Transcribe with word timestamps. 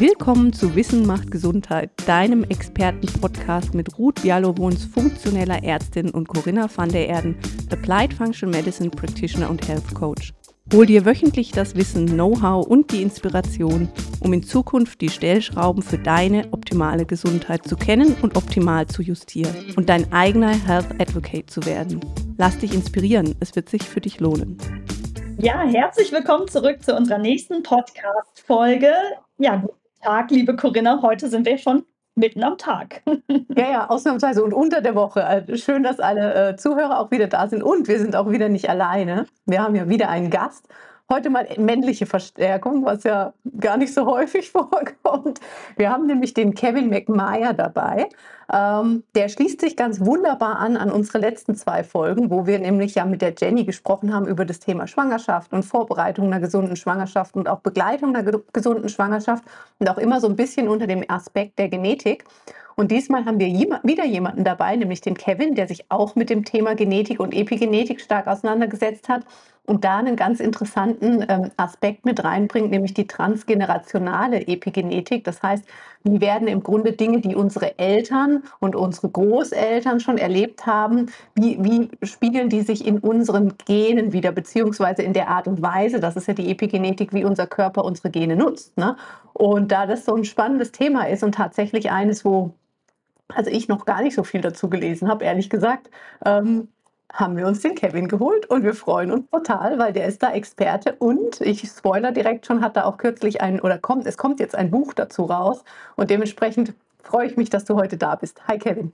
Willkommen 0.00 0.52
zu 0.52 0.76
Wissen 0.76 1.04
macht 1.04 1.28
Gesundheit, 1.28 1.90
deinem 2.06 2.44
Experten-Podcast 2.44 3.74
mit 3.74 3.98
Ruth 3.98 4.22
Bialowons, 4.22 4.84
funktioneller 4.84 5.64
Ärztin 5.64 6.10
und 6.10 6.28
Corinna 6.28 6.68
van 6.72 6.88
der 6.88 7.08
Erden, 7.08 7.36
Applied 7.72 8.14
Functional 8.14 8.56
Medicine 8.56 8.90
Practitioner 8.90 9.50
und 9.50 9.66
Health 9.66 9.92
Coach. 9.96 10.32
Hol 10.72 10.86
dir 10.86 11.04
wöchentlich 11.04 11.50
das 11.50 11.74
Wissen, 11.74 12.06
Know-how 12.06 12.64
und 12.64 12.92
die 12.92 13.02
Inspiration, 13.02 13.88
um 14.20 14.32
in 14.32 14.44
Zukunft 14.44 15.00
die 15.00 15.08
Stellschrauben 15.08 15.82
für 15.82 15.98
deine 15.98 16.46
optimale 16.52 17.04
Gesundheit 17.04 17.66
zu 17.66 17.74
kennen 17.74 18.14
und 18.22 18.36
optimal 18.36 18.86
zu 18.86 19.02
justieren 19.02 19.56
und 19.76 19.88
dein 19.88 20.12
eigener 20.12 20.50
Health 20.50 21.00
Advocate 21.00 21.50
zu 21.50 21.66
werden. 21.66 21.98
Lass 22.36 22.56
dich 22.56 22.72
inspirieren, 22.72 23.34
es 23.40 23.56
wird 23.56 23.68
sich 23.68 23.82
für 23.82 24.00
dich 24.00 24.20
lohnen. 24.20 24.58
Ja, 25.38 25.62
herzlich 25.62 26.12
willkommen 26.12 26.46
zurück 26.46 26.84
zu 26.84 26.94
unserer 26.94 27.18
nächsten 27.18 27.64
Podcast-Folge. 27.64 28.92
Ja, 29.38 29.56
guten 29.56 29.77
Tag, 30.02 30.30
liebe 30.30 30.54
Corinna. 30.54 31.02
Heute 31.02 31.28
sind 31.28 31.44
wir 31.44 31.58
schon 31.58 31.84
mitten 32.14 32.42
am 32.44 32.56
Tag. 32.56 33.02
ja, 33.56 33.70
ja, 33.70 33.90
ausnahmsweise 33.90 34.44
und 34.44 34.52
unter 34.52 34.80
der 34.80 34.94
Woche. 34.94 35.24
Also 35.24 35.56
schön, 35.56 35.82
dass 35.82 35.98
alle 35.98 36.50
äh, 36.50 36.56
Zuhörer 36.56 37.00
auch 37.00 37.10
wieder 37.10 37.26
da 37.26 37.48
sind 37.48 37.62
und 37.62 37.88
wir 37.88 37.98
sind 37.98 38.14
auch 38.14 38.30
wieder 38.30 38.48
nicht 38.48 38.68
alleine. 38.70 39.26
Wir 39.46 39.62
haben 39.62 39.74
ja 39.74 39.88
wieder 39.88 40.08
einen 40.08 40.30
Gast 40.30 40.68
Heute 41.10 41.30
mal 41.30 41.48
männliche 41.56 42.04
Verstärkung, 42.04 42.84
was 42.84 43.02
ja 43.04 43.32
gar 43.58 43.78
nicht 43.78 43.94
so 43.94 44.04
häufig 44.04 44.50
vorkommt. 44.52 45.40
Wir 45.78 45.88
haben 45.88 46.04
nämlich 46.04 46.34
den 46.34 46.52
Kevin 46.54 46.90
McMeyer 46.90 47.54
dabei. 47.54 48.10
Ähm, 48.52 49.04
der 49.14 49.30
schließt 49.30 49.58
sich 49.58 49.74
ganz 49.74 50.00
wunderbar 50.00 50.58
an 50.58 50.76
an 50.76 50.92
unsere 50.92 51.16
letzten 51.16 51.54
zwei 51.54 51.82
Folgen, 51.82 52.28
wo 52.28 52.46
wir 52.46 52.58
nämlich 52.58 52.94
ja 52.94 53.06
mit 53.06 53.22
der 53.22 53.32
Jenny 53.34 53.64
gesprochen 53.64 54.12
haben 54.12 54.26
über 54.26 54.44
das 54.44 54.60
Thema 54.60 54.86
Schwangerschaft 54.86 55.54
und 55.54 55.62
Vorbereitung 55.62 56.26
einer 56.26 56.40
gesunden 56.40 56.76
Schwangerschaft 56.76 57.36
und 57.36 57.48
auch 57.48 57.60
Begleitung 57.60 58.14
einer 58.14 58.30
gesunden 58.52 58.90
Schwangerschaft 58.90 59.44
und 59.78 59.88
auch 59.88 59.98
immer 59.98 60.20
so 60.20 60.28
ein 60.28 60.36
bisschen 60.36 60.68
unter 60.68 60.86
dem 60.86 61.04
Aspekt 61.08 61.58
der 61.58 61.70
Genetik. 61.70 62.24
Und 62.76 62.92
diesmal 62.92 63.24
haben 63.24 63.40
wir 63.40 63.48
wieder 63.82 64.04
jemanden 64.04 64.44
dabei, 64.44 64.76
nämlich 64.76 65.00
den 65.00 65.16
Kevin, 65.16 65.54
der 65.56 65.66
sich 65.66 65.90
auch 65.90 66.14
mit 66.14 66.30
dem 66.30 66.44
Thema 66.44 66.74
Genetik 66.74 67.18
und 67.18 67.34
Epigenetik 67.34 68.00
stark 68.00 68.28
auseinandergesetzt 68.28 69.08
hat 69.08 69.24
und 69.68 69.84
da 69.84 69.98
einen 69.98 70.16
ganz 70.16 70.40
interessanten 70.40 71.24
ähm, 71.28 71.50
Aspekt 71.58 72.06
mit 72.06 72.24
reinbringt, 72.24 72.70
nämlich 72.70 72.94
die 72.94 73.06
transgenerationale 73.06 74.48
Epigenetik. 74.48 75.24
Das 75.24 75.42
heißt, 75.42 75.64
wie 76.04 76.22
werden 76.22 76.48
im 76.48 76.62
Grunde 76.62 76.92
Dinge, 76.92 77.20
die 77.20 77.34
unsere 77.34 77.78
Eltern 77.78 78.44
und 78.60 78.74
unsere 78.74 79.10
Großeltern 79.10 80.00
schon 80.00 80.16
erlebt 80.16 80.64
haben, 80.64 81.10
wie, 81.34 81.62
wie 81.62 81.90
spiegeln 82.02 82.48
die 82.48 82.62
sich 82.62 82.86
in 82.86 82.98
unseren 82.98 83.54
Genen 83.66 84.14
wieder, 84.14 84.32
beziehungsweise 84.32 85.02
in 85.02 85.12
der 85.12 85.28
Art 85.28 85.46
und 85.46 85.60
Weise, 85.60 86.00
das 86.00 86.16
ist 86.16 86.28
ja 86.28 86.34
die 86.34 86.50
Epigenetik, 86.50 87.12
wie 87.12 87.24
unser 87.24 87.46
Körper 87.46 87.84
unsere 87.84 88.08
Gene 88.08 88.36
nutzt. 88.36 88.78
Ne? 88.78 88.96
Und 89.34 89.70
da 89.70 89.86
das 89.86 90.06
so 90.06 90.14
ein 90.14 90.24
spannendes 90.24 90.72
Thema 90.72 91.08
ist 91.08 91.22
und 91.22 91.34
tatsächlich 91.34 91.90
eines, 91.90 92.24
wo 92.24 92.54
also 93.34 93.50
ich 93.50 93.68
noch 93.68 93.84
gar 93.84 94.00
nicht 94.02 94.14
so 94.14 94.24
viel 94.24 94.40
dazu 94.40 94.70
gelesen 94.70 95.08
habe, 95.08 95.26
ehrlich 95.26 95.50
gesagt, 95.50 95.90
ähm, 96.24 96.68
haben 97.12 97.36
wir 97.36 97.46
uns 97.46 97.60
den 97.60 97.74
Kevin 97.74 98.08
geholt 98.08 98.46
und 98.46 98.62
wir 98.62 98.74
freuen 98.74 99.10
uns 99.10 99.28
total, 99.30 99.78
weil 99.78 99.92
der 99.92 100.06
ist 100.06 100.22
da 100.22 100.32
Experte 100.32 100.94
und 100.98 101.40
ich 101.40 101.62
spoiler 101.68 102.12
direkt 102.12 102.46
schon, 102.46 102.60
hat 102.60 102.76
da 102.76 102.84
auch 102.84 102.98
kürzlich 102.98 103.40
ein 103.40 103.60
oder 103.60 103.78
kommt, 103.78 104.06
es 104.06 104.16
kommt 104.16 104.40
jetzt 104.40 104.54
ein 104.54 104.70
Buch 104.70 104.92
dazu 104.92 105.24
raus 105.24 105.64
und 105.96 106.10
dementsprechend 106.10 106.74
freue 107.02 107.26
ich 107.26 107.36
mich, 107.36 107.50
dass 107.50 107.64
du 107.64 107.76
heute 107.76 107.96
da 107.96 108.14
bist. 108.14 108.46
Hi 108.46 108.58
Kevin. 108.58 108.92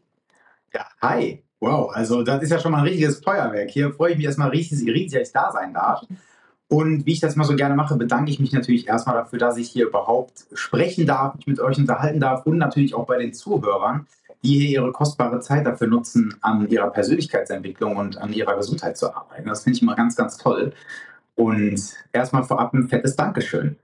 Ja, 0.73 0.87
hi. 1.03 1.43
Wow, 1.61 1.91
also 1.95 2.23
das 2.23 2.43
ist 2.43 2.51
ja 2.51 2.59
schon 2.59 2.73
mal 2.73 2.79
ein 2.79 2.85
richtiges 2.85 3.21
Feuerwerk. 3.21 3.71
Hier 3.71 3.93
freue 3.93 4.11
ich 4.11 4.17
mich 4.19 4.27
erstmal 4.27 4.51
riesig, 4.51 4.87
riesig, 4.87 5.19
dass 5.19 5.29
ich 5.29 5.33
da 5.33 5.51
sein 5.51 5.73
darf. 5.73 6.03
Und 6.69 7.07
wie 7.07 7.13
ich 7.13 7.21
das 7.21 7.37
mal 7.37 7.45
so 7.45 7.57
gerne 7.57 7.75
mache, 7.75 7.97
bedanke 7.97 8.31
ich 8.31 8.41
mich 8.41 8.53
natürlich 8.53 8.89
erstmal 8.89 9.17
dafür, 9.17 9.39
dass 9.39 9.57
ich 9.57 9.71
hier 9.71 9.87
überhaupt 9.87 10.47
sprechen 10.55 11.07
darf, 11.07 11.37
mich 11.37 11.47
mit 11.47 11.61
euch 11.61 11.79
unterhalten 11.79 12.21
darf 12.21 12.47
und 12.47 12.59
natürlich 12.59 12.95
auch 12.95 13.07
bei 13.07 13.19
den 13.19 13.33
Zuhörern 13.33 14.07
die 14.45 14.59
hier 14.59 14.83
ihre 14.83 14.93
kostbare 14.93 15.41
Zeit 15.41 15.67
dafür 15.67 15.87
nutzen, 15.87 16.37
an 16.43 16.69
ihrer 16.69 16.91
Persönlichkeitsentwicklung 16.91 17.97
und 17.97 18.19
an 18.19 18.33
ihrer 18.33 18.57
Gesundheit 18.57 18.97
zu 18.97 19.15
arbeiten. 19.15 19.49
Das 19.49 19.65
finde 19.65 19.77
ich 19.77 19.83
immer 19.83 19.97
ganz, 19.97 20.17
ganz 20.17 20.37
toll. 20.37 20.73
Und 21.35 21.81
erstmal 22.13 22.45
vorab 22.45 22.75
ein 22.75 22.89
fettes 22.89 23.17
Dankeschön. 23.17 23.77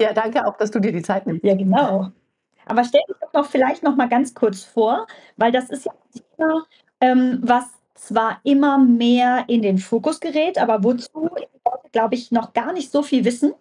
Ja, 0.00 0.12
danke 0.12 0.46
auch, 0.46 0.56
dass 0.56 0.70
du 0.70 0.80
dir 0.80 0.92
die 0.92 1.02
Zeit 1.02 1.26
nimmst. 1.26 1.44
Ja, 1.44 1.54
genau. 1.54 2.10
Aber 2.66 2.84
stell 2.84 3.00
dich 3.08 3.16
doch 3.20 3.32
noch 3.32 3.46
vielleicht 3.46 3.82
noch 3.82 3.96
mal 3.96 4.08
ganz 4.08 4.34
kurz 4.34 4.64
vor, 4.64 5.06
weil 5.36 5.52
das 5.52 5.70
ist 5.70 5.86
ja 5.86 5.92
ein 5.92 6.22
Thema, 6.36 6.66
ähm, 7.00 7.38
was 7.42 7.64
zwar 7.94 8.40
immer 8.44 8.78
mehr 8.78 9.44
in 9.48 9.62
den 9.62 9.78
Fokus 9.78 10.20
gerät, 10.20 10.58
aber 10.58 10.82
wozu, 10.82 11.30
glaube 11.92 12.14
ich, 12.14 12.32
noch 12.32 12.52
gar 12.52 12.72
nicht 12.72 12.90
so 12.90 13.02
viel 13.02 13.24
wissen. 13.24 13.52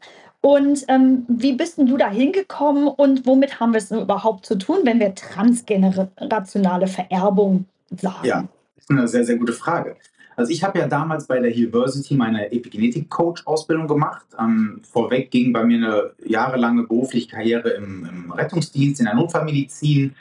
Und 0.42 0.86
ähm, 0.88 1.26
wie 1.28 1.54
bist 1.54 1.78
denn 1.78 1.88
du 1.88 1.98
da 1.98 2.10
hingekommen 2.10 2.88
und 2.88 3.26
womit 3.26 3.60
haben 3.60 3.74
wir 3.74 3.80
es 3.80 3.92
überhaupt 3.92 4.46
zu 4.46 4.58
tun, 4.58 4.80
wenn 4.84 5.00
wir 5.00 5.14
transgenerationale 5.14 6.88
Vererbung 6.88 7.66
sagen? 7.90 8.26
Ja, 8.26 8.48
das 8.76 8.86
ist 8.86 8.90
eine 8.90 9.08
sehr, 9.08 9.26
sehr 9.26 9.36
gute 9.36 9.54
Frage. 9.54 9.98
Also 10.38 10.54
ich 10.54 10.64
habe 10.64 10.80
ja 10.80 10.88
damals 10.88 11.28
bei 11.28 11.40
der 11.40 11.52
University 11.52 12.16
meine 12.16 12.50
Epigenetik-Coach-Ausbildung 12.54 13.90
gemacht. 13.90 14.26
Ähm, 14.40 14.82
vorweg 14.90 15.32
ging 15.32 15.52
bei 15.52 15.66
mir 15.66 15.76
eine 15.76 16.12
jahrelange 16.26 16.84
berufliche 16.84 17.28
Karriere 17.28 17.72
im, 17.72 18.08
im, 18.10 18.32
Rettungsdienst, 18.32 19.02
in 19.02 19.08
der 19.08 19.16
Notfallmedizin, 19.16 20.16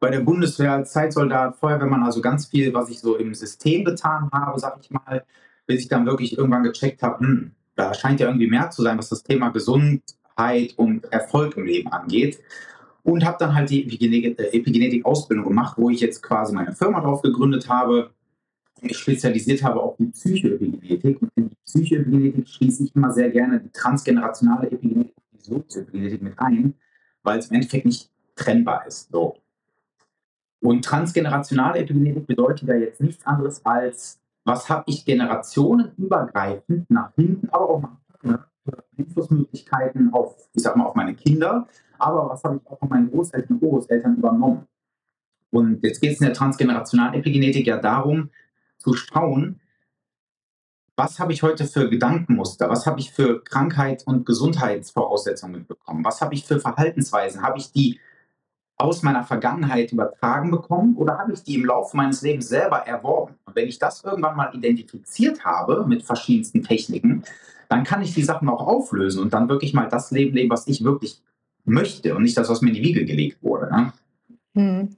bei 0.00 0.10
der 0.10 0.20
Bundeswehr 0.20 0.72
als 0.72 0.90
Zeitsoldat, 0.90 1.56
Feuerwehrmann, 1.58 2.02
also 2.02 2.20
ganz 2.20 2.46
viel, 2.46 2.74
was 2.74 2.90
ich 2.90 2.98
so 2.98 3.14
im 3.14 3.32
System 3.32 3.84
getan 3.84 4.28
habe, 4.32 4.58
sag 4.58 4.76
ich 4.80 4.90
mal, 4.90 5.24
bis 5.66 5.82
ich 5.82 5.88
dann 5.88 6.04
wirklich 6.04 6.36
irgendwann 6.36 6.64
gecheckt 6.64 7.04
habe, 7.04 7.20
hm, 7.20 7.52
da 7.76 7.94
scheint 7.94 8.20
ja 8.20 8.26
irgendwie 8.26 8.48
mehr 8.48 8.70
zu 8.70 8.82
sein, 8.82 8.98
was 8.98 9.08
das 9.08 9.22
Thema 9.22 9.50
Gesundheit 9.50 10.74
und 10.76 11.04
Erfolg 11.12 11.56
im 11.56 11.64
Leben 11.64 11.88
angeht. 11.92 12.40
Und 13.02 13.24
habe 13.24 13.38
dann 13.38 13.54
halt 13.54 13.70
die 13.70 13.82
äh, 13.84 14.56
Epigenetik-Ausbildung 14.56 15.46
gemacht, 15.46 15.78
wo 15.78 15.88
ich 15.88 16.00
jetzt 16.00 16.22
quasi 16.22 16.54
meine 16.54 16.74
Firma 16.74 17.00
drauf 17.00 17.22
gegründet 17.22 17.68
habe, 17.68 18.10
mich 18.82 18.96
spezialisiert 18.96 19.62
habe 19.62 19.80
auf 19.80 19.96
die 19.96 20.06
Psychoepigenetik. 20.06 21.20
Und 21.22 21.30
in 21.34 21.48
die 21.48 21.56
Psychoepigenetik 21.64 22.48
schließe 22.48 22.84
ich 22.84 22.94
immer 22.94 23.12
sehr 23.12 23.30
gerne 23.30 23.60
die 23.60 23.70
transgenerationale 23.70 24.70
Epigenetik 24.70 25.14
und 25.16 25.40
die 25.40 25.44
Sozioepigenetik 25.44 26.22
mit 26.22 26.38
ein, 26.38 26.74
weil 27.22 27.38
es 27.38 27.48
im 27.48 27.56
Endeffekt 27.56 27.86
nicht 27.86 28.10
trennbar 28.36 28.86
ist. 28.86 29.10
So. 29.10 29.36
Und 30.60 30.84
transgenerationale 30.84 31.78
Epigenetik 31.78 32.26
bedeutet 32.26 32.68
ja 32.68 32.74
jetzt 32.74 33.00
nichts 33.00 33.24
anderes 33.26 33.64
als 33.64 34.19
was 34.44 34.68
habe 34.68 34.84
ich 34.86 35.04
generationenübergreifend 35.04 36.90
nach 36.90 37.14
hinten, 37.14 37.48
aber 37.50 37.68
auch 37.68 37.82
nach 37.82 37.96
vorne 38.20 38.44
Einflussmöglichkeiten 38.98 40.12
auf, 40.12 40.36
ich 40.52 40.62
sag 40.62 40.76
mal, 40.76 40.86
auf 40.86 40.94
meine 40.94 41.14
Kinder, 41.14 41.66
aber 41.98 42.28
was 42.28 42.42
habe 42.44 42.56
ich 42.56 42.70
auch 42.70 42.78
von 42.78 42.88
meinen 42.88 43.10
Großeltern 43.10 43.58
und 43.58 43.68
Großeltern 43.68 44.16
übernommen. 44.16 44.66
Und 45.50 45.82
jetzt 45.82 46.00
geht 46.00 46.12
es 46.12 46.20
in 46.20 46.26
der 46.26 46.34
transgenerationalen 46.34 47.14
Epigenetik 47.14 47.66
ja 47.66 47.78
darum, 47.78 48.30
zu 48.78 48.94
schauen, 48.94 49.60
was 50.96 51.18
habe 51.18 51.32
ich 51.32 51.42
heute 51.42 51.64
für 51.64 51.88
Gedankenmuster, 51.88 52.68
was 52.68 52.86
habe 52.86 53.00
ich 53.00 53.12
für 53.12 53.42
Krankheit- 53.42 54.06
und 54.06 54.26
Gesundheitsvoraussetzungen 54.26 55.60
mitbekommen, 55.60 56.04
was 56.04 56.20
habe 56.20 56.34
ich 56.34 56.44
für 56.44 56.60
Verhaltensweisen, 56.60 57.42
habe 57.42 57.58
ich 57.58 57.72
die 57.72 57.98
aus 58.80 59.02
meiner 59.02 59.24
Vergangenheit 59.24 59.92
übertragen 59.92 60.50
bekommen 60.50 60.96
oder 60.96 61.18
habe 61.18 61.32
ich 61.32 61.42
die 61.42 61.56
im 61.56 61.64
Laufe 61.64 61.96
meines 61.96 62.22
Lebens 62.22 62.48
selber 62.48 62.78
erworben? 62.86 63.34
Und 63.44 63.54
wenn 63.54 63.68
ich 63.68 63.78
das 63.78 64.02
irgendwann 64.02 64.36
mal 64.36 64.54
identifiziert 64.54 65.44
habe 65.44 65.84
mit 65.86 66.02
verschiedensten 66.02 66.62
Techniken, 66.62 67.22
dann 67.68 67.84
kann 67.84 68.02
ich 68.02 68.14
die 68.14 68.22
Sachen 68.22 68.48
auch 68.48 68.66
auflösen 68.66 69.22
und 69.22 69.32
dann 69.32 69.48
wirklich 69.48 69.74
mal 69.74 69.88
das 69.88 70.10
Leben 70.10 70.34
leben, 70.34 70.50
was 70.50 70.66
ich 70.66 70.82
wirklich 70.82 71.22
möchte 71.64 72.14
und 72.14 72.22
nicht 72.22 72.36
das, 72.36 72.48
was 72.48 72.62
mir 72.62 72.68
in 72.68 72.74
die 72.74 72.82
Wiege 72.82 73.04
gelegt 73.04 73.42
wurde. 73.42 73.70
Ne? 73.70 73.92
Hm. 74.54 74.96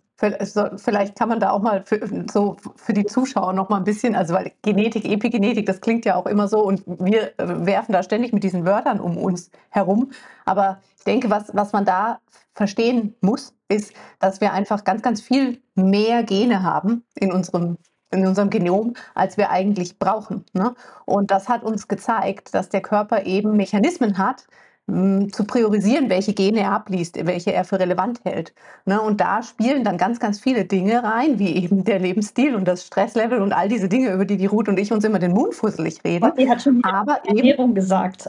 Vielleicht 0.77 1.19
kann 1.19 1.29
man 1.29 1.41
da 1.41 1.51
auch 1.51 1.63
mal 1.63 1.83
für, 1.85 2.01
so 2.33 2.57
für 2.77 2.93
die 2.93 3.05
Zuschauer 3.05 3.53
noch 3.55 3.69
mal 3.69 3.79
ein 3.79 3.85
bisschen, 3.85 4.15
also 4.15 4.35
weil 4.35 4.53
Genetik, 4.63 5.05
Epigenetik, 5.05 5.67
das 5.67 5.81
klingt 5.81 6.05
ja 6.05 6.15
auch 6.15 6.27
immer 6.27 6.47
so 6.47 6.61
und 6.63 6.85
wir 6.87 7.33
werfen 7.39 7.93
da 7.93 8.05
ständig 8.05 8.33
mit 8.33 8.45
diesen 8.45 8.65
Wörtern 8.65 9.01
um 9.01 9.17
uns 9.17 9.51
herum. 9.71 10.13
Aber 10.45 10.81
ich 10.97 11.03
denke, 11.03 11.29
was, 11.29 11.51
was 11.55 11.73
man 11.73 11.85
da 11.85 12.21
verstehen 12.55 13.17
muss, 13.21 13.53
ist, 13.73 13.93
dass 14.19 14.41
wir 14.41 14.53
einfach 14.53 14.85
ganz, 14.85 15.03
ganz 15.03 15.21
viel 15.21 15.61
mehr 15.75 16.23
Gene 16.23 16.63
haben 16.63 17.05
in 17.15 17.33
unserem 17.33 17.79
in 18.15 18.27
unserem 18.27 18.51
Genom, 18.51 18.93
als 19.15 19.39
wir 19.39 19.49
eigentlich 19.49 19.99
brauchen. 19.99 20.45
Ne? 20.53 20.75
Und 21.07 21.31
das 21.31 21.49
hat 21.49 21.63
uns 21.63 21.89
gezeigt, 21.89 22.53
dass 22.53 22.69
der 22.69 22.83
Körper 22.83 23.25
eben 23.25 23.57
Mechanismen 23.57 24.19
hat, 24.19 24.47
zu 24.89 25.45
priorisieren, 25.47 26.11
welche 26.11 26.35
Gene 26.35 26.61
er 26.61 26.73
abliest, 26.73 27.17
welche 27.25 27.53
er 27.53 27.65
für 27.65 27.79
relevant 27.79 28.21
hält. 28.25 28.53
Ne? 28.85 29.01
Und 29.01 29.21
da 29.21 29.43
spielen 29.43 29.85
dann 29.85 29.97
ganz, 29.97 30.19
ganz 30.19 30.41
viele 30.41 30.65
Dinge 30.65 31.05
rein, 31.05 31.39
wie 31.39 31.55
eben 31.55 31.85
der 31.85 32.01
Lebensstil 32.01 32.57
und 32.57 32.67
das 32.67 32.85
Stresslevel 32.87 33.41
und 33.41 33.53
all 33.53 33.69
diese 33.69 33.89
Dinge, 33.89 34.13
über 34.13 34.25
die 34.25 34.37
die 34.37 34.47
Ruth 34.47 34.69
und 34.69 34.79
ich 34.79 34.93
uns 34.93 35.05
immer 35.05 35.21
den 35.21 35.33
Mund 35.33 35.55
fusselig 35.55 36.03
reden. 36.05 36.25
Und 36.25 36.39
die 36.39 36.51
hat 36.51 36.61
schon 36.61 36.83
Aber 36.83 37.21
Ernährung 37.25 37.71
eben, 37.71 37.75
gesagt. 37.77 38.29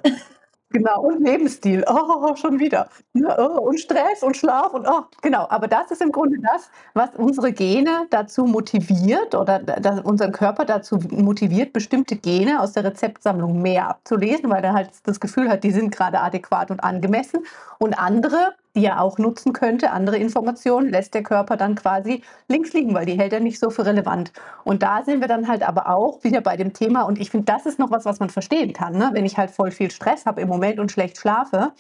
Genau, 0.73 1.01
und 1.03 1.23
Lebensstil. 1.23 1.85
Oh, 1.87 2.35
schon 2.35 2.59
wieder. 2.59 2.89
Oh, 3.13 3.59
und 3.61 3.79
Stress 3.79 4.23
und 4.23 4.35
Schlaf 4.35 4.73
und 4.73 4.87
oh, 4.87 5.03
genau. 5.21 5.45
Aber 5.49 5.67
das 5.67 5.91
ist 5.91 6.01
im 6.01 6.11
Grunde 6.11 6.39
das, 6.41 6.67
was 6.95 7.11
unsere 7.15 7.51
Gene 7.53 8.07
dazu 8.09 8.45
motiviert 8.45 9.35
oder 9.35 9.61
unseren 10.03 10.31
Körper 10.31 10.65
dazu 10.65 10.97
motiviert, 11.11 11.73
bestimmte 11.73 12.15
Gene 12.15 12.59
aus 12.59 12.73
der 12.73 12.85
Rezeptsammlung 12.85 13.61
mehr 13.61 13.87
abzulesen, 13.87 14.49
weil 14.49 14.63
er 14.63 14.73
halt 14.73 14.89
das 15.03 15.19
Gefühl 15.19 15.47
hat, 15.47 15.63
die 15.63 15.69
sind 15.71 15.91
gerade 15.91 16.19
adäquat 16.21 16.71
und 16.71 16.79
angemessen. 16.83 17.45
Und 17.77 17.93
andere 17.93 18.55
die 18.75 18.85
er 18.85 19.01
auch 19.01 19.17
nutzen 19.17 19.53
könnte, 19.53 19.91
andere 19.91 20.17
Informationen, 20.17 20.89
lässt 20.89 21.13
der 21.13 21.23
Körper 21.23 21.57
dann 21.57 21.75
quasi 21.75 22.23
links 22.47 22.73
liegen, 22.73 22.93
weil 22.93 23.05
die 23.05 23.17
hält 23.17 23.33
er 23.33 23.39
nicht 23.39 23.59
so 23.59 23.69
für 23.69 23.85
relevant. 23.85 24.31
Und 24.63 24.81
da 24.83 25.03
sind 25.03 25.21
wir 25.21 25.27
dann 25.27 25.47
halt 25.47 25.67
aber 25.67 25.87
auch 25.89 26.23
wieder 26.23 26.41
bei 26.41 26.57
dem 26.57 26.73
Thema, 26.73 27.03
und 27.03 27.19
ich 27.19 27.29
finde, 27.29 27.45
das 27.45 27.65
ist 27.65 27.79
noch 27.79 27.91
was, 27.91 28.05
was 28.05 28.19
man 28.19 28.29
verstehen 28.29 28.73
kann, 28.73 28.97
ne? 28.97 29.11
wenn 29.13 29.25
ich 29.25 29.37
halt 29.37 29.51
voll 29.51 29.71
viel 29.71 29.91
Stress 29.91 30.25
habe 30.25 30.41
im 30.41 30.47
Moment 30.47 30.79
und 30.79 30.91
schlecht 30.91 31.17
schlafe 31.17 31.71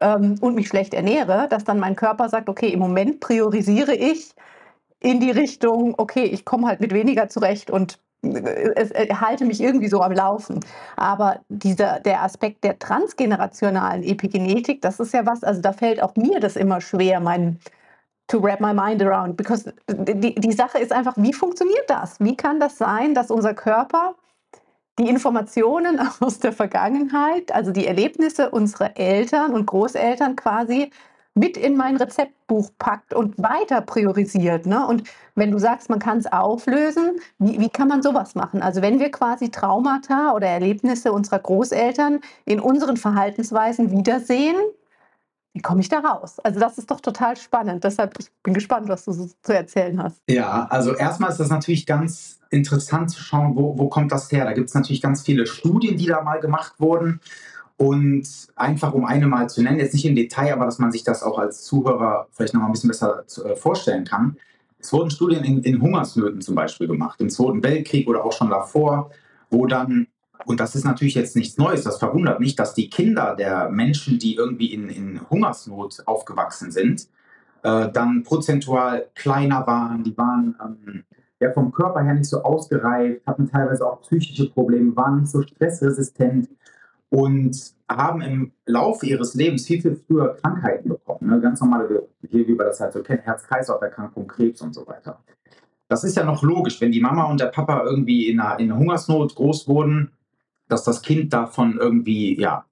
ähm, 0.00 0.36
und 0.40 0.54
mich 0.54 0.68
schlecht 0.68 0.94
ernähre, 0.94 1.46
dass 1.48 1.64
dann 1.64 1.78
mein 1.78 1.96
Körper 1.96 2.28
sagt, 2.28 2.48
okay, 2.48 2.68
im 2.68 2.80
Moment 2.80 3.20
priorisiere 3.20 3.94
ich 3.94 4.34
in 5.00 5.20
die 5.20 5.30
Richtung, 5.30 5.94
okay, 5.96 6.24
ich 6.24 6.44
komme 6.44 6.66
halt 6.66 6.80
mit 6.80 6.92
weniger 6.92 7.28
zurecht 7.28 7.70
und 7.70 7.98
es, 8.22 8.90
äh, 8.90 9.08
halte 9.14 9.44
mich 9.44 9.60
irgendwie 9.60 9.88
so 9.88 10.02
am 10.02 10.12
Laufen. 10.12 10.60
Aber 10.96 11.40
dieser, 11.48 12.00
der 12.00 12.22
Aspekt 12.22 12.64
der 12.64 12.78
transgenerationalen 12.78 14.02
Epigenetik, 14.02 14.82
das 14.82 15.00
ist 15.00 15.14
ja 15.14 15.26
was, 15.26 15.42
also 15.42 15.60
da 15.60 15.72
fällt 15.72 16.02
auch 16.02 16.16
mir 16.16 16.40
das 16.40 16.56
immer 16.56 16.80
schwer, 16.80 17.20
mein 17.20 17.58
to 18.28 18.42
wrap 18.42 18.60
my 18.60 18.72
mind 18.72 19.02
around, 19.02 19.36
because 19.36 19.72
die, 19.88 20.34
die 20.34 20.52
Sache 20.52 20.78
ist 20.78 20.92
einfach, 20.92 21.14
wie 21.16 21.32
funktioniert 21.32 21.88
das? 21.88 22.20
Wie 22.20 22.36
kann 22.36 22.60
das 22.60 22.78
sein, 22.78 23.12
dass 23.14 23.30
unser 23.30 23.54
Körper 23.54 24.14
die 24.98 25.08
Informationen 25.08 26.00
aus 26.20 26.38
der 26.38 26.52
Vergangenheit, 26.52 27.52
also 27.52 27.72
die 27.72 27.86
Erlebnisse 27.86 28.50
unserer 28.50 28.96
Eltern 28.96 29.52
und 29.52 29.66
Großeltern 29.66 30.36
quasi 30.36 30.90
mit 31.34 31.56
in 31.56 31.76
mein 31.76 31.96
Rezeptbuch 31.96 32.70
packt 32.78 33.14
und 33.14 33.38
weiter 33.38 33.80
priorisiert. 33.80 34.66
Ne? 34.66 34.86
Und 34.86 35.04
wenn 35.34 35.50
du 35.50 35.58
sagst, 35.58 35.88
man 35.88 35.98
kann 35.98 36.18
es 36.18 36.26
auflösen, 36.26 37.20
wie, 37.38 37.60
wie 37.60 37.68
kann 37.68 37.88
man 37.88 38.02
sowas 38.02 38.34
machen? 38.34 38.62
Also 38.62 38.82
wenn 38.82 38.98
wir 38.98 39.10
quasi 39.10 39.50
Traumata 39.50 40.32
oder 40.32 40.48
Erlebnisse 40.48 41.12
unserer 41.12 41.38
Großeltern 41.38 42.20
in 42.44 42.60
unseren 42.60 42.96
Verhaltensweisen 42.96 43.90
wiedersehen, 43.90 44.56
wie 45.52 45.62
komme 45.62 45.80
ich 45.80 45.88
da 45.88 45.98
raus? 45.98 46.38
Also 46.40 46.60
das 46.60 46.78
ist 46.78 46.90
doch 46.90 47.00
total 47.00 47.36
spannend. 47.36 47.82
Deshalb 47.84 48.18
ich 48.18 48.30
bin 48.42 48.54
gespannt, 48.54 48.88
was 48.88 49.04
du 49.04 49.12
so 49.12 49.28
zu 49.42 49.54
erzählen 49.54 50.00
hast. 50.02 50.20
Ja, 50.28 50.66
also 50.70 50.94
erstmal 50.94 51.30
ist 51.30 51.40
das 51.40 51.48
natürlich 51.48 51.86
ganz 51.86 52.40
interessant 52.50 53.10
zu 53.10 53.20
schauen, 53.20 53.56
wo, 53.56 53.76
wo 53.78 53.88
kommt 53.88 54.12
das 54.12 54.30
her? 54.30 54.44
Da 54.44 54.52
gibt 54.52 54.68
es 54.68 54.74
natürlich 54.74 55.02
ganz 55.02 55.22
viele 55.22 55.46
Studien, 55.46 55.96
die 55.96 56.06
da 56.06 56.22
mal 56.22 56.40
gemacht 56.40 56.74
wurden. 56.78 57.20
Und 57.80 58.28
einfach 58.56 58.92
um 58.92 59.06
eine 59.06 59.26
mal 59.26 59.48
zu 59.48 59.62
nennen, 59.62 59.78
jetzt 59.78 59.94
nicht 59.94 60.04
im 60.04 60.14
Detail, 60.14 60.52
aber 60.52 60.66
dass 60.66 60.78
man 60.78 60.92
sich 60.92 61.02
das 61.02 61.22
auch 61.22 61.38
als 61.38 61.64
Zuhörer 61.64 62.28
vielleicht 62.30 62.52
noch 62.52 62.60
mal 62.60 62.66
ein 62.66 62.72
bisschen 62.72 62.88
besser 62.88 63.24
äh, 63.42 63.56
vorstellen 63.56 64.04
kann. 64.04 64.36
Es 64.78 64.92
wurden 64.92 65.10
Studien 65.10 65.44
in, 65.44 65.62
in 65.62 65.80
Hungersnöten 65.80 66.42
zum 66.42 66.54
Beispiel 66.54 66.88
gemacht, 66.88 67.22
im 67.22 67.30
Zweiten 67.30 67.62
Weltkrieg 67.62 68.06
oder 68.06 68.22
auch 68.22 68.32
schon 68.32 68.50
davor, 68.50 69.08
wo 69.48 69.64
dann, 69.64 70.08
und 70.44 70.60
das 70.60 70.74
ist 70.74 70.84
natürlich 70.84 71.14
jetzt 71.14 71.36
nichts 71.36 71.56
Neues, 71.56 71.82
das 71.82 71.96
verwundert 71.96 72.38
nicht, 72.38 72.58
dass 72.58 72.74
die 72.74 72.90
Kinder 72.90 73.34
der 73.34 73.70
Menschen, 73.70 74.18
die 74.18 74.34
irgendwie 74.34 74.74
in, 74.74 74.90
in 74.90 75.20
Hungersnot 75.30 76.02
aufgewachsen 76.04 76.72
sind, 76.72 77.08
äh, 77.62 77.88
dann 77.90 78.24
prozentual 78.24 79.06
kleiner 79.14 79.66
waren, 79.66 80.04
die 80.04 80.18
waren 80.18 80.54
ähm, 80.62 81.04
ja, 81.40 81.50
vom 81.54 81.72
Körper 81.72 82.02
her 82.02 82.12
nicht 82.12 82.28
so 82.28 82.42
ausgereift, 82.42 83.26
hatten 83.26 83.48
teilweise 83.48 83.86
auch 83.86 84.02
psychische 84.02 84.50
Probleme, 84.50 84.94
waren 84.94 85.20
nicht 85.20 85.30
so 85.30 85.40
stressresistent 85.40 86.50
und 87.10 87.74
haben 87.88 88.22
im 88.22 88.52
Laufe 88.66 89.04
ihres 89.06 89.34
Lebens 89.34 89.66
viel, 89.66 89.82
viel 89.82 89.96
früher 89.96 90.36
Krankheiten 90.36 90.88
bekommen. 90.88 91.28
Ne? 91.28 91.40
Ganz 91.40 91.60
normale, 91.60 92.08
hier 92.28 92.46
wie 92.46 92.56
wir 92.56 92.64
das 92.64 92.80
halt 92.80 92.92
so 92.92 93.02
kennen, 93.02 93.22
Herz-Kreislauf-Erkrankung, 93.22 94.26
Krebs 94.26 94.62
und 94.62 94.74
so 94.74 94.86
weiter. 94.86 95.18
Das 95.88 96.04
ist 96.04 96.16
ja 96.16 96.24
noch 96.24 96.42
logisch, 96.42 96.80
wenn 96.80 96.92
die 96.92 97.00
Mama 97.00 97.24
und 97.24 97.40
der 97.40 97.46
Papa 97.46 97.82
irgendwie 97.84 98.28
in 98.28 98.38
einer, 98.38 98.60
in 98.60 98.70
einer 98.70 98.78
Hungersnot 98.78 99.34
groß 99.34 99.66
wurden, 99.66 100.12
dass 100.68 100.84
das 100.84 101.02
Kind 101.02 101.32
davon 101.32 101.78
irgendwie, 101.78 102.40
ja, 102.40 102.64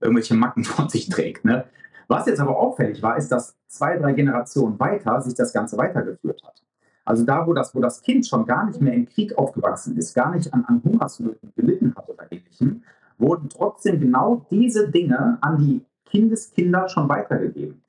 irgendwelche 0.00 0.34
Macken 0.34 0.64
von 0.64 0.88
sich 0.90 1.08
trägt. 1.08 1.46
Ne? 1.46 1.64
Was 2.08 2.26
jetzt 2.26 2.40
aber 2.40 2.58
auffällig 2.58 3.02
war, 3.02 3.16
ist, 3.16 3.32
dass 3.32 3.56
zwei, 3.68 3.96
drei 3.96 4.12
Generationen 4.12 4.78
weiter 4.78 5.20
sich 5.22 5.34
das 5.34 5.52
Ganze 5.52 5.78
weitergeführt 5.78 6.42
hat. 6.44 6.62
Also 7.06 7.24
da, 7.24 7.46
wo 7.46 7.54
das, 7.54 7.74
wo 7.74 7.80
das 7.80 8.02
Kind 8.02 8.26
schon 8.26 8.44
gar 8.44 8.66
nicht 8.66 8.82
mehr 8.82 8.92
im 8.92 9.06
Krieg 9.06 9.36
aufgewachsen 9.38 9.96
ist, 9.96 10.14
gar 10.14 10.34
nicht 10.34 10.52
an, 10.52 10.66
an 10.66 10.82
Hungersnöten 10.84 11.52
gelitten 11.56 11.94
hat 11.96 12.06
oder 12.06 12.30
ähnlichem, 12.30 12.82
wurden 13.18 13.48
trotzdem 13.48 14.00
genau 14.00 14.46
diese 14.50 14.88
Dinge 14.88 15.38
an 15.40 15.58
die 15.58 15.84
Kindeskinder 16.06 16.88
schon 16.88 17.08
weitergegeben. 17.08 17.82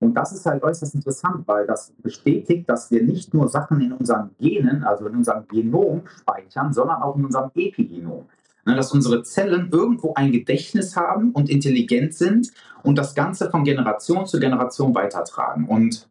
Und 0.00 0.14
das 0.14 0.32
ist 0.32 0.44
halt 0.44 0.62
äußerst 0.62 0.94
interessant, 0.94 1.46
weil 1.46 1.66
das 1.66 1.92
bestätigt, 1.98 2.68
dass 2.68 2.90
wir 2.90 3.02
nicht 3.02 3.32
nur 3.32 3.48
Sachen 3.48 3.80
in 3.80 3.92
unseren 3.92 4.30
Genen, 4.38 4.84
also 4.84 5.06
in 5.06 5.16
unserem 5.16 5.46
Genom 5.48 6.02
speichern, 6.06 6.72
sondern 6.72 7.02
auch 7.02 7.16
in 7.16 7.24
unserem 7.24 7.50
Epigenom. 7.54 8.26
Ne, 8.66 8.74
dass 8.74 8.92
unsere 8.92 9.22
Zellen 9.22 9.68
irgendwo 9.70 10.14
ein 10.14 10.32
Gedächtnis 10.32 10.96
haben 10.96 11.32
und 11.32 11.50
intelligent 11.50 12.14
sind 12.14 12.50
und 12.82 12.96
das 12.96 13.14
Ganze 13.14 13.50
von 13.50 13.62
Generation 13.62 14.26
zu 14.26 14.40
Generation 14.40 14.94
weitertragen. 14.94 15.66
Und 15.66 16.08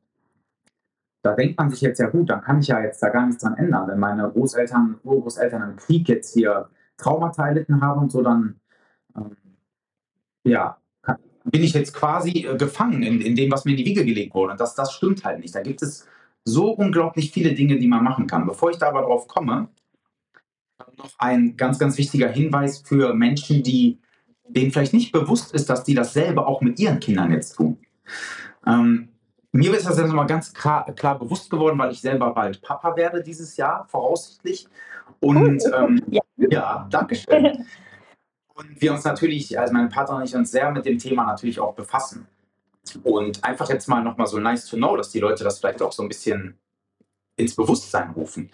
da 1.24 1.34
denkt 1.34 1.58
man 1.58 1.72
sich 1.72 1.81
jetzt 1.81 2.00
ja 2.00 2.10
gut, 2.10 2.30
dann 2.30 2.42
kann 2.42 2.60
ich 2.60 2.68
ja 2.68 2.80
jetzt 2.80 3.02
da 3.02 3.10
gar 3.10 3.25
nichts 3.25 3.42
dran 3.42 3.58
ändern. 3.58 3.88
Wenn 3.88 4.00
meine 4.00 4.30
Großeltern, 4.30 5.00
Urgroßeltern 5.04 5.64
im 5.64 5.75
Krieg 5.78 6.08
jetzt 6.10 6.34
hier 6.34 6.70
Traumata 6.98 7.48
erlitten 7.48 7.81
haben 7.81 8.02
und 8.02 8.12
so, 8.12 8.22
dann 8.22 8.60
ja, 10.44 10.78
bin 11.45 11.63
ich 11.63 11.74
jetzt 11.74 11.94
quasi 11.94 12.45
äh, 12.45 12.57
gefangen 12.57 13.04
in, 13.04 13.22
in 13.22 13.36
dem, 13.36 13.51
was 13.51 13.66
mir 13.66 13.72
in 13.72 13.78
die 13.78 13.86
Wiege 13.86 14.06
gelegt 14.06 14.34
wurde. 14.34 14.54
Und 14.54 14.62
das, 14.62 14.75
das 14.75 14.94
stimmt 14.94 15.24
halt 15.25 15.40
nicht. 15.40 15.54
Da 15.54 15.62
gibt 15.62 15.81
es 15.81 16.07
so 16.45 16.72
unglaublich 16.72 17.31
viele 17.31 17.54
Dinge, 17.54 17.78
die 17.78 17.88
man 17.88 18.04
machen 18.04 18.28
kann. 18.28 18.45
Bevor 18.45 18.72
ich 18.72 18.78
da 18.78 18.90
aber 18.90 19.01
drauf 19.01 19.28
komme, 19.28 19.69
noch 20.98 21.12
ein 21.18 21.57
ganz, 21.57 21.80
ganz 21.80 21.98
wichtiger 21.98 22.30
Hinweis 22.30 22.80
für 22.80 23.13
Menschen, 23.13 23.63
die 23.63 24.00
denen 24.48 24.72
vielleicht 24.72 24.94
nicht 24.94 25.12
bewusst 25.12 25.54
ist, 25.54 25.69
dass 25.69 25.84
die 25.84 25.95
dasselbe 25.95 26.46
auch 26.46 26.62
mit 26.62 26.80
ihren 26.80 27.00
Kindern 27.00 27.31
jetzt 27.31 27.56
tun. 27.56 27.78
Ähm, 28.66 29.10
mir 29.51 29.74
ist 29.75 29.88
das 29.88 29.98
jetzt 29.98 30.12
mal 30.12 30.25
ganz 30.25 30.54
klar, 30.54 30.86
klar, 30.96 31.18
bewusst 31.18 31.50
geworden, 31.50 31.78
weil 31.78 31.92
ich 31.92 32.01
selber 32.01 32.34
bald 32.34 32.62
Papa 32.62 32.96
werde 32.96 33.22
dieses 33.22 33.56
Jahr, 33.56 33.86
voraussichtlich. 33.88 34.68
Und 35.19 35.63
ähm, 35.75 36.01
ja. 36.10 36.22
ja, 36.38 36.88
danke 36.89 37.16
schön. 37.16 37.66
Und 38.53 38.81
wir 38.81 38.94
uns 38.94 39.03
natürlich, 39.03 39.59
also 39.59 39.73
mein 39.73 39.89
Partner 39.89 40.17
und 40.17 40.23
ich, 40.23 40.35
uns 40.35 40.51
sehr 40.51 40.71
mit 40.71 40.85
dem 40.85 41.00
Thema 41.00 41.25
natürlich 41.25 41.59
auch 41.59 41.73
befassen. 41.73 42.27
Und 43.03 43.44
einfach 43.44 43.69
jetzt 43.69 43.88
mal 43.88 44.03
nochmal 44.03 44.27
so 44.27 44.39
nice 44.39 44.67
to 44.67 44.77
know, 44.77 44.95
dass 44.95 45.09
die 45.09 45.19
Leute 45.19 45.44
das 45.44 45.59
vielleicht 45.59 45.81
auch 45.81 45.91
so 45.91 46.03
ein 46.03 46.09
bisschen 46.09 46.57
ins 47.35 47.55
Bewusstsein 47.55 48.11
rufen. 48.11 48.51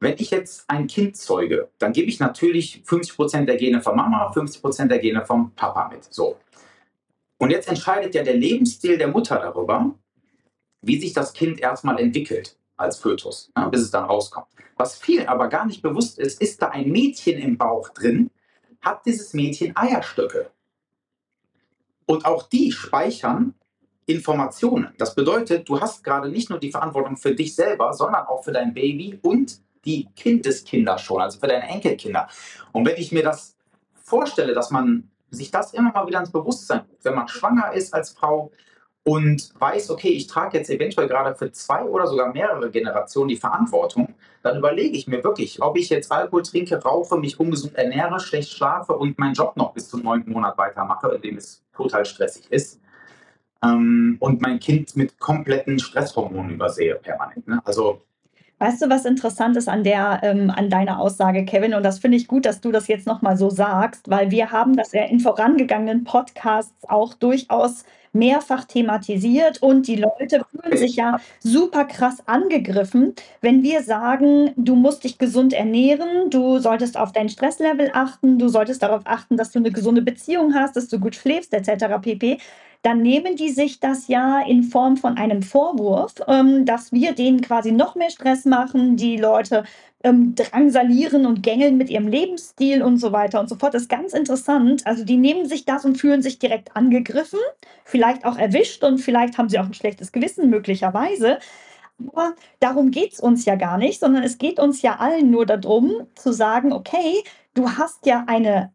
Wenn 0.00 0.14
ich 0.18 0.30
jetzt 0.30 0.68
ein 0.68 0.86
Kind 0.86 1.16
zeuge, 1.16 1.70
dann 1.78 1.92
gebe 1.92 2.08
ich 2.08 2.20
natürlich 2.20 2.82
50% 2.86 3.46
der 3.46 3.56
Gene 3.56 3.80
von 3.80 3.96
Mama, 3.96 4.30
50% 4.32 4.86
der 4.86 4.98
Gene 4.98 5.24
vom 5.24 5.52
Papa 5.52 5.88
mit. 5.88 6.04
So. 6.12 6.36
Und 7.38 7.50
jetzt 7.50 7.68
entscheidet 7.68 8.14
ja 8.14 8.22
der 8.22 8.36
Lebensstil 8.36 8.98
der 8.98 9.08
Mutter 9.08 9.38
darüber, 9.38 9.94
wie 10.82 11.00
sich 11.00 11.12
das 11.12 11.32
Kind 11.32 11.60
erstmal 11.60 11.98
entwickelt 11.98 12.56
als 12.76 12.98
Fötus, 12.98 13.50
ja, 13.56 13.68
bis 13.68 13.80
es 13.80 13.90
dann 13.90 14.04
rauskommt. 14.04 14.46
Was 14.76 14.96
vielen 14.96 15.26
aber 15.26 15.48
gar 15.48 15.66
nicht 15.66 15.82
bewusst 15.82 16.18
ist, 16.18 16.40
ist 16.40 16.62
da 16.62 16.68
ein 16.68 16.90
Mädchen 16.90 17.38
im 17.38 17.58
Bauch 17.58 17.88
drin, 17.88 18.30
hat 18.80 19.04
dieses 19.06 19.34
Mädchen 19.34 19.76
Eierstöcke. 19.76 20.50
Und 22.06 22.24
auch 22.24 22.48
die 22.48 22.72
speichern 22.72 23.54
Informationen. 24.06 24.94
Das 24.96 25.14
bedeutet, 25.14 25.68
du 25.68 25.80
hast 25.80 26.02
gerade 26.02 26.30
nicht 26.30 26.48
nur 26.48 26.58
die 26.58 26.70
Verantwortung 26.70 27.16
für 27.18 27.34
dich 27.34 27.54
selber, 27.54 27.92
sondern 27.92 28.26
auch 28.26 28.42
für 28.42 28.52
dein 28.52 28.72
Baby 28.72 29.18
und 29.22 29.60
die 29.84 30.08
Kindeskinder 30.16 30.98
schon, 30.98 31.20
also 31.20 31.38
für 31.38 31.46
deine 31.46 31.68
Enkelkinder. 31.68 32.28
Und 32.72 32.86
wenn 32.86 32.96
ich 32.96 33.12
mir 33.12 33.22
das 33.22 33.56
vorstelle, 33.94 34.54
dass 34.54 34.70
man 34.70 35.10
sich 35.30 35.50
das 35.50 35.74
immer 35.74 35.92
mal 35.92 36.06
wieder 36.06 36.20
ins 36.20 36.32
Bewusstsein, 36.32 36.86
wenn 37.02 37.14
man 37.14 37.28
schwanger 37.28 37.72
ist 37.72 37.92
als 37.92 38.10
Frau, 38.10 38.50
und 39.04 39.50
weiß, 39.58 39.90
okay, 39.90 40.08
ich 40.08 40.26
trage 40.26 40.58
jetzt 40.58 40.70
eventuell 40.70 41.08
gerade 41.08 41.34
für 41.34 41.50
zwei 41.52 41.82
oder 41.82 42.06
sogar 42.06 42.32
mehrere 42.32 42.70
Generationen 42.70 43.28
die 43.28 43.36
Verantwortung, 43.36 44.14
dann 44.42 44.58
überlege 44.58 44.96
ich 44.96 45.06
mir 45.06 45.24
wirklich, 45.24 45.62
ob 45.62 45.76
ich 45.78 45.88
jetzt 45.88 46.12
Alkohol 46.12 46.42
trinke, 46.42 46.76
rauche, 46.82 47.16
mich 47.16 47.40
ungesund 47.40 47.74
ernähre, 47.74 48.20
schlecht 48.20 48.50
schlafe 48.50 48.94
und 48.96 49.18
meinen 49.18 49.34
Job 49.34 49.56
noch 49.56 49.72
bis 49.72 49.88
zum 49.88 50.02
neunten 50.02 50.32
Monat 50.32 50.58
weitermache, 50.58 51.08
in 51.14 51.22
dem 51.22 51.36
es 51.36 51.64
total 51.74 52.04
stressig 52.04 52.50
ist. 52.50 52.80
Ähm, 53.62 54.16
und 54.20 54.40
mein 54.40 54.60
Kind 54.60 54.94
mit 54.94 55.18
kompletten 55.18 55.78
Stresshormonen 55.78 56.52
übersehe 56.52 56.94
permanent. 56.96 57.48
Ne? 57.48 57.60
Also 57.64 58.02
Weißt 58.60 58.82
du, 58.82 58.90
was 58.90 59.04
interessant 59.04 59.56
ist 59.56 59.68
an 59.68 59.84
der, 59.84 60.18
ähm, 60.24 60.50
an 60.50 60.68
deiner 60.68 60.98
Aussage, 60.98 61.44
Kevin? 61.44 61.74
Und 61.74 61.84
das 61.84 62.00
finde 62.00 62.16
ich 62.16 62.26
gut, 62.26 62.44
dass 62.44 62.60
du 62.60 62.72
das 62.72 62.88
jetzt 62.88 63.06
nochmal 63.06 63.36
so 63.36 63.50
sagst, 63.50 64.10
weil 64.10 64.32
wir 64.32 64.50
haben 64.50 64.76
das 64.76 64.92
ja 64.92 65.04
in 65.04 65.20
vorangegangenen 65.20 66.02
Podcasts 66.02 66.88
auch 66.88 67.14
durchaus 67.14 67.84
mehrfach 68.12 68.64
thematisiert 68.64 69.62
und 69.62 69.86
die 69.86 69.96
Leute 69.96 70.44
fühlen 70.50 70.76
sich 70.76 70.96
ja 70.96 71.20
super 71.40 71.84
krass 71.84 72.18
angegriffen, 72.26 73.14
wenn 73.40 73.62
wir 73.62 73.82
sagen, 73.82 74.52
du 74.56 74.74
musst 74.74 75.04
dich 75.04 75.18
gesund 75.18 75.52
ernähren, 75.52 76.30
du 76.30 76.58
solltest 76.58 76.96
auf 76.96 77.12
dein 77.12 77.28
Stresslevel 77.28 77.90
achten, 77.92 78.38
du 78.38 78.48
solltest 78.48 78.82
darauf 78.82 79.02
achten, 79.04 79.36
dass 79.36 79.52
du 79.52 79.58
eine 79.58 79.70
gesunde 79.70 80.02
Beziehung 80.02 80.54
hast, 80.54 80.76
dass 80.76 80.88
du 80.88 80.98
gut 80.98 81.14
schläfst, 81.14 81.52
etc. 81.54 81.86
pp. 82.00 82.38
dann 82.82 83.02
nehmen 83.02 83.36
die 83.36 83.50
sich 83.50 83.80
das 83.80 84.08
ja 84.08 84.40
in 84.46 84.62
Form 84.62 84.96
von 84.96 85.16
einem 85.16 85.42
Vorwurf, 85.42 86.14
ähm, 86.26 86.64
dass 86.64 86.92
wir 86.92 87.12
denen 87.12 87.40
quasi 87.40 87.72
noch 87.72 87.94
mehr 87.94 88.10
Stress 88.10 88.44
machen, 88.44 88.96
die 88.96 89.16
Leute 89.16 89.64
ähm, 90.04 90.34
drangsalieren 90.34 91.26
und 91.26 91.42
gängeln 91.42 91.76
mit 91.76 91.90
ihrem 91.90 92.08
Lebensstil 92.08 92.82
und 92.82 92.98
so 92.98 93.12
weiter 93.12 93.40
und 93.40 93.48
so 93.48 93.56
fort. 93.56 93.74
Das 93.74 93.82
ist 93.82 93.88
ganz 93.88 94.12
interessant. 94.12 94.86
Also 94.86 95.04
die 95.04 95.16
nehmen 95.16 95.46
sich 95.46 95.64
das 95.64 95.84
und 95.84 95.96
fühlen 95.96 96.22
sich 96.22 96.38
direkt 96.38 96.76
angegriffen, 96.76 97.40
vielleicht 97.84 98.24
auch 98.24 98.38
erwischt 98.38 98.84
und 98.84 98.98
vielleicht 98.98 99.38
haben 99.38 99.48
sie 99.48 99.58
auch 99.58 99.66
ein 99.66 99.74
schlechtes 99.74 100.12
Gewissen 100.12 100.50
möglicherweise. 100.50 101.38
Aber 102.06 102.34
darum 102.60 102.92
geht 102.92 103.14
es 103.14 103.20
uns 103.20 103.44
ja 103.44 103.56
gar 103.56 103.76
nicht, 103.76 103.98
sondern 103.98 104.22
es 104.22 104.38
geht 104.38 104.60
uns 104.60 104.82
ja 104.82 104.96
allen 104.96 105.30
nur 105.30 105.46
darum 105.46 106.06
zu 106.14 106.32
sagen, 106.32 106.72
okay, 106.72 107.24
du 107.54 107.68
hast 107.70 108.06
ja 108.06 108.24
eine, 108.28 108.72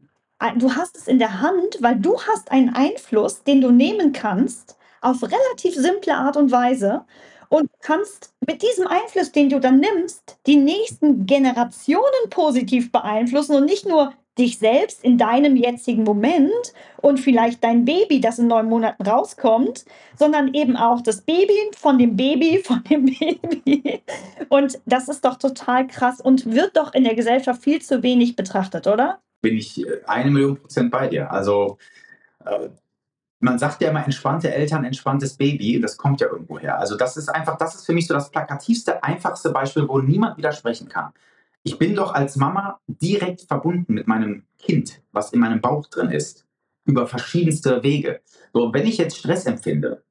du 0.58 0.76
hast 0.76 0.98
es 0.98 1.08
in 1.08 1.20
der 1.20 1.40
Hand, 1.40 1.78
weil 1.80 1.96
du 1.96 2.20
hast 2.20 2.52
einen 2.52 2.76
Einfluss, 2.76 3.44
den 3.44 3.62
du 3.62 3.72
nehmen 3.72 4.12
kannst, 4.12 4.78
auf 5.00 5.22
relativ 5.24 5.76
simple 5.76 6.16
Art 6.16 6.38
und 6.38 6.52
Weise 6.52 7.06
und 7.54 7.70
kannst 7.82 8.34
mit 8.48 8.64
diesem 8.64 8.88
Einfluss, 8.88 9.32
den 9.32 9.48
du 9.48 9.60
dann 9.60 9.80
nimmst, 9.80 10.40
die 10.48 10.56
nächsten 10.56 11.28
Generationen 11.28 12.30
positiv 12.32 12.92
beeinflussen 12.92 13.56
und 13.56 13.66
nicht 13.66 13.88
nur 13.88 14.12
dich 14.40 14.58
selbst 14.58 15.04
in 15.04 15.20
deinem 15.20 15.56
jetzigen 15.56 16.02
Moment 16.02 16.74
und 17.04 17.20
vielleicht 17.20 17.64
dein 17.64 17.86
Baby, 17.86 18.20
das 18.22 18.40
in 18.40 18.48
neun 18.48 18.66
Monaten 18.66 19.04
rauskommt, 19.04 19.86
sondern 20.18 20.56
eben 20.56 20.76
auch 20.76 21.02
das 21.02 21.22
Baby 21.22 21.54
von 21.78 22.00
dem 22.00 22.16
Baby 22.16 22.58
von 22.66 22.84
dem 22.86 23.06
Baby. 23.06 24.02
Und 24.50 24.80
das 24.88 25.08
ist 25.08 25.24
doch 25.24 25.36
total 25.36 25.86
krass 25.86 26.20
und 26.20 26.52
wird 26.52 26.76
doch 26.76 26.96
in 26.96 27.04
der 27.04 27.14
Gesellschaft 27.14 27.62
viel 27.62 27.84
zu 27.84 28.02
wenig 28.02 28.36
betrachtet, 28.36 28.88
oder? 28.88 29.20
Bin 29.44 29.56
ich 29.56 29.86
äh, 29.86 30.02
eine 30.08 30.32
Million 30.32 30.58
Prozent 30.58 30.90
bei 30.90 31.08
dir. 31.08 31.32
Also 31.32 31.78
äh, 32.46 32.70
man 33.44 33.60
sagt 33.60 33.82
ja 33.82 33.90
immer 33.90 34.04
entspannte 34.06 34.54
Eltern, 34.54 34.86
entspanntes 34.86 35.36
Baby, 35.36 35.80
das 35.82 35.98
kommt 35.98 36.22
ja 36.22 36.28
irgendwo 36.28 36.58
her. 36.58 36.80
Also 36.80 36.96
das 36.96 37.18
ist 37.18 37.28
einfach, 37.28 37.58
das 37.58 37.76
ist 37.76 37.86
für 37.86 37.94
mich 37.94 38.08
so 38.08 38.14
das 38.14 38.32
plakativste, 38.32 39.04
einfachste 39.04 39.52
Beispiel, 39.52 39.88
wo 39.88 40.00
niemand 40.00 40.38
widersprechen 40.38 40.88
kann. 40.88 41.12
Ich 41.64 41.78
bin 41.78 41.94
doch 41.94 42.14
als 42.14 42.38
Mama 42.38 42.80
direkt 42.88 43.42
verbunden 43.42 43.94
mit 43.94 44.08
meinem 44.08 44.44
Kind, 44.60 45.02
was 45.12 45.34
in 45.34 45.42
meinem 45.42 45.60
Bauch 45.60 45.88
drin 45.88 46.10
ist, 46.10 46.46
über 46.86 47.06
verschiedenste 47.06 47.84
Wege. 47.84 48.22
So, 48.54 48.74
wenn 48.74 48.88
ich 48.88 48.98
jetzt 48.98 49.18
Stress 49.18 49.46
empfinde, 49.46 50.04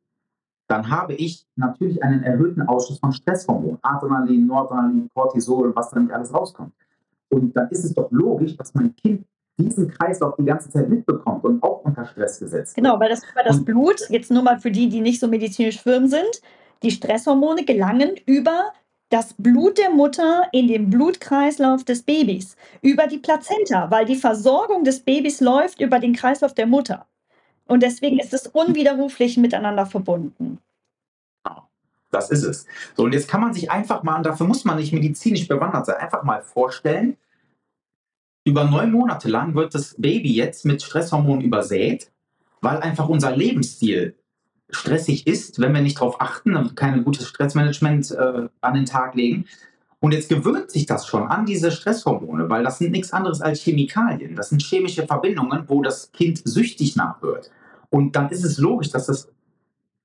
dann 0.69 0.91
habe 0.91 1.15
ich 1.15 1.47
natürlich 1.57 2.03
einen 2.03 2.23
erhöhten 2.23 2.63
Ausschuss 2.63 2.99
von 2.99 3.13
Stresshormonen, 3.13 3.79
Adrenalin, 3.83 4.47
Noradrenalin, 4.47 5.09
Cortisol, 5.15 5.75
was 5.75 5.91
da 5.91 6.01
nicht 6.01 6.13
alles 6.13 6.33
rauskommt. 6.35 6.75
Und 7.31 7.57
dann 7.57 7.69
ist 7.71 7.85
es 7.85 7.95
doch 7.95 8.11
logisch, 8.11 8.57
dass 8.57 8.75
mein 8.75 8.95
Kind 8.95 9.27
diesen 9.65 9.89
Kreislauf 9.89 10.35
die 10.37 10.45
ganze 10.45 10.71
Zeit 10.71 10.89
mitbekommt 10.89 11.45
und 11.45 11.63
auch 11.63 11.85
unter 11.85 12.05
Stress 12.07 12.39
gesetzt 12.39 12.77
wird. 12.77 12.85
Genau, 12.85 13.01
weil 13.01 13.09
das 13.09 13.23
über 13.31 13.43
das 13.45 13.59
und 13.59 13.65
Blut, 13.65 14.01
jetzt 14.09 14.31
nur 14.31 14.43
mal 14.43 14.59
für 14.59 14.71
die, 14.71 14.89
die 14.89 15.01
nicht 15.01 15.21
so 15.21 15.29
medizinisch 15.29 15.81
firm 15.81 16.09
sind, 16.09 16.43
die 16.83 16.91
Stresshormone 16.91 17.65
gelangen 17.65 18.13
über 18.27 18.73
das 19.09 19.35
Blut 19.35 19.79
der 19.79 19.91
Mutter 19.91 20.49
in 20.53 20.69
den 20.69 20.89
Blutkreislauf 20.89 21.85
des 21.85 22.03
Babys, 22.03 22.57
über 22.81 23.07
die 23.07 23.19
Plazenta, 23.19 23.91
weil 23.91 24.07
die 24.07 24.17
Versorgung 24.17 24.85
des 24.85 25.01
Babys 25.01 25.41
läuft 25.41 25.81
über 25.81 25.99
den 25.99 26.15
Kreislauf 26.15 26.55
der 26.55 26.67
Mutter. 26.67 27.07
Und 27.67 27.83
deswegen 27.83 28.19
ist 28.19 28.33
es 28.33 28.47
unwiderruflich 28.47 29.37
miteinander 29.37 29.87
verbunden. 29.87 30.59
Das 32.13 32.31
ist 32.31 32.45
es. 32.45 32.67
So, 32.95 33.05
und 33.05 33.15
jetzt 33.15 33.27
kann 33.29 33.41
man 33.41 33.55
sich 33.55 33.71
einfach 33.71 34.03
mal, 34.03 34.17
und 34.19 34.27
dafür 34.27 34.47
muss 34.47 34.65
man 34.65 34.77
nicht 34.77 34.93
medizinisch 34.93 35.49
bewandert 35.49 35.87
sein, 35.87 35.97
einfach 35.97 36.23
mal 36.23 36.43
vorstellen, 36.43 37.17
über 38.45 38.65
neun 38.65 38.91
Monate 38.91 39.29
lang 39.29 39.55
wird 39.55 39.75
das 39.75 39.95
Baby 39.99 40.33
jetzt 40.33 40.65
mit 40.65 40.83
Stresshormonen 40.83 41.43
übersät, 41.43 42.11
weil 42.61 42.79
einfach 42.79 43.09
unser 43.09 43.35
Lebensstil 43.37 44.15
stressig 44.71 45.27
ist, 45.27 45.61
wenn 45.61 45.75
wir 45.75 45.83
nicht 45.83 45.99
darauf 45.99 46.21
achten 46.21 46.57
und 46.57 46.77
kein 46.77 47.05
gutes 47.05 47.29
Stressmanagement 47.29 48.11
äh, 48.13 48.49
an 48.61 48.75
den 48.75 48.87
Tag 48.87 49.15
legen. 49.15 49.47
Und 50.01 50.13
jetzt 50.13 50.29
gewöhnt 50.29 50.71
sich 50.71 50.87
das 50.87 51.07
schon 51.07 51.29
an 51.29 51.47
diese 51.47 51.71
Stresshormone, 51.71 52.51
weil 52.51 52.65
das 52.65 52.79
sind 52.79 52.91
nichts 52.91 53.13
anderes 53.13 53.41
als 53.41 53.61
Chemikalien. 53.61 54.35
Das 54.35 54.49
sind 54.49 54.63
chemische 54.63 55.07
Verbindungen, 55.07 55.65
wo 55.69 55.83
das 55.83 56.11
Kind 56.11 56.43
süchtig 56.45 56.97
nachhört. 56.97 57.51
Und 57.91 58.17
dann 58.17 58.31
ist 58.31 58.43
es 58.43 58.59
logisch, 58.59 58.91
dass 58.91 59.07
das 59.07 59.29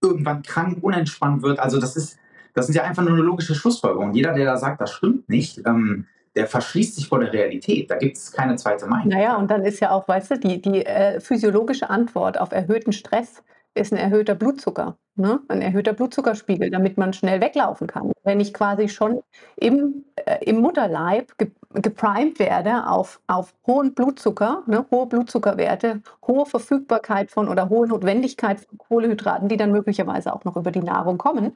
irgendwann 0.03 0.43
krank, 0.43 0.77
unentspannt 0.81 1.41
wird. 1.41 1.59
Also 1.59 1.79
das 1.79 1.95
ist, 1.95 2.17
das 2.53 2.67
sind 2.67 2.75
ja 2.75 2.83
einfach 2.83 3.03
nur 3.03 3.13
eine 3.13 3.23
logische 3.23 3.55
Schlussfolgerung. 3.55 4.13
Jeder, 4.13 4.33
der 4.33 4.45
da 4.45 4.57
sagt, 4.57 4.81
das 4.81 4.91
stimmt 4.91 5.29
nicht, 5.29 5.63
ähm, 5.65 6.05
der 6.37 6.47
verschließt 6.47 6.95
sich 6.95 7.07
vor 7.07 7.19
der 7.19 7.33
Realität. 7.33 7.89
Da 7.91 7.97
gibt 7.97 8.15
es 8.15 8.31
keine 8.31 8.55
zweite 8.55 8.85
Meinung. 8.85 9.09
Naja, 9.09 9.35
und 9.35 9.49
dann 9.49 9.65
ist 9.65 9.79
ja 9.79 9.91
auch, 9.91 10.07
weißt 10.07 10.31
du, 10.31 10.39
die, 10.39 10.61
die 10.61 10.85
äh, 10.85 11.19
physiologische 11.19 11.89
Antwort 11.89 12.39
auf 12.39 12.51
erhöhten 12.51 12.93
Stress 12.93 13.43
ist 13.73 13.91
ein 13.91 13.97
erhöhter 13.97 14.35
Blutzucker, 14.35 14.97
ne? 15.15 15.39
ein 15.47 15.61
erhöhter 15.61 15.93
Blutzuckerspiegel, 15.93 16.69
damit 16.69 16.97
man 16.97 17.13
schnell 17.13 17.41
weglaufen 17.41 17.87
kann. 17.87 18.11
Wenn 18.23 18.39
ich 18.39 18.53
quasi 18.53 18.89
schon 18.89 19.21
im, 19.55 20.05
äh, 20.15 20.43
im 20.45 20.61
Mutterleib 20.61 21.37
ge 21.37 21.51
geprimed 21.73 22.39
werde 22.39 22.87
auf, 22.87 23.19
auf 23.27 23.53
hohen 23.67 23.93
Blutzucker, 23.93 24.63
ne? 24.67 24.85
hohe 24.89 25.05
Blutzuckerwerte, 25.05 26.01
hohe 26.25 26.45
Verfügbarkeit 26.45 27.29
von 27.29 27.49
oder 27.49 27.69
hohe 27.69 27.87
Notwendigkeit 27.87 28.61
von 28.61 28.77
Kohlehydraten, 28.77 29.47
die 29.47 29.57
dann 29.57 29.71
möglicherweise 29.71 30.33
auch 30.33 30.43
noch 30.43 30.55
über 30.55 30.71
die 30.71 30.81
Nahrung 30.81 31.17
kommen, 31.17 31.51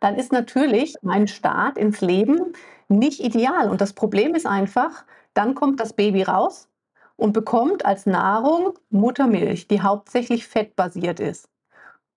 dann 0.00 0.14
ist 0.16 0.32
natürlich 0.32 0.94
mein 1.02 1.26
Start 1.26 1.76
ins 1.76 2.00
Leben 2.00 2.54
nicht 2.88 3.20
ideal. 3.20 3.70
Und 3.70 3.80
das 3.80 3.92
Problem 3.92 4.34
ist 4.34 4.46
einfach, 4.46 5.04
dann 5.34 5.54
kommt 5.54 5.80
das 5.80 5.92
Baby 5.92 6.22
raus 6.22 6.68
und 7.16 7.32
bekommt 7.32 7.84
als 7.84 8.06
Nahrung 8.06 8.74
Muttermilch, 8.90 9.68
die 9.68 9.82
hauptsächlich 9.82 10.46
fettbasiert 10.46 11.20
ist. 11.20 11.48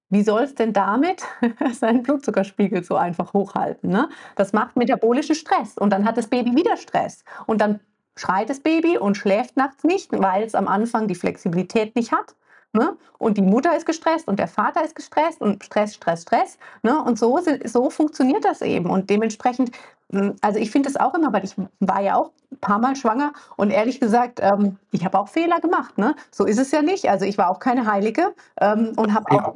Wie 0.10 0.24
soll 0.24 0.44
es 0.44 0.56
denn 0.56 0.74
damit 0.74 1.24
seinen 1.72 2.04
Blutzuckerspiegel 2.04 2.84
so 2.84 2.96
einfach 2.96 3.34
hochhalten? 3.34 3.92
Ne? 3.92 4.10
Das 4.36 4.54
macht 4.54 4.76
metabolischen 4.76 5.36
Stress 5.36 5.78
und 5.78 5.92
dann 5.92 6.06
hat 6.06 6.18
das 6.18 6.28
Baby 6.28 6.56
wieder 6.56 6.78
Stress 6.78 7.24
und 7.46 7.62
dann 7.62 7.80
schreit 8.16 8.50
das 8.50 8.60
Baby 8.60 8.98
und 8.98 9.16
schläft 9.16 9.56
nachts 9.56 9.84
nicht, 9.84 10.12
weil 10.12 10.44
es 10.44 10.56
am 10.56 10.68
Anfang 10.68 11.08
die 11.08 11.16
Flexibilität 11.16 11.96
nicht 11.96 12.12
hat. 12.12 12.36
Ne? 12.72 12.96
Und 13.18 13.38
die 13.38 13.42
Mutter 13.42 13.76
ist 13.76 13.86
gestresst 13.86 14.28
und 14.28 14.38
der 14.38 14.48
Vater 14.48 14.84
ist 14.84 14.96
gestresst 14.96 15.42
und 15.42 15.64
Stress, 15.64 15.96
Stress, 15.96 16.22
Stress. 16.22 16.58
Ne? 16.84 17.02
Und 17.04 17.18
so, 17.18 17.40
so 17.66 17.90
funktioniert 17.90 18.46
das 18.46 18.62
eben. 18.62 18.90
Und 18.90 19.10
dementsprechend, 19.10 19.72
hm, 20.12 20.36
also 20.42 20.60
ich 20.60 20.70
finde 20.70 20.90
es 20.90 20.96
auch 20.96 21.16
immer, 21.16 21.34
weil 21.34 21.44
ich 21.44 21.56
war 21.80 22.02
ja 22.02 22.16
auch 22.16 22.32
ein 22.52 22.60
paar 22.60 22.80
Mal 22.80 22.96
schwanger 22.96 23.34
und 23.58 23.72
ehrlich 23.72 24.00
gesagt, 24.00 24.40
ähm, 24.42 24.78
ich 24.92 25.04
habe 25.04 25.18
auch 25.18 25.30
Fehler 25.30 25.60
gemacht. 25.60 25.98
Ne? 25.98 26.16
So 26.32 26.46
ist 26.46 26.60
es 26.60 26.72
ja 26.72 26.82
nicht. 26.84 27.10
Also 27.10 27.26
ich 27.26 27.38
war 27.38 27.50
auch 27.50 27.60
keine 27.60 27.92
Heilige 27.92 28.36
ähm, 28.62 28.94
und 28.96 29.14
habe 29.14 29.32
auch 29.32 29.56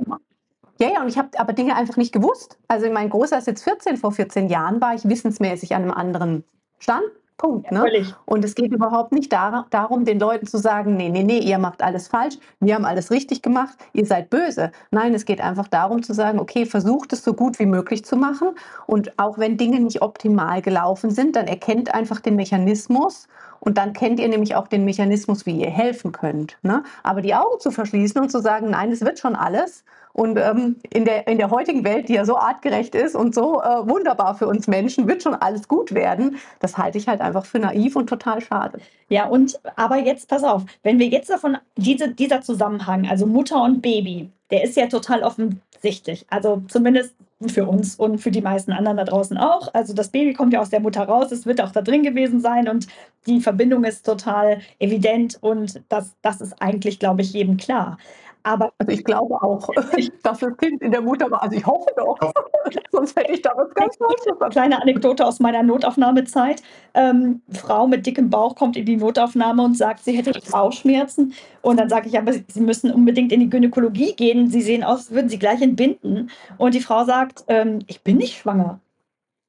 ja, 0.80 0.90
ja, 0.90 1.02
und 1.02 1.08
ich 1.08 1.20
habe 1.20 1.30
aber 1.38 1.54
Dinge 1.54 1.76
einfach 1.76 1.98
nicht 1.98 2.12
gewusst. 2.12 2.58
Also 2.68 2.90
mein 2.90 3.10
Großer 3.10 3.38
ist 3.38 3.48
jetzt 3.48 3.64
14, 3.64 3.96
vor 3.96 4.12
14 4.12 4.48
Jahren 4.48 4.82
war 4.82 4.96
ich 4.96 5.08
wissensmäßig 5.08 5.76
an 5.76 5.84
einem 5.84 5.92
anderen 5.92 6.44
Stand. 6.80 7.04
Punkt. 7.38 7.72
Ne? 7.72 7.84
und 8.26 8.46
es 8.46 8.56
geht 8.56 8.72
überhaupt 8.72 9.12
nicht 9.12 9.32
dar 9.34 9.66
darum, 9.70 10.06
den 10.06 10.20
Leuten 10.20 10.48
zu 10.48 10.58
sagen, 10.58 10.96
nee, 10.96 11.10
nee, 11.10 11.24
nee, 11.24 11.40
ihr 11.40 11.58
macht 11.58 11.82
alles 11.82 12.08
falsch, 12.08 12.38
wir 12.60 12.76
haben 12.76 12.86
alles 12.86 13.12
richtig 13.12 13.42
gemacht, 13.42 13.78
ihr 13.94 14.06
seid 14.06 14.30
böse. 14.30 14.72
Nein, 14.92 15.14
es 15.14 15.26
geht 15.26 15.42
einfach 15.42 15.68
darum 15.68 16.04
zu 16.04 16.14
sagen, 16.14 16.40
okay, 16.40 16.66
versucht 16.66 17.14
es 17.14 17.24
so 17.24 17.34
gut 17.34 17.60
wie 17.60 17.66
möglich 17.66 18.06
zu 18.06 18.16
machen. 18.16 18.50
Und 18.88 19.18
auch 19.20 19.38
wenn 19.38 19.58
Dinge 19.58 19.80
nicht 19.80 20.02
optimal 20.02 20.62
gelaufen 20.62 21.10
sind, 21.12 21.36
dann 21.36 21.48
erkennt 21.48 21.94
einfach 21.94 22.20
den 22.20 22.36
Mechanismus 22.36 23.28
und 23.60 23.78
dann 23.78 23.94
kennt 23.94 24.20
ihr 24.20 24.28
nämlich 24.28 24.56
auch 24.56 24.68
den 24.68 24.84
Mechanismus, 24.84 25.46
wie 25.46 25.62
ihr 25.62 25.70
helfen 25.70 26.12
könnt. 26.12 26.58
Ne? 26.64 26.84
Aber 27.02 27.22
die 27.22 27.34
Augen 27.34 27.60
zu 27.60 27.72
verschließen 27.72 28.22
und 28.22 28.30
zu 28.30 28.42
sagen, 28.42 28.72
nein, 28.72 28.92
es 28.92 29.02
wird 29.02 29.20
schon 29.20 29.36
alles 29.36 29.86
und 30.14 30.38
ähm, 30.38 30.78
in, 30.92 31.06
der, 31.06 31.28
in 31.28 31.40
der 31.40 31.50
heutigen 31.50 31.84
Welt, 31.84 32.08
die 32.08 32.14
ja 32.14 32.26
so 32.26 32.38
artgerecht 32.38 32.94
ist 32.94 33.16
und 33.16 33.34
so 33.34 33.62
äh, 33.62 33.88
wunderbar 33.88 34.36
für 34.36 34.48
uns 34.48 34.68
Menschen, 34.68 35.08
wird 35.08 35.24
schon 35.24 35.34
alles 35.34 35.68
gut 35.68 35.94
werden. 35.94 36.38
Das 36.60 36.78
halte 36.78 37.00
ich 37.00 37.08
halt 37.08 37.20
einfach 37.20 37.46
für 37.46 37.60
naiv 37.60 37.96
und 37.96 38.08
total 38.08 38.40
schade. 38.40 38.80
Ja, 39.10 39.26
und 39.26 39.60
aber 39.76 39.98
jetzt 39.98 40.30
pass 40.30 40.44
auf, 40.44 40.64
wenn 40.84 41.00
wir 41.00 41.08
jetzt 41.08 41.32
davon, 41.32 41.58
diese, 41.78 42.10
dieser 42.10 42.42
Zusammenhang, 42.42 43.08
also 43.10 43.26
Mutter 43.26 43.62
und 43.64 43.82
Baby, 43.82 44.30
der 44.52 44.64
ist 44.64 44.78
ja 44.78 44.86
total 44.86 45.24
offensichtlich. 45.24 46.26
Also 46.30 46.62
zumindest 46.68 47.16
für 47.48 47.66
uns 47.66 47.96
und 47.96 48.20
für 48.20 48.32
die 48.32 48.42
meisten 48.42 48.72
anderen 48.72 48.98
da 48.98 49.04
draußen 49.04 49.38
auch. 49.38 49.74
Also 49.74 49.94
das 49.94 50.10
Baby 50.10 50.34
kommt 50.34 50.54
ja 50.54 50.62
aus 50.62 50.70
der 50.70 50.80
Mutter 50.80 51.04
raus, 51.04 51.32
es 51.32 51.46
wird 51.46 51.60
auch 51.60 51.72
da 51.72 51.82
drin 51.82 52.04
gewesen 52.04 52.40
sein 52.40 52.70
und 52.70 52.88
die 53.26 53.42
Verbindung 53.42 53.84
ist 53.84 54.06
total 54.06 54.62
evident 54.80 55.38
und 55.42 55.82
das, 55.90 56.16
das 56.22 56.40
ist 56.40 56.62
eigentlich, 56.62 57.00
glaube 57.00 57.22
ich, 57.22 57.34
jedem 57.34 57.58
klar. 57.58 57.98
Aber 58.44 58.74
also 58.78 58.92
ich 58.92 59.04
glaube 59.04 59.42
auch, 59.42 59.70
dass 60.24 60.40
das 60.40 60.58
Kind 60.58 60.82
in 60.82 60.92
der 60.92 61.02
Mutter 61.02 61.32
war. 61.32 61.42
Also 61.42 61.56
ich 61.56 61.66
hoffe 61.66 61.90
doch. 61.96 62.18
Sonst 62.92 63.16
hätte 63.16 63.32
ich 63.32 63.42
da 63.42 63.54
was 63.56 63.74
ganz 63.74 63.98
Falsches. 63.98 64.52
Kleine 64.52 64.82
Anekdote 64.82 65.26
aus 65.26 65.40
meiner 65.40 65.64
Notaufnahmezeit. 65.64 66.62
Ähm, 66.94 67.42
Frau 67.52 67.88
mit 67.88 68.06
dickem 68.06 68.30
Bauch 68.30 68.56
kommt 68.56 68.76
in 68.76 68.86
die 68.86 68.98
Notaufnahme 68.98 69.64
und 69.64 69.78
sagt, 69.78 70.04
sie 70.04 70.16
hätte 70.18 70.40
Bauchschmerzen. 70.52 71.34
Und 71.62 71.80
dann 71.80 71.90
sage 71.90 72.10
ich, 72.10 72.18
aber 72.18 72.34
Sie 72.34 72.62
müssen 72.62 72.92
unbedingt 72.92 73.32
in 73.32 73.40
die 73.40 73.50
Gynäkologie 73.50 74.14
gehen. 74.16 74.50
Sie 74.50 74.62
sehen 74.62 74.84
aus, 74.84 75.12
würden 75.12 75.30
Sie 75.30 75.40
gleich 75.40 75.62
entbinden. 75.62 76.30
Und 76.58 76.74
die 76.74 76.82
Frau 76.82 77.06
sagt, 77.06 77.46
ähm, 77.48 77.80
ich 77.88 78.02
bin 78.02 78.18
nicht 78.18 78.38
schwanger. 78.38 78.80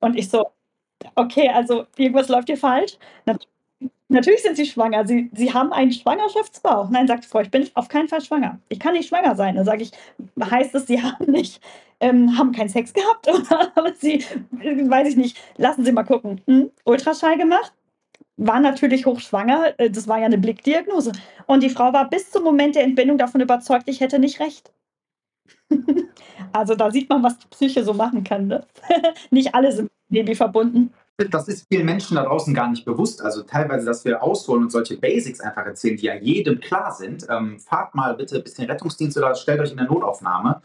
Und 0.00 0.16
ich 0.16 0.28
so, 0.30 0.46
okay, 1.16 1.48
also 1.48 1.86
irgendwas 1.96 2.28
läuft 2.28 2.48
hier 2.48 2.56
falsch. 2.56 2.98
Natürlich 3.26 3.53
sind 4.22 4.56
Sie 4.56 4.66
schwanger. 4.66 5.06
Sie, 5.06 5.30
Sie 5.34 5.52
haben 5.52 5.72
einen 5.72 5.92
Schwangerschaftsbauch. 5.92 6.90
Nein, 6.90 7.06
sagt 7.06 7.24
die 7.24 7.28
Frau, 7.28 7.40
ich 7.40 7.50
bin 7.50 7.68
auf 7.74 7.88
keinen 7.88 8.08
Fall 8.08 8.20
schwanger. 8.20 8.58
Ich 8.68 8.78
kann 8.78 8.92
nicht 8.94 9.08
schwanger 9.08 9.34
sein. 9.36 9.56
Dann 9.56 9.64
sage 9.64 9.82
ich, 9.82 9.90
heißt 10.40 10.74
es, 10.74 10.86
Sie 10.86 11.02
haben 11.02 11.30
nicht, 11.30 11.60
ähm, 12.00 12.36
haben 12.38 12.52
keinen 12.52 12.68
Sex 12.68 12.92
gehabt 12.92 13.28
oder 13.32 13.72
haben 13.74 13.94
Sie, 13.98 14.24
weiß 14.52 15.08
ich 15.08 15.16
nicht, 15.16 15.38
lassen 15.56 15.84
Sie 15.84 15.92
mal 15.92 16.04
gucken. 16.04 16.40
Hm? 16.46 16.70
Ultraschall 16.84 17.38
gemacht? 17.38 17.72
War 18.36 18.60
natürlich 18.60 19.06
hochschwanger. 19.06 19.74
Äh, 19.78 19.90
das 19.90 20.08
war 20.08 20.18
ja 20.18 20.26
eine 20.26 20.38
Blickdiagnose. 20.38 21.12
Und 21.46 21.62
die 21.62 21.70
Frau 21.70 21.92
war 21.92 22.08
bis 22.08 22.30
zum 22.30 22.44
Moment 22.44 22.74
der 22.74 22.84
Entbindung 22.84 23.18
davon 23.18 23.40
überzeugt, 23.40 23.88
ich 23.88 24.00
hätte 24.00 24.18
nicht 24.18 24.40
recht. 24.40 24.72
also 26.52 26.74
da 26.74 26.90
sieht 26.90 27.08
man, 27.08 27.22
was 27.22 27.38
die 27.38 27.48
Psyche 27.48 27.84
so 27.84 27.94
machen 27.94 28.24
kann. 28.24 28.48
Ne? 28.48 28.66
nicht 29.30 29.54
alle 29.54 29.72
sind 29.72 29.90
Baby 30.08 30.34
verbunden 30.34 30.92
das 31.16 31.46
ist 31.46 31.68
vielen 31.68 31.86
Menschen 31.86 32.16
da 32.16 32.24
draußen 32.24 32.52
gar 32.54 32.68
nicht 32.68 32.84
bewusst. 32.84 33.22
Also 33.22 33.42
teilweise, 33.42 33.86
dass 33.86 34.04
wir 34.04 34.22
ausholen 34.22 34.64
und 34.64 34.72
solche 34.72 34.96
Basics 34.96 35.40
einfach 35.40 35.64
erzählen, 35.64 35.96
die 35.96 36.06
ja 36.06 36.14
jedem 36.14 36.60
klar 36.60 36.92
sind. 36.92 37.26
Ähm, 37.30 37.60
fahrt 37.60 37.94
mal 37.94 38.14
bitte 38.14 38.36
ein 38.36 38.42
bisschen 38.42 38.68
Rettungsdienst 38.68 39.16
oder 39.16 39.34
stellt 39.34 39.60
euch 39.60 39.70
in 39.70 39.76
der 39.76 39.86
Notaufnahme. 39.86 40.60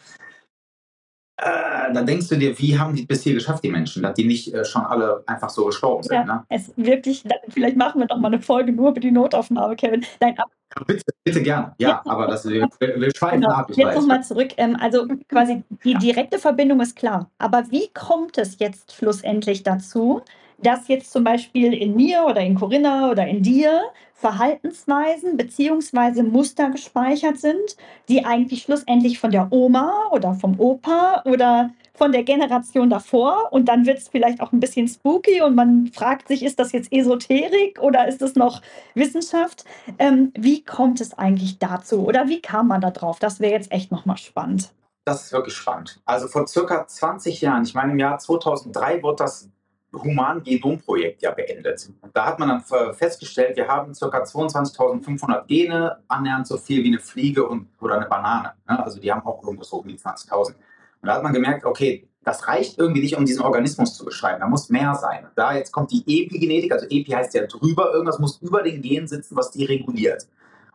Äh, 1.41 1.93
dann 1.93 2.05
denkst 2.05 2.27
du 2.27 2.35
dir, 2.35 2.57
wie 2.59 2.77
haben 2.77 2.95
die 2.95 3.05
bis 3.05 3.23
hier 3.23 3.33
geschafft, 3.33 3.63
die 3.63 3.71
Menschen, 3.71 4.03
dass 4.03 4.13
die 4.13 4.25
nicht 4.25 4.53
äh, 4.53 4.65
schon 4.65 4.81
alle 4.81 5.23
einfach 5.25 5.49
so 5.49 5.65
gestorben 5.65 6.03
sind. 6.03 6.13
Ja, 6.13 6.23
ne? 6.23 6.43
es 6.49 6.73
wirklich, 6.75 7.23
vielleicht 7.49 7.77
machen 7.77 8.01
wir 8.01 8.07
doch 8.07 8.17
mal 8.17 8.27
eine 8.27 8.41
Folge 8.41 8.73
nur 8.73 8.89
über 8.89 8.99
die 8.99 9.11
Notaufnahme, 9.11 9.75
Kevin. 9.75 10.05
Dein 10.19 10.37
Ab 10.37 10.49
bitte, 10.85 11.03
bitte 11.23 11.41
gerne. 11.41 11.73
Ja, 11.77 11.89
ja, 11.89 12.01
aber 12.05 12.27
das, 12.27 12.47
wir, 12.47 12.67
wir 12.79 13.11
schweifen 13.15 13.41
genau. 13.41 13.53
ab. 13.53 13.71
Jetzt 13.73 13.95
nochmal 13.95 14.23
zurück. 14.23 14.49
Ähm, 14.57 14.77
also 14.79 15.07
quasi 15.27 15.63
die 15.83 15.95
direkte 15.95 16.39
Verbindung 16.39 16.81
ist 16.81 16.95
klar. 16.95 17.29
Aber 17.37 17.63
wie 17.69 17.89
kommt 17.93 18.37
es 18.37 18.59
jetzt 18.59 18.93
schlussendlich 18.93 19.63
dazu, 19.63 20.21
dass 20.63 20.87
jetzt 20.87 21.11
zum 21.11 21.23
Beispiel 21.23 21.73
in 21.73 21.95
mir 21.95 22.25
oder 22.25 22.41
in 22.41 22.55
Corinna 22.55 23.09
oder 23.09 23.27
in 23.27 23.41
dir 23.43 23.83
Verhaltensweisen 24.13 25.37
beziehungsweise 25.37 26.23
Muster 26.23 26.69
gespeichert 26.69 27.37
sind, 27.37 27.77
die 28.09 28.25
eigentlich 28.25 28.63
schlussendlich 28.63 29.17
von 29.17 29.31
der 29.31 29.47
Oma 29.51 30.09
oder 30.11 30.33
vom 30.33 30.59
Opa 30.59 31.23
oder 31.25 31.69
von 31.93 32.11
der 32.11 32.23
Generation 32.23 32.89
davor 32.89 33.51
und 33.51 33.65
dann 33.65 33.85
wird 33.85 33.97
es 33.97 34.07
vielleicht 34.07 34.41
auch 34.41 34.51
ein 34.51 34.59
bisschen 34.59 34.87
spooky 34.87 35.41
und 35.41 35.55
man 35.55 35.87
fragt 35.93 36.27
sich, 36.27 36.43
ist 36.43 36.59
das 36.59 36.71
jetzt 36.71 36.91
Esoterik 36.91 37.79
oder 37.81 38.07
ist 38.07 38.21
es 38.21 38.35
noch 38.35 38.61
Wissenschaft? 38.93 39.65
Ähm, 39.99 40.31
wie 40.37 40.63
kommt 40.63 41.01
es 41.01 41.17
eigentlich 41.17 41.59
dazu 41.59 42.05
oder 42.05 42.27
wie 42.27 42.41
kam 42.41 42.67
man 42.67 42.81
da 42.81 42.91
drauf? 42.91 43.19
Das 43.19 43.39
wäre 43.39 43.53
jetzt 43.53 43.71
echt 43.71 43.91
nochmal 43.91 44.17
spannend. 44.17 44.71
Das 45.05 45.25
ist 45.25 45.33
wirklich 45.33 45.55
spannend. 45.55 45.99
Also 46.05 46.27
vor 46.27 46.47
circa 46.47 46.87
20 46.87 47.41
Jahren, 47.41 47.63
ich 47.63 47.73
meine 47.73 47.91
im 47.91 47.99
Jahr 47.99 48.17
2003 48.17 49.03
wurde 49.03 49.23
das 49.23 49.49
Human-Genom-Projekt 49.93 51.21
ja 51.21 51.31
beendet. 51.31 51.89
Da 52.13 52.25
hat 52.25 52.39
man 52.39 52.49
dann 52.49 52.93
festgestellt, 52.93 53.57
wir 53.57 53.67
haben 53.67 53.93
ca. 53.93 54.05
22.500 54.05 55.45
Gene, 55.47 55.97
annähernd 56.07 56.47
so 56.47 56.57
viel 56.57 56.83
wie 56.83 56.89
eine 56.89 56.99
Fliege 56.99 57.47
und, 57.47 57.67
oder 57.81 57.95
eine 57.95 58.05
Banane. 58.05 58.53
Ne? 58.67 58.83
Also 58.83 58.99
die 58.99 59.11
haben 59.11 59.25
auch 59.25 59.43
irgendwo 59.43 59.63
so 59.63 59.77
um 59.77 59.87
die 59.87 59.97
20.000. 59.97 60.47
Und 60.47 60.55
da 61.01 61.15
hat 61.15 61.23
man 61.23 61.33
gemerkt, 61.33 61.65
okay, 61.65 62.07
das 62.23 62.47
reicht 62.47 62.77
irgendwie 62.77 63.01
nicht, 63.01 63.17
um 63.17 63.25
diesen 63.25 63.41
Organismus 63.41 63.95
zu 63.95 64.05
beschreiben. 64.05 64.41
Da 64.41 64.47
muss 64.47 64.69
mehr 64.69 64.93
sein. 64.95 65.27
Da 65.35 65.55
jetzt 65.55 65.71
kommt 65.71 65.91
die 65.91 66.03
Epigenetik, 66.05 66.71
also 66.71 66.85
Epi 66.85 67.11
heißt 67.11 67.33
ja 67.33 67.45
drüber, 67.47 67.91
irgendwas 67.93 68.19
muss 68.19 68.41
über 68.41 68.61
den 68.61 68.81
Gen 68.81 69.07
sitzen, 69.07 69.35
was 69.35 69.51
die 69.51 69.65
reguliert. 69.65 70.27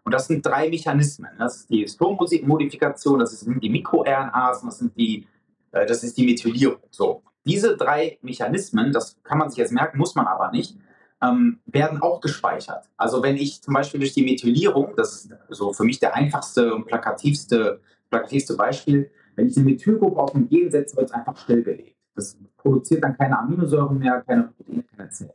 Und 0.03 0.13
das 0.13 0.27
sind 0.27 0.45
drei 0.45 0.69
Mechanismen. 0.69 1.31
Das 1.39 1.57
ist 1.57 1.71
die 1.71 1.81
Histonmodifikation, 1.81 3.21
das 3.21 3.39
sind 3.39 3.63
die 3.63 3.71
MikroRNAs 3.71 4.63
und 4.63 4.67
das, 4.67 4.79
sind 4.79 4.97
die, 4.97 5.27
äh, 5.73 5.87
das 5.87 6.03
ist 6.03 6.17
die 6.17 6.27
Methylierung. 6.27 6.81
So. 6.91 7.23
Diese 7.45 7.77
drei 7.77 8.19
Mechanismen, 8.23 8.93
das 8.93 9.17
kann 9.23 9.39
man 9.39 9.51
sich 9.51 9.59
jetzt 9.59 9.73
merken, 9.73 9.99
muss 9.99 10.15
man 10.15 10.27
aber 10.27 10.51
nicht, 10.51 10.77
ähm, 11.23 11.61
werden 11.67 12.01
auch 12.01 12.21
gespeichert. 12.21 12.89
Also 12.97 13.23
wenn 13.23 13.37
ich 13.37 13.63
zum 13.63 13.75
Beispiel 13.75 14.01
durch 14.01 14.15
die 14.15 14.25
Methylierung, 14.25 14.95
das 14.97 15.27
ist 15.27 15.33
so 15.51 15.73
für 15.73 15.85
mich 15.85 15.99
der 15.99 16.15
einfachste 16.15 16.75
und 16.75 16.87
plakativste, 16.87 17.81
plakativste 18.11 18.55
Beispiel, 18.57 19.11
wenn 19.37 19.49
ich 19.49 19.57
eine 19.57 19.65
Methylgruppe 19.67 20.21
auf 20.21 20.35
ein 20.35 20.49
Gen 20.49 20.71
setze, 20.71 20.97
wird 20.97 21.07
es 21.07 21.13
einfach 21.13 21.37
stillgelegt. 21.37 21.97
Das 22.15 22.37
produziert 22.57 23.03
dann 23.03 23.17
keine 23.17 23.39
Aminosäuren 23.39 23.99
mehr, 23.99 24.23
keine 24.27 24.45
Proteine, 24.45 24.85
keine 24.97 25.11
Zellen. 25.11 25.33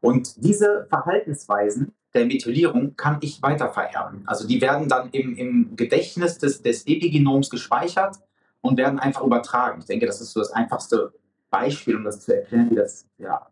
Und 0.00 0.44
diese 0.44 0.86
Verhaltensweisen 0.88 1.92
der 2.14 2.26
Methylierung 2.26 2.96
kann 2.96 3.18
ich 3.20 3.42
weitervererben. 3.42 4.22
Also 4.26 4.46
die 4.46 4.60
werden 4.60 4.88
dann 4.88 5.10
im, 5.10 5.36
im 5.36 5.76
Gedächtnis 5.76 6.38
des, 6.38 6.62
des 6.62 6.86
Epigenoms 6.86 7.50
gespeichert 7.50 8.16
und 8.60 8.78
werden 8.78 8.98
einfach 8.98 9.22
übertragen. 9.22 9.80
Ich 9.80 9.86
denke, 9.86 10.06
das 10.06 10.20
ist 10.20 10.32
so 10.32 10.40
das 10.40 10.52
einfachste 10.52 11.12
Beispiel, 11.50 11.96
um 11.96 12.04
das 12.04 12.20
zu 12.20 12.34
erklären, 12.34 12.70
wie 12.70 12.76
das 12.76 13.06
ja, 13.18 13.46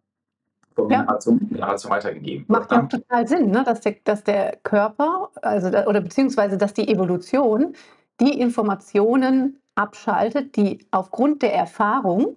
von 0.74 0.88
Generation 0.88 1.40
zu 1.40 1.46
Generation 1.46 1.92
weitergegeben 1.92 2.48
wird. 2.48 2.60
Macht 2.60 2.72
ja 2.72 2.82
auch 2.82 2.88
total 2.88 3.28
Sinn, 3.28 3.50
ne? 3.50 3.62
dass, 3.64 3.80
der, 3.80 3.96
dass 4.04 4.24
der 4.24 4.56
Körper, 4.62 5.30
also 5.42 5.68
oder 5.68 6.00
beziehungsweise 6.00 6.58
dass 6.58 6.74
die 6.74 6.88
Evolution 6.88 7.74
die 8.20 8.40
Informationen 8.40 9.60
abschaltet, 9.74 10.56
die 10.56 10.86
aufgrund 10.90 11.42
der 11.42 11.54
Erfahrung 11.54 12.36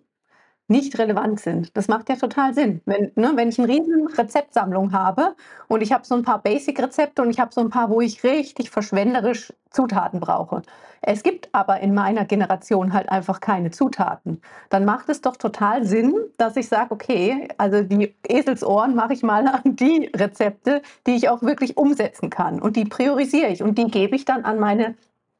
nicht 0.67 0.97
relevant 0.99 1.39
sind. 1.39 1.75
Das 1.77 1.87
macht 1.87 2.09
ja 2.09 2.15
total 2.15 2.53
Sinn. 2.53 2.81
Wenn, 2.85 3.11
ne, 3.15 3.31
wenn 3.35 3.49
ich 3.49 3.59
eine 3.59 3.67
riesen 3.67 4.07
Rezeptsammlung 4.07 4.91
habe 4.91 5.35
und 5.67 5.81
ich 5.81 5.91
habe 5.93 6.05
so 6.05 6.15
ein 6.15 6.23
paar 6.23 6.41
Basic-Rezepte 6.41 7.21
und 7.21 7.29
ich 7.29 7.39
habe 7.39 7.53
so 7.53 7.61
ein 7.61 7.69
paar, 7.69 7.89
wo 7.89 8.01
ich 8.01 8.23
richtig 8.23 8.69
verschwenderisch 8.69 9.53
Zutaten 9.69 10.19
brauche. 10.19 10.61
Es 11.01 11.23
gibt 11.23 11.49
aber 11.53 11.79
in 11.79 11.93
meiner 11.93 12.25
Generation 12.25 12.91
halt 12.93 13.09
einfach 13.09 13.39
keine 13.39 13.71
Zutaten. 13.71 14.41
Dann 14.69 14.83
macht 14.85 15.09
es 15.09 15.21
doch 15.21 15.37
total 15.37 15.85
Sinn, 15.85 16.15
dass 16.37 16.55
ich 16.57 16.67
sage, 16.67 16.91
okay, 16.91 17.47
also 17.57 17.83
die 17.83 18.15
Eselsohren 18.27 18.95
mache 18.95 19.13
ich 19.13 19.23
mal 19.23 19.47
an 19.47 19.75
die 19.75 20.09
Rezepte, 20.15 20.81
die 21.05 21.15
ich 21.15 21.29
auch 21.29 21.41
wirklich 21.43 21.77
umsetzen 21.77 22.29
kann. 22.29 22.61
Und 22.61 22.75
die 22.75 22.85
priorisiere 22.85 23.49
ich 23.49 23.61
und 23.61 23.77
die 23.77 23.87
gebe 23.87 24.15
ich 24.15 24.25
dann 24.25 24.43
an 24.43 24.59
meine 24.59 24.95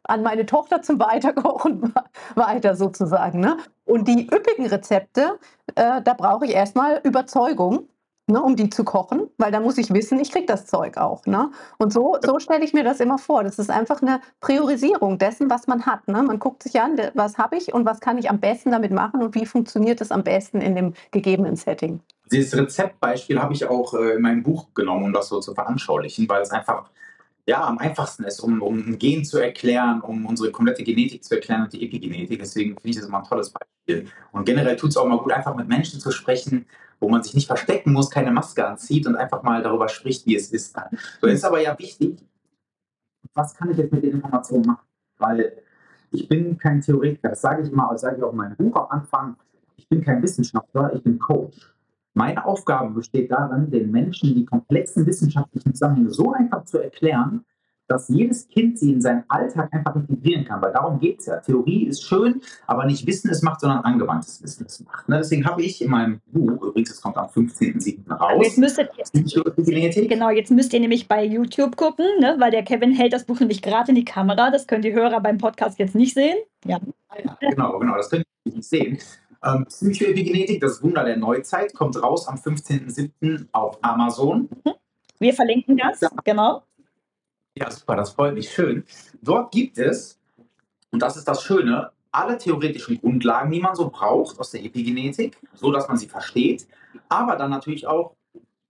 an 0.08 0.24
meine 0.24 0.46
Tochter 0.46 0.82
zum 0.82 1.00
Weiterkochen 1.00 1.94
weiter 2.36 2.76
sozusagen. 2.76 3.40
Ne? 3.40 3.58
Und 3.86 4.08
die 4.08 4.28
üppigen 4.28 4.66
Rezepte, 4.66 5.40
äh, 5.76 6.02
da 6.02 6.14
brauche 6.14 6.46
ich 6.46 6.52
erstmal 6.52 7.02
Überzeugung, 7.04 7.88
ne, 8.28 8.42
um 8.42 8.56
die 8.56 8.70
zu 8.70 8.84
kochen, 8.84 9.30
weil 9.38 9.52
da 9.52 9.60
muss 9.60 9.78
ich 9.78 9.94
wissen, 9.94 10.20
ich 10.20 10.32
kriege 10.32 10.46
das 10.46 10.66
Zeug 10.66 10.98
auch. 10.98 11.26
Ne? 11.26 11.50
Und 11.78 11.94
so, 11.94 12.18
so 12.22 12.40
stelle 12.40 12.64
ich 12.64 12.74
mir 12.74 12.84
das 12.84 13.00
immer 13.00 13.18
vor. 13.18 13.44
Das 13.44 13.58
ist 13.58 13.72
einfach 13.72 14.02
eine 14.02 14.20
Priorisierung 14.42 15.18
dessen, 15.18 15.50
was 15.50 15.68
man 15.68 15.86
hat. 15.86 16.08
Ne? 16.08 16.22
Man 16.24 16.40
guckt 16.40 16.64
sich 16.64 16.80
an, 16.80 16.98
was 17.14 17.38
habe 17.38 17.58
ich 17.58 17.74
und 17.74 17.86
was 17.86 18.00
kann 18.00 18.18
ich 18.18 18.30
am 18.30 18.40
besten 18.40 18.72
damit 18.72 18.92
machen 18.92 19.22
und 19.22 19.36
wie 19.36 19.46
funktioniert 19.46 20.02
es 20.02 20.12
am 20.12 20.24
besten 20.24 20.62
in 20.62 20.76
dem 20.76 20.94
gegebenen 21.12 21.56
Setting. 21.56 22.02
Dieses 22.32 22.58
Rezeptbeispiel 22.58 23.42
habe 23.42 23.54
ich 23.54 23.66
auch 23.66 23.94
äh, 23.94 24.16
in 24.16 24.22
meinem 24.22 24.44
Buch 24.44 24.74
genommen, 24.74 25.06
um 25.06 25.14
das 25.14 25.30
so 25.30 25.40
zu 25.40 25.54
veranschaulichen, 25.54 26.28
weil 26.28 26.42
es 26.42 26.52
einfach 26.52 26.90
ja, 27.48 27.66
am 27.66 27.78
einfachsten 27.78 28.26
ist, 28.26 28.42
um, 28.42 28.62
um 28.62 28.78
ein 28.78 29.00
Gen 29.00 29.24
zu 29.24 29.40
erklären, 29.40 30.02
um 30.02 30.26
unsere 30.26 30.52
komplette 30.52 30.84
Genetik 30.84 31.24
zu 31.24 31.36
erklären 31.36 31.64
und 31.64 31.74
die 31.74 31.84
Epigenetik. 31.86 32.40
Deswegen 32.40 32.72
finde 32.72 32.90
ich 32.90 32.96
das 32.98 33.06
immer 33.06 33.20
ein 33.20 33.24
tolles 33.24 33.52
Beispiel. 33.52 34.12
Und 34.34 34.46
generell 34.46 34.76
tut 34.76 34.90
es 34.90 34.98
auch 34.98 35.08
mal 35.08 35.18
gut, 35.18 35.32
einfach 35.32 35.56
mit 35.56 35.68
Menschen 35.68 36.02
zu 36.02 36.12
sprechen, 36.12 36.66
wo 37.00 37.08
man 37.08 37.24
sich 37.24 37.34
nicht 37.34 37.48
verstecken 37.48 37.94
muss, 37.94 38.10
keine 38.10 38.32
Maske 38.32 38.68
anzieht 38.68 39.08
und 39.08 39.16
einfach 39.16 39.44
mal 39.44 39.64
darüber 39.64 39.88
spricht, 39.88 40.26
wie 40.26 40.36
es 40.36 40.52
ist. 40.52 40.76
So 41.22 41.28
ist 41.28 41.46
aber 41.46 41.62
ja 41.62 41.78
wichtig, 41.80 42.18
was 43.34 43.56
kann 43.56 43.72
ich 43.72 43.78
jetzt 43.78 43.94
mit 43.94 44.04
den 44.04 44.14
Informationen 44.14 44.66
machen? 44.66 44.86
Weil 45.18 45.54
ich 46.12 46.28
bin 46.28 46.58
kein 46.58 46.82
Theoretiker, 46.82 47.30
das 47.30 47.42
sage 47.42 47.64
ich 47.64 47.72
immer, 47.72 47.88
das 47.92 48.02
sage 48.02 48.18
ich 48.18 48.24
auch 48.24 48.32
in 48.32 48.38
meinem 48.38 48.58
Buch 48.58 48.76
am 48.76 48.88
Anfang, 48.90 49.38
ich 49.78 49.88
bin 49.88 50.04
kein 50.04 50.22
Wissenschaftler, 50.22 50.94
ich 50.94 51.04
bin 51.04 51.18
Coach. 51.18 51.74
Meine 52.18 52.44
Aufgabe 52.46 52.96
besteht 52.96 53.30
darin, 53.30 53.70
den 53.70 53.92
Menschen 53.92 54.34
die 54.34 54.44
komplexen 54.44 55.06
wissenschaftlichen 55.06 55.76
Zusammenhänge 55.76 56.10
so 56.10 56.32
einfach 56.32 56.66
zu 56.66 56.80
erklären, 56.80 57.46
dass 57.88 58.10
jedes 58.10 58.48
Kind 58.48 58.80
sie 58.80 58.94
in 58.94 59.02
seinen 59.02 59.24
Alltag 59.28 59.72
einfach 59.72 59.96
integrieren 59.96 60.44
kann. 60.44 60.60
Weil 60.60 60.74
darum 60.74 61.00
geht 61.00 61.20
es 61.20 61.28
ja. 61.28 61.38
Theorie 61.38 61.86
ist 61.86 62.04
schön, 62.04 62.42
aber 62.66 62.86
nicht 62.86 63.06
Wissen 63.06 63.30
es 63.30 63.44
macht, 63.44 63.62
sondern 63.62 63.82
angewandtes 63.82 64.42
Wissen 64.42 64.66
es 64.66 64.84
macht. 64.84 65.08
Ne? 65.08 65.20
Deswegen 65.20 65.46
habe 65.46 65.62
ich 65.62 65.80
in 65.80 65.92
meinem 65.92 66.20
Buch, 66.26 66.60
übrigens, 66.64 66.90
es 66.90 67.00
kommt 67.00 67.18
am 67.18 67.28
15.07. 67.28 68.12
raus. 68.12 68.42
Jetzt 68.44 68.58
müsstet 68.58 68.90
ihr, 68.98 70.08
genau, 70.08 70.32
jetzt 70.32 70.50
müsst 70.50 70.74
ihr 70.74 70.80
nämlich 70.80 71.08
bei 71.08 71.24
YouTube 71.24 71.78
gucken, 71.78 72.08
ne? 72.20 72.36
weil 72.40 72.50
der 72.50 72.64
Kevin 72.64 72.94
hält 72.94 73.14
das 73.14 73.26
Buch 73.26 73.40
nämlich 73.40 73.62
gerade 73.62 73.90
in 73.90 73.96
die 73.96 74.06
Kamera. 74.06 74.50
Das 74.50 74.66
können 74.66 74.82
die 74.82 74.94
Hörer 74.94 75.22
beim 75.22 75.38
Podcast 75.38 75.78
jetzt 75.78 75.94
nicht 75.94 76.16
sehen. 76.16 76.38
Ja. 76.66 76.80
ja 77.24 77.38
genau, 77.40 77.78
genau, 77.78 77.96
das 77.96 78.10
können 78.10 78.24
die 78.44 78.56
nicht 78.56 78.68
sehen. 78.68 78.98
Ähm, 79.44 79.66
Psychoepigenetik, 79.66 80.62
das 80.62 80.82
Wunder 80.82 81.04
der 81.04 81.18
Neuzeit, 81.18 81.74
kommt 81.74 82.02
raus 82.02 82.28
am 82.28 82.36
15.07. 82.36 83.48
auf 83.52 83.78
Amazon. 83.82 84.50
Mhm. 84.66 84.74
Wir 85.20 85.34
verlinken 85.34 85.78
das, 85.78 86.02
ja. 86.02 86.10
genau. 86.24 86.64
Ja, 87.56 87.72
super, 87.72 87.96
das 87.96 88.12
freut 88.12 88.36
mich 88.36 88.52
schön. 88.52 88.84
Dort 89.22 89.52
gibt 89.52 89.78
es, 89.78 90.20
und 90.92 91.02
das 91.02 91.18
ist 91.18 91.28
das 91.28 91.42
Schöne, 91.42 91.92
alle 92.12 92.38
theoretischen 92.38 93.00
Grundlagen, 93.00 93.52
die 93.52 93.60
man 93.60 93.76
so 93.76 93.90
braucht 93.90 94.40
aus 94.40 94.52
der 94.52 94.64
Epigenetik, 94.64 95.38
so 95.54 95.72
dass 95.72 95.88
man 95.88 95.98
sie 95.98 96.08
versteht, 96.08 96.68
aber 97.10 97.36
dann 97.36 97.50
natürlich 97.50 97.88
auch 97.88 98.16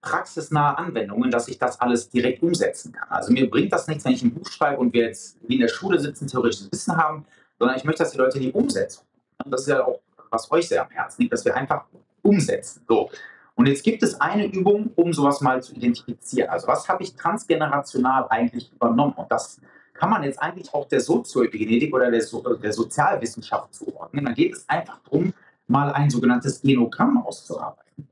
praxisnahe 0.02 0.78
Anwendungen, 0.78 1.32
dass 1.32 1.48
ich 1.48 1.58
das 1.58 1.80
alles 1.82 2.10
direkt 2.10 2.42
umsetzen 2.44 2.94
kann. 2.94 3.10
Also 3.10 3.34
mir 3.34 3.50
bringt 3.50 3.74
das 3.74 3.88
nichts, 3.88 4.06
wenn 4.06 4.14
ich 4.14 4.24
ein 4.24 4.34
Buch 4.34 4.48
schreibe 4.48 4.80
und 4.80 4.94
wir 4.94 5.04
jetzt 5.04 5.38
wie 5.48 5.56
in 5.56 5.62
der 5.62 5.68
Schule 5.68 6.00
sitzen, 6.00 6.28
theoretisches 6.28 6.72
Wissen 6.72 6.96
haben, 6.96 7.26
sondern 7.60 7.78
ich 7.78 7.84
möchte, 7.84 8.04
dass 8.04 8.12
die 8.12 8.18
Leute 8.18 8.40
die 8.40 8.52
Umsetzung. 8.52 9.06
Das 9.46 9.62
ist 9.62 9.68
ja 9.68 9.86
auch 9.86 10.00
was 10.32 10.52
euch 10.52 10.68
sehr 10.68 10.84
am 10.84 10.90
Herzen 10.90 11.22
liegt, 11.22 11.34
dass 11.34 11.46
wir 11.46 11.56
einfach 11.56 11.86
umsetzen. 12.22 12.84
So. 12.88 13.10
Und 13.56 13.68
jetzt 13.68 13.84
gibt 13.84 14.04
es 14.04 14.20
eine 14.22 14.46
Übung, 14.46 14.92
um 14.96 15.14
sowas 15.14 15.42
mal 15.42 15.64
zu 15.64 15.74
identifizieren. 15.74 16.50
Also 16.50 16.68
was 16.68 16.88
habe 16.88 17.04
ich 17.04 17.16
transgenerational 17.16 18.28
eigentlich 18.30 18.72
übernommen? 18.72 19.14
Und 19.14 19.32
das 19.32 19.60
kann 19.94 20.12
man 20.12 20.24
jetzt 20.24 20.40
eigentlich 20.40 20.74
auch 20.74 20.88
der 20.88 21.02
Sozioepigenetik 21.02 21.94
oder 21.94 22.12
der, 22.12 22.22
so 22.22 22.42
der 22.56 22.72
Sozialwissenschaft 22.72 23.74
zuordnen. 23.74 24.26
Da 24.26 24.32
geht 24.32 24.54
es 24.54 24.70
einfach 24.70 25.00
darum, 25.04 25.34
mal 25.68 25.92
ein 25.92 26.10
sogenanntes 26.10 26.62
Genogramm 26.62 27.26
auszuarbeiten. 27.26 28.08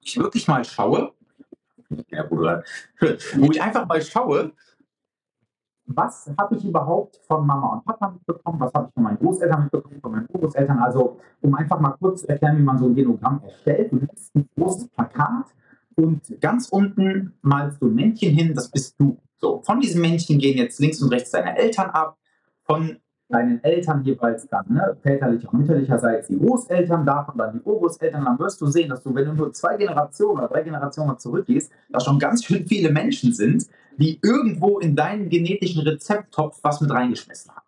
Ich 0.00 0.18
wirklich 0.18 0.46
mal 0.46 0.64
schaue, 0.64 1.12
ja, 2.10 2.22
Bruder, 2.22 2.62
wo 3.36 3.50
ich 3.50 3.60
einfach 3.60 3.86
mal 3.86 4.02
schaue, 4.02 4.52
was 5.88 6.30
habe 6.38 6.56
ich 6.56 6.64
überhaupt 6.64 7.20
von 7.26 7.46
Mama 7.46 7.74
und 7.74 7.84
Papa 7.84 8.10
mitbekommen, 8.10 8.60
was 8.60 8.72
habe 8.74 8.88
ich 8.88 8.94
von 8.94 9.02
meinen 9.02 9.18
Großeltern 9.18 9.62
mitbekommen, 9.64 10.00
von 10.00 10.12
meinen 10.12 10.26
Großeltern. 10.28 10.78
Also, 10.78 11.18
um 11.40 11.54
einfach 11.54 11.80
mal 11.80 11.94
kurz 11.98 12.22
zu 12.22 12.28
erklären, 12.28 12.58
wie 12.58 12.62
man 12.62 12.78
so 12.78 12.86
ein 12.86 12.94
Genogramm 12.94 13.40
erstellt. 13.42 13.92
Du 13.92 13.96
nimmst 13.96 14.34
ein 14.34 14.48
großes 14.56 14.88
Plakat 14.88 15.46
und 15.96 16.40
ganz 16.40 16.68
unten 16.68 17.34
malst 17.42 17.80
du 17.82 17.86
ein 17.86 17.94
Männchen 17.94 18.34
hin, 18.34 18.54
das 18.54 18.70
bist 18.70 19.00
du. 19.00 19.18
So, 19.38 19.62
von 19.62 19.80
diesem 19.80 20.02
Männchen 20.02 20.38
gehen 20.38 20.58
jetzt 20.58 20.78
links 20.80 21.00
und 21.02 21.10
rechts 21.12 21.30
deine 21.30 21.56
Eltern 21.56 21.90
ab, 21.90 22.16
von 22.64 22.98
deinen 23.28 23.62
Eltern 23.62 24.02
jeweils 24.04 24.48
dann, 24.48 24.64
ne, 24.68 24.96
väterlicher 25.02 25.52
und 25.52 25.60
mütterlicherseits 25.60 26.28
die 26.28 26.38
Großeltern, 26.38 27.04
davon 27.04 27.36
dann 27.36 27.52
die 27.52 27.60
Urgroßeltern, 27.60 28.24
dann 28.24 28.38
wirst 28.38 28.60
du 28.60 28.66
sehen, 28.66 28.88
dass 28.88 29.02
du, 29.02 29.14
wenn 29.14 29.26
du 29.26 29.34
nur 29.34 29.52
zwei 29.52 29.76
Generationen 29.76 30.38
oder 30.38 30.48
drei 30.48 30.62
Generationen 30.62 31.18
zurückgehst, 31.18 31.70
da 31.90 32.00
schon 32.00 32.18
ganz 32.18 32.44
schön 32.44 32.66
viele 32.66 32.90
Menschen 32.90 33.32
sind, 33.32 33.66
die 33.98 34.18
irgendwo 34.22 34.78
in 34.78 34.96
deinen 34.96 35.28
genetischen 35.28 35.82
Rezepttopf 35.82 36.58
was 36.62 36.80
mit 36.80 36.90
reingeschmissen 36.90 37.50
haben. 37.50 37.66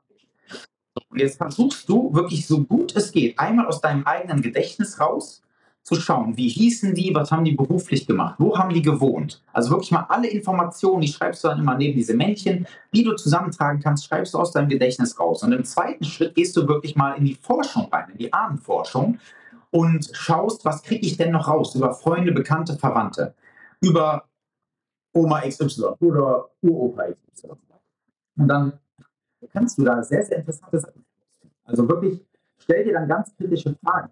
Und 1.08 1.18
jetzt 1.18 1.36
versuchst 1.38 1.88
du 1.88 2.12
wirklich 2.14 2.46
so 2.46 2.64
gut 2.64 2.94
es 2.96 3.12
geht, 3.12 3.38
einmal 3.38 3.66
aus 3.66 3.80
deinem 3.80 4.04
eigenen 4.04 4.42
Gedächtnis 4.42 5.00
raus, 5.00 5.42
zu 5.82 5.94
schauen, 5.96 6.36
wie 6.36 6.48
hießen 6.48 6.94
die, 6.94 7.14
was 7.14 7.32
haben 7.32 7.44
die 7.44 7.54
beruflich 7.54 8.06
gemacht, 8.06 8.36
wo 8.38 8.56
haben 8.56 8.72
die 8.72 8.82
gewohnt. 8.82 9.42
Also 9.52 9.70
wirklich 9.70 9.90
mal 9.90 10.06
alle 10.08 10.28
Informationen, 10.28 11.00
die 11.00 11.08
schreibst 11.08 11.42
du 11.42 11.48
dann 11.48 11.58
immer 11.58 11.76
neben 11.76 11.96
diese 11.96 12.14
Männchen, 12.14 12.66
die 12.94 13.02
du 13.02 13.14
zusammentragen 13.14 13.80
kannst, 13.80 14.04
schreibst 14.04 14.34
du 14.34 14.38
aus 14.38 14.52
deinem 14.52 14.68
Gedächtnis 14.68 15.18
raus. 15.18 15.42
Und 15.42 15.52
im 15.52 15.64
zweiten 15.64 16.04
Schritt 16.04 16.34
gehst 16.34 16.56
du 16.56 16.68
wirklich 16.68 16.96
mal 16.96 17.12
in 17.12 17.24
die 17.24 17.34
Forschung 17.34 17.88
rein, 17.90 18.10
in 18.12 18.18
die 18.18 18.32
Ahnenforschung 18.32 19.18
und 19.70 20.10
schaust, 20.12 20.64
was 20.64 20.82
kriege 20.82 21.06
ich 21.06 21.16
denn 21.16 21.32
noch 21.32 21.48
raus 21.48 21.74
über 21.74 21.94
Freunde, 21.94 22.32
Bekannte, 22.32 22.76
Verwandte, 22.76 23.34
über 23.80 24.24
Oma 25.12 25.40
XY 25.40 25.96
oder 26.01 26.51
Uropa 26.62 27.05
XY. 27.33 27.51
Und 28.37 28.49
dann 28.49 28.79
kannst 29.53 29.79
du 29.79 29.85
da 29.85 30.03
sehr, 30.03 30.25
sehr 30.25 30.38
interessante 30.38 30.79
Sachen. 30.79 31.05
Also 31.64 31.88
wirklich, 31.88 32.25
stell 32.59 32.85
dir 32.85 32.94
dann 32.94 33.09
ganz 33.09 33.35
kritische 33.37 33.77
Fragen. 33.85 34.11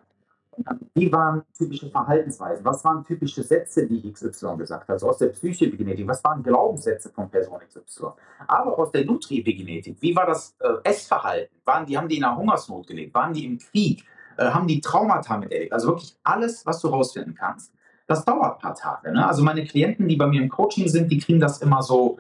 Wie 0.95 1.13
waren 1.13 1.45
typische 1.57 1.89
Verhaltensweisen? 1.89 2.65
Was 2.65 2.85
waren 2.85 3.05
typische 3.05 3.43
Sätze, 3.43 3.87
die 3.87 4.13
XY 4.13 4.57
gesagt 4.57 4.89
hat? 4.89 4.91
Also 4.91 5.09
aus 5.09 5.19
der 5.19 5.29
Psychoepigenetik. 5.29 6.07
Was 6.09 6.23
waren 6.25 6.43
Glaubenssätze 6.43 7.11
von 7.11 7.31
Person 7.31 7.61
XY? 7.61 8.07
Aber 8.47 8.77
aus 8.77 8.91
der 8.91 9.05
Nutri-Epigenetik. 9.05 9.97
Wie 10.01 10.17
war 10.17 10.27
das 10.27 10.57
äh, 10.61 10.69
Essverhalten? 10.83 11.57
Waren 11.65 11.87
die, 11.87 11.97
haben 11.97 12.09
die 12.09 12.17
in 12.17 12.25
einer 12.25 12.37
Hungersnot 12.37 12.89
gelebt? 12.89 13.15
Waren 13.15 13.33
die 13.33 13.45
im 13.45 13.59
Krieg? 13.59 14.05
Äh, 14.37 14.51
haben 14.51 14.67
die 14.67 14.81
Traumata 14.81 15.37
mit 15.39 15.53
erlebt? 15.53 15.73
Also 15.73 15.89
wirklich 15.89 16.17
alles, 16.25 16.67
was 16.67 16.81
du 16.81 16.89
rausfinden 16.89 17.35
kannst. 17.35 17.73
Das 18.09 18.25
dauert 18.25 18.57
ein 18.57 18.61
paar 18.61 18.75
Tage. 18.75 19.12
Ne? 19.12 19.27
Also 19.27 19.44
meine 19.44 19.64
Klienten, 19.64 20.09
die 20.09 20.16
bei 20.16 20.27
mir 20.27 20.42
im 20.42 20.49
Coaching 20.49 20.88
sind, 20.88 21.12
die 21.12 21.18
kriegen 21.18 21.38
das 21.38 21.59
immer 21.59 21.83
so 21.83 22.18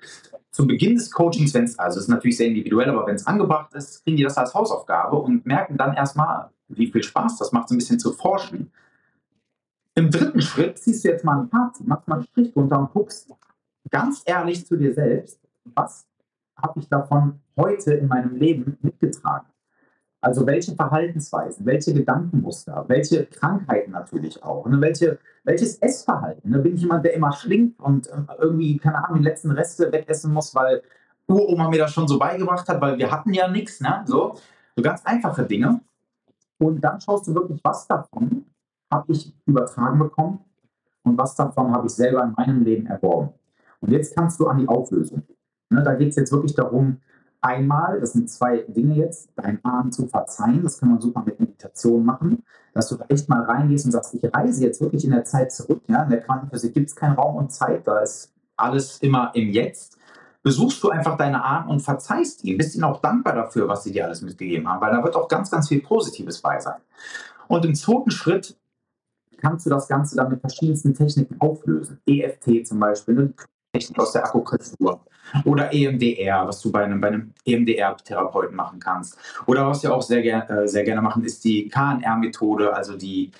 zu 0.50 0.66
Beginn 0.66 0.96
des 0.96 1.10
Coachings, 1.10 1.54
wenn 1.54 1.64
es, 1.64 1.78
also 1.78 1.98
es 1.98 2.04
ist 2.04 2.08
natürlich 2.08 2.36
sehr 2.36 2.48
individuell, 2.48 2.90
aber 2.90 3.06
wenn 3.06 3.14
es 3.14 3.26
angebracht 3.26 3.72
ist, 3.74 4.04
kriegen 4.04 4.18
die 4.18 4.22
das 4.22 4.36
als 4.36 4.54
Hausaufgabe 4.54 5.16
und 5.16 5.46
merken 5.46 5.76
dann 5.76 5.94
erstmal, 5.94 6.50
wie 6.68 6.90
viel 6.90 7.02
Spaß 7.02 7.38
das 7.38 7.52
macht, 7.52 7.68
so 7.68 7.74
ein 7.74 7.78
bisschen 7.78 7.98
zu 7.98 8.12
forschen. 8.12 8.70
Im 9.94 10.10
dritten 10.10 10.42
Schritt 10.42 10.78
ziehst 10.78 11.04
du 11.04 11.08
jetzt 11.08 11.24
mal 11.24 11.40
ein 11.40 11.48
Fazit, 11.48 11.86
machst 11.86 12.06
mal 12.06 12.16
einen 12.16 12.24
Strich 12.24 12.52
drunter 12.52 12.78
und 12.78 12.92
guckst 12.92 13.32
ganz 13.90 14.22
ehrlich 14.26 14.66
zu 14.66 14.76
dir 14.76 14.92
selbst, 14.92 15.40
was 15.64 16.06
habe 16.56 16.80
ich 16.80 16.88
davon 16.88 17.40
heute 17.56 17.94
in 17.94 18.08
meinem 18.08 18.36
Leben 18.36 18.76
mitgetragen? 18.82 19.46
Also 20.20 20.44
welche 20.46 20.74
Verhaltensweisen, 20.74 21.64
welche 21.64 21.94
Gedankenmuster, 21.94 22.84
welche 22.88 23.26
Krankheiten 23.26 23.92
natürlich 23.92 24.42
auch, 24.42 24.66
ne? 24.66 24.80
welche, 24.80 25.18
welches 25.44 25.78
Essverhalten. 25.78 26.50
Ne? 26.50 26.58
Bin 26.58 26.74
ich 26.74 26.80
jemand, 26.80 27.04
der 27.04 27.14
immer 27.14 27.32
schlingt 27.32 27.78
und 27.78 28.08
äh, 28.08 28.12
irgendwie, 28.38 28.78
keine 28.78 29.04
Ahnung, 29.04 29.18
die 29.18 29.24
letzten 29.24 29.52
Reste 29.52 29.92
wegessen 29.92 30.32
muss, 30.32 30.54
weil 30.56 30.82
Uroma 31.28 31.68
mir 31.68 31.78
das 31.78 31.92
schon 31.92 32.08
so 32.08 32.18
beigebracht 32.18 32.68
hat, 32.68 32.80
weil 32.80 32.98
wir 32.98 33.10
hatten 33.10 33.32
ja 33.32 33.48
nichts, 33.48 33.80
ne? 33.80 34.02
So, 34.06 34.34
so 34.74 34.82
ganz 34.82 35.04
einfache 35.04 35.44
Dinge. 35.44 35.80
Und 36.58 36.80
dann 36.80 37.00
schaust 37.00 37.28
du 37.28 37.34
wirklich, 37.34 37.60
was 37.62 37.86
davon 37.86 38.46
habe 38.90 39.12
ich 39.12 39.32
übertragen 39.46 39.98
bekommen 39.98 40.40
und 41.04 41.16
was 41.16 41.36
davon 41.36 41.72
habe 41.72 41.86
ich 41.86 41.92
selber 41.92 42.24
in 42.24 42.32
meinem 42.32 42.64
Leben 42.64 42.86
erworben. 42.86 43.34
Und 43.80 43.92
jetzt 43.92 44.16
kannst 44.16 44.40
du 44.40 44.46
an 44.48 44.58
die 44.58 44.68
Auflösung. 44.68 45.22
Ne, 45.70 45.82
da 45.82 45.94
geht 45.94 46.08
es 46.08 46.16
jetzt 46.16 46.32
wirklich 46.32 46.54
darum, 46.54 46.98
einmal, 47.40 48.00
das 48.00 48.12
sind 48.12 48.30
zwei 48.30 48.64
Dinge 48.68 48.94
jetzt, 48.94 49.30
deinen 49.36 49.64
Arm 49.64 49.92
zu 49.92 50.06
verzeihen, 50.06 50.62
das 50.62 50.78
kann 50.78 50.90
man 50.90 51.00
super 51.00 51.22
mit 51.24 51.38
Meditation 51.38 52.04
machen, 52.04 52.42
dass 52.74 52.88
du 52.88 52.96
da 52.96 53.04
echt 53.08 53.28
mal 53.28 53.42
reingehst 53.42 53.86
und 53.86 53.92
sagst, 53.92 54.14
ich 54.14 54.22
reise 54.34 54.64
jetzt 54.64 54.80
wirklich 54.80 55.04
in 55.04 55.10
der 55.10 55.24
Zeit 55.24 55.52
zurück. 55.52 55.82
Ja? 55.88 56.02
In 56.02 56.10
der 56.10 56.20
Quantenphysik 56.20 56.74
gibt 56.74 56.90
es 56.90 56.96
keinen 56.96 57.14
Raum 57.14 57.36
und 57.36 57.52
Zeit, 57.52 57.86
da 57.86 58.00
ist 58.00 58.32
alles 58.56 58.98
immer 58.98 59.30
im 59.34 59.50
Jetzt 59.50 59.98
besuchst 60.42 60.82
du 60.82 60.90
einfach 60.90 61.16
deine 61.16 61.44
Ahnen 61.44 61.68
und 61.68 61.80
verzeihst 61.80 62.44
ihnen, 62.44 62.58
bist 62.58 62.74
ihnen 62.74 62.84
auch 62.84 63.00
dankbar 63.00 63.34
dafür, 63.34 63.68
was 63.68 63.84
sie 63.84 63.92
dir 63.92 64.06
alles 64.06 64.22
mitgegeben 64.22 64.68
haben, 64.68 64.80
weil 64.80 64.92
da 64.92 65.04
wird 65.04 65.16
auch 65.16 65.28
ganz, 65.28 65.50
ganz 65.50 65.68
viel 65.68 65.82
Positives 65.82 66.40
bei 66.40 66.58
sein. 66.58 66.80
Und 67.48 67.64
im 67.64 67.74
zweiten 67.74 68.10
Schritt 68.10 68.56
kannst 69.36 69.66
du 69.66 69.70
das 69.70 69.88
Ganze 69.88 70.16
dann 70.16 70.30
mit 70.30 70.40
verschiedensten 70.40 70.94
Techniken 70.94 71.40
auflösen. 71.40 72.00
EFT 72.06 72.66
zum 72.66 72.80
Beispiel, 72.80 73.18
eine 73.18 73.34
Technik 73.72 73.98
aus 73.98 74.12
der 74.12 74.24
Akupressur 74.24 75.00
oder 75.44 75.72
EMDR, 75.72 76.46
was 76.46 76.60
du 76.62 76.72
bei 76.72 76.84
einem, 76.84 77.00
bei 77.00 77.08
einem 77.08 77.32
EMDR-Therapeuten 77.44 78.56
machen 78.56 78.80
kannst. 78.80 79.18
Oder 79.46 79.68
was 79.68 79.82
wir 79.82 79.94
auch 79.94 80.02
sehr, 80.02 80.22
ger 80.22 80.48
äh, 80.50 80.66
sehr 80.66 80.84
gerne 80.84 81.02
machen, 81.02 81.24
ist 81.24 81.44
die 81.44 81.68
KNR-Methode, 81.68 82.74
also 82.74 82.96
die 82.96 83.30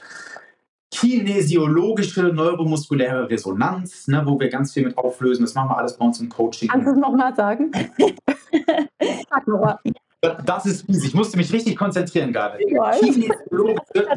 kinesiologische 0.91 2.25
neuromuskuläre 2.25 3.29
Resonanz, 3.29 4.09
ne, 4.09 4.23
wo 4.25 4.41
wir 4.41 4.49
ganz 4.49 4.73
viel 4.73 4.85
mit 4.85 4.97
auflösen. 4.99 5.43
Das 5.43 5.55
machen 5.55 5.71
wir 5.71 5.79
alles 5.79 5.97
bei 5.97 6.05
uns 6.05 6.21
im 6.21 6.29
Coaching. 6.29 6.69
Kannst 6.69 6.87
du 6.87 6.93
es 6.93 6.99
nochmal 6.99 7.35
sagen? 7.35 7.73
Das 10.21 10.67
ist 10.67 10.87
fies. 10.87 11.05
Ich 11.05 11.15
musste 11.15 11.37
mich 11.37 11.53
richtig 11.53 11.77
konzentrieren 11.77 12.33
gerade. 12.33 12.59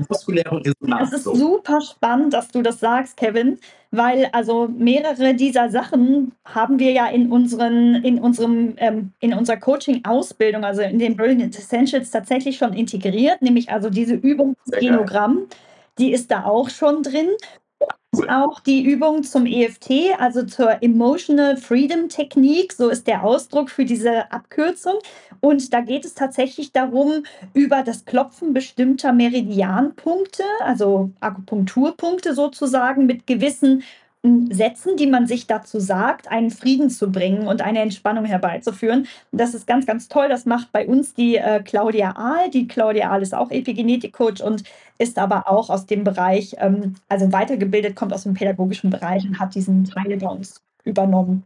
muskuläre 0.10 0.60
Resonanz. 0.60 1.12
Das 1.12 1.20
ist 1.20 1.36
super 1.36 1.80
spannend, 1.80 2.34
dass 2.34 2.48
du 2.48 2.64
das 2.64 2.80
sagst, 2.80 3.18
Kevin, 3.18 3.60
weil 3.92 4.28
also 4.32 4.68
mehrere 4.68 5.36
dieser 5.36 5.70
Sachen 5.70 6.32
haben 6.44 6.80
wir 6.80 6.92
ja 6.92 7.08
in 7.08 7.32
unseren, 7.32 7.96
in 8.04 8.18
unserem, 8.18 8.74
ähm, 8.78 9.12
in 9.20 9.36
unserer 9.36 9.58
Coaching-Ausbildung, 9.58 10.64
also 10.64 10.82
in 10.82 10.98
den 10.98 11.16
Brilliant 11.16 11.56
Essentials 11.56 12.10
tatsächlich 12.10 12.58
schon 12.58 12.74
integriert, 12.74 13.44
nämlich 13.44 13.70
also 13.70 13.92
diese 13.92 14.16
Übung 14.16 14.56
Genogramm. 14.72 15.48
Die 16.00 16.12
ist 16.12 16.32
da 16.32 16.46
auch 16.46 16.70
schon 16.70 17.04
drin. 17.04 17.28
Auch 18.28 18.60
die 18.60 18.84
Übung 18.84 19.24
zum 19.24 19.46
EFT, 19.46 20.20
also 20.20 20.44
zur 20.44 20.84
Emotional 20.84 21.56
Freedom 21.56 22.10
Technik, 22.10 22.74
so 22.74 22.90
ist 22.90 23.08
der 23.08 23.24
Ausdruck 23.24 23.70
für 23.70 23.86
diese 23.86 24.30
Abkürzung. 24.34 24.96
Und 25.40 25.74
da 25.74 25.80
geht 25.80 26.04
es 26.04 26.14
tatsächlich 26.14 26.74
darum, 26.74 27.24
über 27.54 27.84
das 27.84 28.04
Klopfen 28.04 28.54
bestimmter 28.54 29.14
Meridianpunkte, 29.14 30.44
also 30.60 31.12
Akupunkturpunkte 31.22 32.36
sozusagen, 32.36 33.06
mit 33.06 33.28
gewissen 33.28 33.84
Sätzen, 34.24 34.98
die 34.98 35.08
man 35.08 35.26
sich 35.26 35.48
dazu 35.48 35.80
sagt, 35.80 36.28
einen 36.28 36.52
Frieden 36.52 36.92
zu 36.92 37.12
bringen 37.12 37.48
und 37.48 37.64
eine 37.64 37.80
Entspannung 37.80 38.26
herbeizuführen. 38.26 39.08
Das 39.32 39.56
ist 39.56 39.66
ganz, 39.66 39.88
ganz 39.88 40.10
toll. 40.10 40.30
Das 40.30 40.46
macht 40.46 40.72
bei 40.72 40.86
uns 40.86 41.16
die 41.16 41.38
äh, 41.38 41.64
Claudia 41.64 42.16
Ahl. 42.16 42.52
Die 42.52 42.68
Claudia 42.68 43.10
Ahl 43.10 43.24
ist 43.24 43.34
auch 43.34 43.50
Epigenetik-Coach 43.50 44.42
und 44.42 44.64
ist 45.00 45.18
aber 45.18 45.50
auch 45.50 45.72
aus 45.72 45.88
dem 45.88 46.04
Bereich, 46.04 46.56
ähm, 46.60 46.94
also 47.10 47.32
weitergebildet, 47.32 47.96
kommt 47.96 48.14
aus 48.14 48.24
dem 48.24 48.36
pädagogischen 48.36 48.92
Bereich 48.92 49.26
und 49.26 49.40
hat 49.40 49.56
diesen 49.56 49.86
Teil 49.86 50.16
bei 50.18 50.28
uns 50.28 50.62
übernommen. 50.84 51.44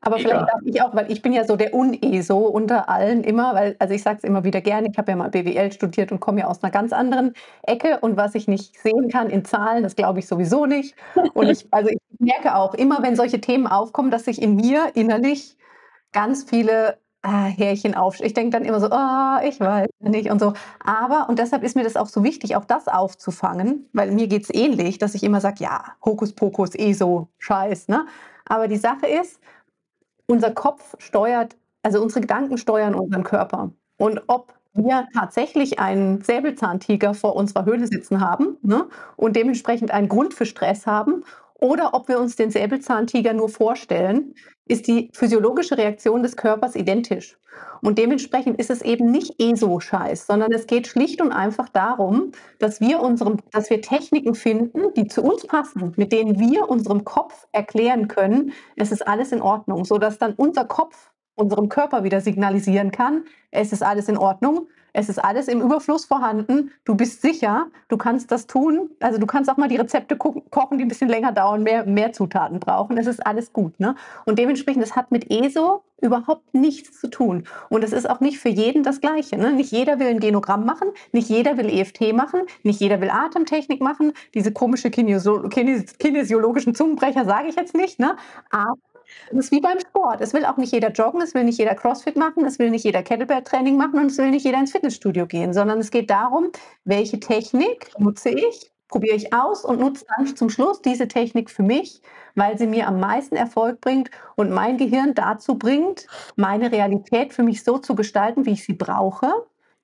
Aber 0.00 0.16
Mega. 0.16 0.28
vielleicht 0.28 0.48
darf 0.52 0.60
ich 0.64 0.82
auch, 0.82 0.94
weil 0.94 1.10
ich 1.10 1.22
bin 1.22 1.32
ja 1.32 1.44
so 1.44 1.56
der 1.56 1.74
Un-ESO 1.74 2.38
unter 2.38 2.88
allen 2.88 3.24
immer, 3.24 3.54
weil, 3.54 3.76
also 3.78 3.94
ich 3.94 4.02
sage 4.02 4.18
es 4.18 4.24
immer 4.24 4.44
wieder 4.44 4.60
gerne, 4.60 4.88
ich 4.90 4.98
habe 4.98 5.10
ja 5.10 5.16
mal 5.16 5.30
BWL 5.30 5.72
studiert 5.72 6.12
und 6.12 6.20
komme 6.20 6.40
ja 6.40 6.46
aus 6.46 6.62
einer 6.62 6.70
ganz 6.70 6.92
anderen 6.92 7.34
Ecke 7.62 7.98
und 8.00 8.16
was 8.16 8.34
ich 8.34 8.48
nicht 8.48 8.78
sehen 8.78 9.08
kann 9.08 9.30
in 9.30 9.44
Zahlen, 9.44 9.82
das 9.82 9.96
glaube 9.96 10.18
ich 10.18 10.26
sowieso 10.26 10.66
nicht. 10.66 10.94
Und 11.34 11.48
ich, 11.48 11.66
also 11.70 11.88
ich 11.88 11.98
merke 12.18 12.54
auch 12.54 12.74
immer, 12.74 13.02
wenn 13.02 13.16
solche 13.16 13.40
Themen 13.40 13.66
aufkommen, 13.66 14.10
dass 14.10 14.24
sich 14.24 14.40
in 14.40 14.56
mir 14.56 14.90
innerlich 14.94 15.56
ganz 16.12 16.44
viele 16.44 16.98
ah, 17.22 17.46
Härchen 17.46 17.94
auf. 17.94 18.20
Ich 18.20 18.34
denke 18.34 18.50
dann 18.50 18.64
immer 18.64 18.80
so, 18.80 18.88
oh, 18.90 19.48
ich 19.48 19.58
weiß 19.60 19.88
nicht 20.00 20.30
und 20.30 20.40
so. 20.40 20.52
Aber, 20.84 21.28
und 21.28 21.38
deshalb 21.38 21.62
ist 21.62 21.76
mir 21.76 21.84
das 21.84 21.96
auch 21.96 22.08
so 22.08 22.22
wichtig, 22.24 22.56
auch 22.56 22.64
das 22.64 22.88
aufzufangen, 22.88 23.88
weil 23.92 24.10
mir 24.10 24.26
geht 24.26 24.44
es 24.44 24.54
ähnlich, 24.54 24.98
dass 24.98 25.14
ich 25.14 25.22
immer 25.22 25.40
sage, 25.40 25.56
ja, 25.60 25.84
Hokuspokus, 26.04 26.74
eh 26.74 26.92
so, 26.92 27.28
scheiß, 27.38 27.88
ne? 27.88 28.06
Aber 28.46 28.68
die 28.68 28.76
Sache 28.76 29.06
ist, 29.06 29.40
unser 30.32 30.50
Kopf 30.50 30.96
steuert, 30.98 31.56
also 31.82 32.02
unsere 32.02 32.22
Gedanken 32.22 32.56
steuern 32.56 32.94
unseren 32.94 33.22
Körper. 33.22 33.70
Und 33.98 34.22
ob 34.26 34.54
wir 34.72 35.06
tatsächlich 35.12 35.78
einen 35.78 36.22
Säbelzahntiger 36.22 37.12
vor 37.12 37.36
unserer 37.36 37.66
Höhle 37.66 37.86
sitzen 37.86 38.20
haben 38.20 38.56
ne, 38.62 38.86
und 39.16 39.36
dementsprechend 39.36 39.90
einen 39.90 40.08
Grund 40.08 40.32
für 40.32 40.46
Stress 40.46 40.86
haben 40.86 41.24
oder 41.62 41.94
ob 41.94 42.08
wir 42.08 42.18
uns 42.18 42.34
den 42.34 42.50
Säbelzahntiger 42.50 43.32
nur 43.32 43.48
vorstellen, 43.48 44.34
ist 44.66 44.88
die 44.88 45.10
physiologische 45.12 45.78
Reaktion 45.78 46.22
des 46.24 46.36
Körpers 46.36 46.74
identisch. 46.74 47.38
Und 47.82 47.98
dementsprechend 47.98 48.58
ist 48.58 48.70
es 48.70 48.82
eben 48.82 49.12
nicht 49.12 49.40
ESO-Scheiß, 49.40 50.26
sondern 50.26 50.52
es 50.52 50.66
geht 50.66 50.88
schlicht 50.88 51.20
und 51.20 51.30
einfach 51.30 51.68
darum, 51.68 52.32
dass 52.58 52.80
wir, 52.80 53.00
unserem, 53.00 53.36
dass 53.52 53.70
wir 53.70 53.80
Techniken 53.80 54.34
finden, 54.34 54.92
die 54.96 55.06
zu 55.06 55.22
uns 55.22 55.46
passen, 55.46 55.92
mit 55.96 56.10
denen 56.10 56.40
wir 56.40 56.68
unserem 56.68 57.04
Kopf 57.04 57.46
erklären 57.52 58.08
können, 58.08 58.52
es 58.74 58.90
ist 58.90 59.06
alles 59.06 59.30
in 59.30 59.40
Ordnung, 59.40 59.84
sodass 59.84 60.18
dann 60.18 60.34
unser 60.34 60.64
Kopf 60.64 61.12
unserem 61.34 61.68
Körper 61.68 62.02
wieder 62.02 62.20
signalisieren 62.20 62.90
kann, 62.90 63.24
es 63.52 63.72
ist 63.72 63.82
alles 63.82 64.08
in 64.08 64.18
Ordnung, 64.18 64.68
es 64.92 65.08
ist 65.08 65.18
alles 65.18 65.48
im 65.48 65.60
Überfluss 65.60 66.04
vorhanden. 66.04 66.70
Du 66.84 66.94
bist 66.94 67.22
sicher, 67.22 67.66
du 67.88 67.96
kannst 67.96 68.30
das 68.30 68.46
tun. 68.46 68.90
Also 69.00 69.18
du 69.18 69.26
kannst 69.26 69.50
auch 69.50 69.56
mal 69.56 69.68
die 69.68 69.76
Rezepte 69.76 70.16
kochen, 70.16 70.78
die 70.78 70.84
ein 70.84 70.88
bisschen 70.88 71.08
länger 71.08 71.32
dauern, 71.32 71.62
mehr, 71.62 71.86
mehr 71.86 72.12
Zutaten 72.12 72.60
brauchen. 72.60 72.98
Es 72.98 73.06
ist 73.06 73.24
alles 73.26 73.52
gut. 73.52 73.78
Ne? 73.80 73.94
Und 74.26 74.38
dementsprechend, 74.38 74.82
das 74.82 74.94
hat 74.94 75.10
mit 75.10 75.30
ESO 75.30 75.82
überhaupt 76.00 76.52
nichts 76.52 77.00
zu 77.00 77.08
tun. 77.08 77.44
Und 77.70 77.84
es 77.84 77.92
ist 77.92 78.10
auch 78.10 78.20
nicht 78.20 78.38
für 78.38 78.48
jeden 78.48 78.82
das 78.82 79.00
Gleiche. 79.00 79.38
Ne? 79.38 79.52
Nicht 79.52 79.72
jeder 79.72 79.98
will 79.98 80.08
ein 80.08 80.20
Genogramm 80.20 80.66
machen, 80.66 80.88
nicht 81.12 81.28
jeder 81.28 81.56
will 81.56 81.70
EFT 81.70 82.12
machen, 82.12 82.42
nicht 82.62 82.80
jeder 82.80 83.00
will 83.00 83.10
Atemtechnik 83.10 83.80
machen. 83.80 84.12
Diese 84.34 84.52
komische 84.52 84.90
kinesiologischen 84.90 86.74
Zungenbrecher 86.74 87.24
sage 87.24 87.48
ich 87.48 87.56
jetzt 87.56 87.74
nicht. 87.74 87.98
Ne? 87.98 88.16
Aber 88.50 88.74
das 89.30 89.46
ist 89.46 89.52
wie 89.52 89.60
beim 89.60 89.78
Sport. 89.80 90.20
Es 90.20 90.34
will 90.34 90.44
auch 90.44 90.56
nicht 90.56 90.72
jeder 90.72 90.90
joggen, 90.90 91.20
es 91.20 91.34
will 91.34 91.44
nicht 91.44 91.58
jeder 91.58 91.74
Crossfit 91.74 92.16
machen, 92.16 92.44
es 92.44 92.58
will 92.58 92.70
nicht 92.70 92.84
jeder 92.84 93.02
Kettlebell-Training 93.02 93.76
machen 93.76 94.00
und 94.00 94.06
es 94.06 94.18
will 94.18 94.30
nicht 94.30 94.44
jeder 94.44 94.58
ins 94.58 94.72
Fitnessstudio 94.72 95.26
gehen, 95.26 95.52
sondern 95.52 95.78
es 95.78 95.90
geht 95.90 96.10
darum, 96.10 96.50
welche 96.84 97.20
Technik 97.20 97.90
nutze 97.98 98.30
ich, 98.30 98.72
probiere 98.88 99.16
ich 99.16 99.32
aus 99.32 99.64
und 99.64 99.80
nutze 99.80 100.04
dann 100.16 100.36
zum 100.36 100.50
Schluss 100.50 100.82
diese 100.82 101.08
Technik 101.08 101.50
für 101.50 101.62
mich, 101.62 102.02
weil 102.34 102.58
sie 102.58 102.66
mir 102.66 102.86
am 102.86 103.00
meisten 103.00 103.36
Erfolg 103.36 103.80
bringt 103.80 104.10
und 104.36 104.50
mein 104.50 104.76
Gehirn 104.76 105.14
dazu 105.14 105.56
bringt, 105.56 106.06
meine 106.36 106.70
Realität 106.70 107.32
für 107.32 107.42
mich 107.42 107.64
so 107.64 107.78
zu 107.78 107.94
gestalten, 107.94 108.46
wie 108.46 108.52
ich 108.52 108.64
sie 108.64 108.74
brauche, 108.74 109.32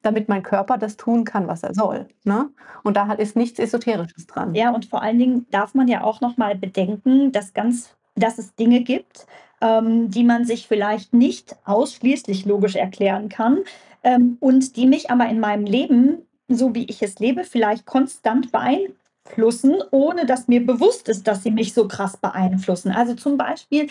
damit 0.02 0.28
mein 0.28 0.42
Körper 0.42 0.78
das 0.78 0.96
tun 0.96 1.24
kann, 1.24 1.48
was 1.48 1.62
er 1.62 1.74
soll. 1.74 2.06
Ne? 2.24 2.50
Und 2.84 2.96
da 2.96 3.12
ist 3.14 3.36
nichts 3.36 3.58
Esoterisches 3.58 4.26
dran. 4.26 4.54
Ja, 4.54 4.70
und 4.70 4.86
vor 4.86 5.02
allen 5.02 5.18
Dingen 5.18 5.46
darf 5.50 5.74
man 5.74 5.88
ja 5.88 6.02
auch 6.02 6.20
noch 6.20 6.36
mal 6.36 6.54
bedenken, 6.54 7.32
dass 7.32 7.54
ganz 7.54 7.97
dass 8.18 8.38
es 8.38 8.54
Dinge 8.54 8.82
gibt, 8.82 9.26
ähm, 9.60 10.10
die 10.10 10.24
man 10.24 10.44
sich 10.44 10.66
vielleicht 10.66 11.12
nicht 11.12 11.56
ausschließlich 11.64 12.44
logisch 12.44 12.76
erklären 12.76 13.28
kann 13.28 13.58
ähm, 14.02 14.36
und 14.40 14.76
die 14.76 14.86
mich 14.86 15.10
aber 15.10 15.28
in 15.28 15.40
meinem 15.40 15.64
Leben, 15.64 16.22
so 16.48 16.74
wie 16.74 16.84
ich 16.84 17.02
es 17.02 17.18
lebe, 17.18 17.44
vielleicht 17.44 17.86
konstant 17.86 18.52
beeinflussen, 18.52 19.76
ohne 19.90 20.26
dass 20.26 20.48
mir 20.48 20.64
bewusst 20.64 21.08
ist, 21.08 21.26
dass 21.26 21.42
sie 21.42 21.50
mich 21.50 21.74
so 21.74 21.88
krass 21.88 22.16
beeinflussen. 22.16 22.92
Also 22.92 23.14
zum 23.14 23.36
Beispiel, 23.36 23.88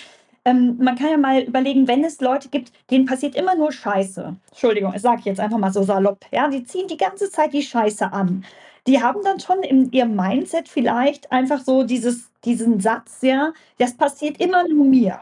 ähm, 0.47 0.77
man 0.79 0.95
kann 0.95 1.11
ja 1.11 1.17
mal 1.17 1.41
überlegen, 1.41 1.87
wenn 1.87 2.03
es 2.03 2.19
Leute 2.21 2.49
gibt, 2.49 2.71
denen 2.89 3.05
passiert 3.05 3.35
immer 3.35 3.55
nur 3.55 3.71
Scheiße. 3.71 4.35
Entschuldigung, 4.49 4.93
das 4.93 5.03
sage 5.03 5.19
ich 5.19 5.25
jetzt 5.25 5.39
einfach 5.39 5.57
mal 5.57 5.71
so 5.71 5.83
salopp. 5.83 6.25
Ja, 6.31 6.47
die 6.47 6.63
ziehen 6.63 6.87
die 6.87 6.97
ganze 6.97 7.29
Zeit 7.29 7.53
die 7.53 7.61
Scheiße 7.61 8.11
an 8.11 8.43
die 8.87 9.03
haben 9.03 9.21
dann 9.23 9.39
schon 9.39 9.61
in 9.63 9.91
ihrem 9.91 10.15
Mindset 10.15 10.69
vielleicht 10.69 11.31
einfach 11.31 11.61
so 11.61 11.83
dieses, 11.83 12.31
diesen 12.45 12.79
Satz, 12.79 13.19
ja, 13.21 13.53
das 13.77 13.95
passiert 13.95 14.39
immer 14.39 14.67
nur 14.67 14.85
mir. 14.85 15.21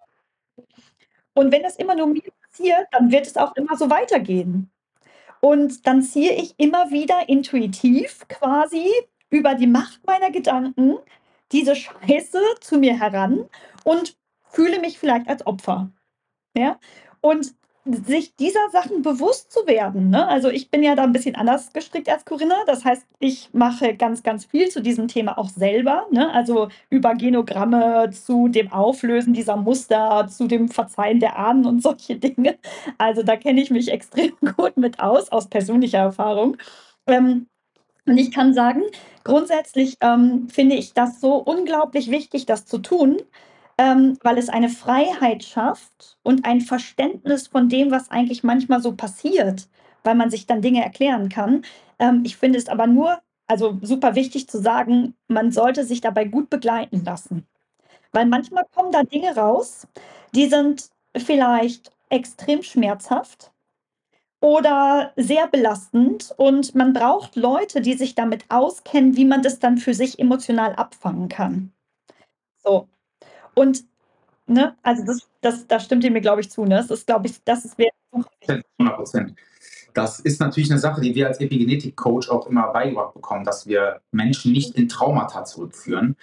Und 1.34 1.52
wenn 1.52 1.64
das 1.64 1.76
immer 1.76 1.96
nur 1.96 2.08
mir 2.08 2.22
passiert, 2.44 2.88
dann 2.92 3.12
wird 3.12 3.26
es 3.26 3.36
auch 3.36 3.56
immer 3.56 3.76
so 3.76 3.90
weitergehen. 3.90 4.70
Und 5.42 5.86
dann 5.88 6.02
ziehe 6.02 6.34
ich 6.34 6.54
immer 6.58 6.92
wieder 6.92 7.28
intuitiv 7.28 8.28
quasi 8.28 8.88
über 9.32 9.56
die 9.56 9.68
Macht 9.68 10.06
meiner 10.06 10.32
Gedanken 10.32 10.98
diese 11.52 11.76
Scheiße 11.76 12.40
zu 12.62 12.78
mir 12.78 12.98
heran 13.00 13.50
und 13.84 14.16
fühle 14.50 14.80
mich 14.80 15.00
vielleicht 15.00 15.28
als 15.28 15.46
Opfer. 15.46 15.92
Ja? 16.56 16.80
Und 17.22 17.56
sich 17.88 18.36
dieser 18.36 18.72
Sachen 18.72 19.04
bewusst 19.04 19.52
zu 19.52 19.68
werden. 19.68 20.10
Ne? 20.10 20.28
Also 20.28 20.50
ich 20.50 20.72
bin 20.72 20.82
ja 20.82 20.96
da 20.96 21.04
ein 21.04 21.12
bisschen 21.12 21.36
anders 21.36 21.72
gestrickt 21.72 22.10
als 22.10 22.26
Corinna. 22.26 22.56
Das 22.66 22.84
heißt, 22.84 23.06
ich 23.20 23.50
mache 23.54 23.96
ganz, 23.96 24.24
ganz 24.24 24.46
viel 24.46 24.70
zu 24.70 24.82
diesem 24.82 25.08
Thema 25.08 25.38
auch 25.38 25.50
selber. 25.50 26.08
Ne? 26.10 26.32
Also 26.34 26.70
über 26.90 27.14
Genogramme 27.14 28.10
zu 28.12 28.48
dem 28.48 28.72
Auflösen 28.72 29.34
dieser 29.34 29.56
Muster, 29.56 30.28
zu 30.28 30.48
dem 30.48 30.70
Verzeihen 30.70 31.20
der 31.20 31.38
Ahnen 31.38 31.66
und 31.68 31.84
solche 31.84 32.16
Dinge. 32.16 32.58
Also 32.98 33.22
da 33.22 33.36
kenne 33.36 33.62
ich 33.62 33.70
mich 33.70 33.92
extrem 33.92 34.34
gut 34.58 34.78
mit 34.78 35.00
aus, 35.00 35.32
aus 35.32 35.48
persönlicher 35.48 36.00
Erfahrung. 36.00 36.58
Ähm, 37.06 37.46
und 38.08 38.18
ich 38.18 38.32
kann 38.32 38.54
sagen, 38.56 38.82
grundsätzlich 39.24 39.98
ähm, 40.02 40.48
finde 40.50 40.76
ich 40.76 40.94
das 40.94 41.22
so 41.22 41.36
unglaublich 41.36 42.10
wichtig, 42.10 42.46
das 42.48 42.66
zu 42.66 42.80
tun, 42.80 43.18
ähm, 43.78 44.18
weil 44.24 44.38
es 44.38 44.50
eine 44.50 44.70
Freiheit 44.70 45.44
schafft 45.44 46.18
und 46.24 46.46
ein 46.46 46.62
Verständnis 46.62 47.48
von 47.48 47.70
dem, 47.70 47.92
was 47.92 48.10
eigentlich 48.12 48.44
manchmal 48.44 48.82
so 48.82 48.96
passiert, 48.96 49.68
weil 50.04 50.16
man 50.16 50.30
sich 50.30 50.46
dann 50.48 50.62
Dinge 50.62 50.84
erklären 50.84 51.30
kann. 51.30 51.64
Ähm, 52.00 52.24
ich 52.26 52.38
finde 52.38 52.58
es 52.60 52.68
aber 52.68 52.88
nur, 52.88 53.20
also 53.48 53.78
super 53.82 54.16
wichtig 54.16 54.48
zu 54.50 54.60
sagen, 54.62 55.16
man 55.28 55.52
sollte 55.52 55.84
sich 55.86 56.02
dabei 56.02 56.26
gut 56.26 56.50
begleiten 56.50 57.04
lassen. 57.04 57.46
Weil 58.14 58.26
manchmal 58.28 58.66
kommen 58.74 58.92
da 58.92 59.04
Dinge 59.04 59.36
raus, 59.36 59.88
die 60.36 60.48
sind 60.48 60.90
vielleicht 61.18 61.92
extrem 62.10 62.64
schmerzhaft 62.64 63.52
oder 64.42 65.12
sehr 65.16 65.48
belastend 65.48 66.34
und 66.38 66.76
man 66.76 66.94
braucht 66.94 67.36
Leute, 67.36 67.82
die 67.82 67.94
sich 67.96 68.16
damit 68.16 68.46
auskennen, 68.50 69.16
wie 69.18 69.26
man 69.26 69.42
das 69.42 69.60
dann 69.60 69.78
für 69.78 69.94
sich 69.94 70.20
emotional 70.20 70.76
abfangen 70.76 71.30
kann. 71.30 71.74
So, 72.64 72.88
und, 73.56 73.86
ne, 74.48 74.76
also 74.84 75.04
das, 75.06 75.28
das, 75.42 75.68
da 75.68 75.80
stimmt 75.80 76.04
ihr 76.04 76.12
mir, 76.12 76.22
glaube 76.22 76.42
ich, 76.42 76.52
zu. 76.52 76.64
Ne? 76.64 76.76
Das 76.76 76.92
ist, 76.92 77.08
glaube 77.08 77.28
ich, 77.28 77.44
das 77.44 77.66
ist 77.66 77.78
100 78.12 78.96
Prozent. 78.96 79.36
Das 79.94 80.20
ist 80.20 80.42
natürlich 80.42 80.70
eine 80.70 80.80
Sache, 80.80 81.02
die 81.02 81.16
wir 81.16 81.28
als 81.28 81.40
Epigenetik-Coach 81.40 82.30
auch 82.30 82.48
immer 82.48 82.68
beigebracht 82.74 83.14
bekommen, 83.14 83.46
dass 83.46 83.66
wir 83.66 84.02
Menschen 84.12 84.52
nicht 84.52 84.76
in 84.76 84.90
Traumata 84.90 85.46
zurückführen. 85.46 86.18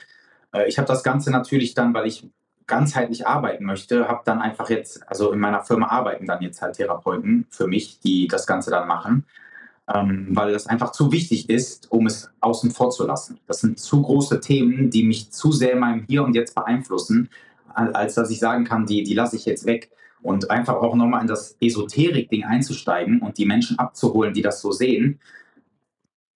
Äh, 0.53 0.69
ich 0.69 0.79
habe 0.79 0.89
das 0.89 1.03
Ganze 1.03 1.31
natürlich 1.31 1.75
dann, 1.75 1.95
weil 1.95 2.07
ich 2.07 2.29
ganzheitlich 2.67 3.27
arbeiten 3.27 3.65
möchte, 3.65 4.09
habe 4.09 4.23
dann 4.25 4.41
einfach 4.41 4.71
jetzt, 4.71 5.09
also 5.09 5.33
in 5.33 5.41
meiner 5.41 5.63
Firma 5.63 5.89
arbeiten 5.89 6.27
dann 6.27 6.43
jetzt 6.43 6.63
halt 6.63 6.77
Therapeuten 6.77 7.47
für 7.51 7.67
mich, 7.67 7.99
die 8.01 8.29
das 8.29 8.47
Ganze 8.47 8.71
dann 8.71 8.87
machen 8.87 9.27
ähm, 9.93 10.29
weil 10.31 10.53
das 10.53 10.67
einfach 10.67 10.93
zu 10.93 11.13
wichtig 11.13 11.51
ist, 11.51 11.91
um 11.91 12.07
es 12.07 12.31
außen 12.41 12.71
vor 12.71 12.91
zu 12.91 13.07
lassen. 13.07 13.39
Das 13.47 13.61
sind 13.61 13.79
zu 13.79 14.03
große 14.03 14.41
Themen, 14.41 14.91
die 14.91 15.05
mich 15.05 15.31
zu 15.31 15.53
sehr 15.53 15.73
in 15.73 15.81
meinem 15.81 16.05
Hier 16.09 16.25
und 16.25 16.35
Jetzt 16.35 16.55
beeinflussen, 16.55 17.29
als 17.75 18.15
dass 18.15 18.31
ich 18.31 18.39
sagen 18.39 18.65
kann, 18.65 18.87
die, 18.87 19.03
die 19.03 19.15
lasse 19.15 19.37
ich 19.37 19.45
jetzt 19.45 19.67
weg. 19.67 19.91
Und 20.23 20.51
einfach 20.51 20.77
auch 20.77 20.95
nochmal 20.95 21.23
in 21.23 21.27
das 21.27 21.57
Esoterik-Ding 21.61 22.45
einzusteigen 22.45 23.21
und 23.23 23.39
die 23.39 23.47
Menschen 23.47 23.79
abzuholen, 23.79 24.33
die 24.33 24.43
das 24.43 24.61
so 24.61 24.71
sehen, 24.71 25.19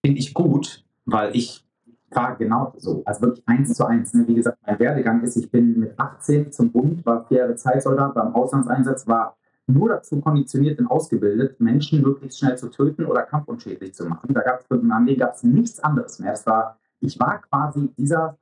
finde 0.03 0.19
ich 0.19 0.33
gut, 0.33 0.83
weil 1.05 1.33
ich 1.35 1.63
war 2.11 2.35
genau 2.35 2.73
so, 2.77 3.01
also 3.05 3.21
wirklich 3.21 3.47
eins 3.47 3.73
zu 3.73 3.85
eins. 3.85 4.13
Ne? 4.13 4.27
Wie 4.27 4.35
gesagt, 4.35 4.57
mein 4.65 4.79
Werdegang 4.79 5.23
ist, 5.23 5.37
ich 5.37 5.49
bin 5.49 5.79
mit 5.79 5.97
18 5.97 6.51
zum 6.51 6.71
Bund, 6.71 7.05
war 7.05 7.25
vier 7.27 7.39
Jahre 7.39 7.55
Zeitsoldat 7.55 8.13
beim 8.13 8.35
Auslandseinsatz, 8.35 9.07
war 9.07 9.37
nur 9.67 9.89
dazu 9.89 10.21
konditioniert 10.21 10.79
und 10.79 10.87
ausgebildet, 10.87 11.59
Menschen 11.59 12.01
möglichst 12.01 12.39
schnell 12.39 12.57
zu 12.57 12.69
töten 12.69 13.05
oder 13.05 13.23
kampfunschädlich 13.23 13.93
zu 13.93 14.05
machen. 14.05 14.33
Da 14.33 14.41
gab 14.41 14.61
es 14.61 14.81
meinem 14.81 15.05
Leben 15.05 15.19
gab's 15.19 15.43
nichts 15.43 15.79
anderes 15.81 16.19
mehr. 16.19 16.33
Es 16.33 16.45
war, 16.45 16.79
ich 17.01 17.19
war 17.19 17.41
quasi 17.41 17.89
dieser, 17.97 18.37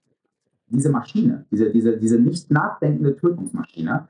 diese 0.67 0.89
Maschine, 0.89 1.45
diese, 1.51 1.71
diese, 1.71 1.97
diese 1.97 2.19
nicht 2.19 2.51
nachdenkende 2.51 3.15
Tötungsmaschine. 3.15 4.07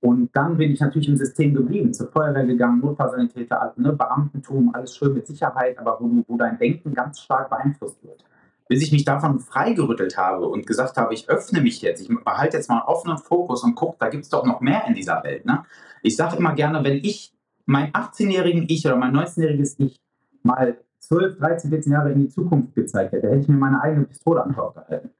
Und 0.00 0.30
dann 0.36 0.56
bin 0.56 0.70
ich 0.70 0.80
natürlich 0.80 1.08
im 1.08 1.16
System 1.16 1.54
geblieben, 1.54 1.92
zur 1.92 2.08
Feuerwehr 2.08 2.44
gegangen, 2.44 2.80
Notfallsanitäter, 2.80 3.72
ne, 3.76 3.92
Beamtentum, 3.92 4.74
alles 4.74 4.94
schön 4.94 5.14
mit 5.14 5.26
Sicherheit, 5.26 5.78
aber 5.78 5.98
wo, 5.98 6.22
wo 6.28 6.36
dein 6.36 6.58
Denken 6.58 6.92
ganz 6.94 7.20
stark 7.20 7.50
beeinflusst 7.50 8.02
wird 8.04 8.24
bis 8.68 8.82
ich 8.82 8.92
mich 8.92 9.04
davon 9.04 9.40
freigerüttelt 9.40 10.16
habe 10.16 10.48
und 10.48 10.66
gesagt 10.66 10.96
habe, 10.96 11.12
ich 11.14 11.28
öffne 11.28 11.60
mich 11.60 11.82
jetzt, 11.82 12.00
ich 12.00 12.08
behalte 12.08 12.56
jetzt 12.56 12.68
mal 12.68 12.80
einen 12.80 12.88
offenen 12.88 13.18
Fokus 13.18 13.62
und 13.62 13.74
gucke, 13.74 13.96
da 13.98 14.08
gibt 14.08 14.24
es 14.24 14.30
doch 14.30 14.44
noch 14.44 14.60
mehr 14.60 14.84
in 14.86 14.94
dieser 14.94 15.22
Welt. 15.22 15.44
Ne? 15.44 15.64
Ich 16.02 16.16
sage 16.16 16.36
immer 16.36 16.54
gerne, 16.54 16.82
wenn 16.84 16.96
ich 16.96 17.34
mein 17.66 17.92
18-jährigen 17.92 18.66
Ich 18.68 18.86
oder 18.86 18.96
mein 18.96 19.14
19-jähriges 19.14 19.76
Ich 19.78 20.00
mal 20.42 20.78
12, 20.98 21.38
13, 21.38 21.70
14 21.70 21.92
Jahre 21.92 22.12
in 22.12 22.20
die 22.20 22.28
Zukunft 22.28 22.74
gezeigt 22.74 23.12
hätte, 23.12 23.28
hätte 23.28 23.40
ich 23.40 23.48
mir 23.48 23.56
meine 23.56 23.80
eigene 23.82 24.06
Pistole 24.06 24.42
an 24.42 24.54
gehalten. 24.54 25.10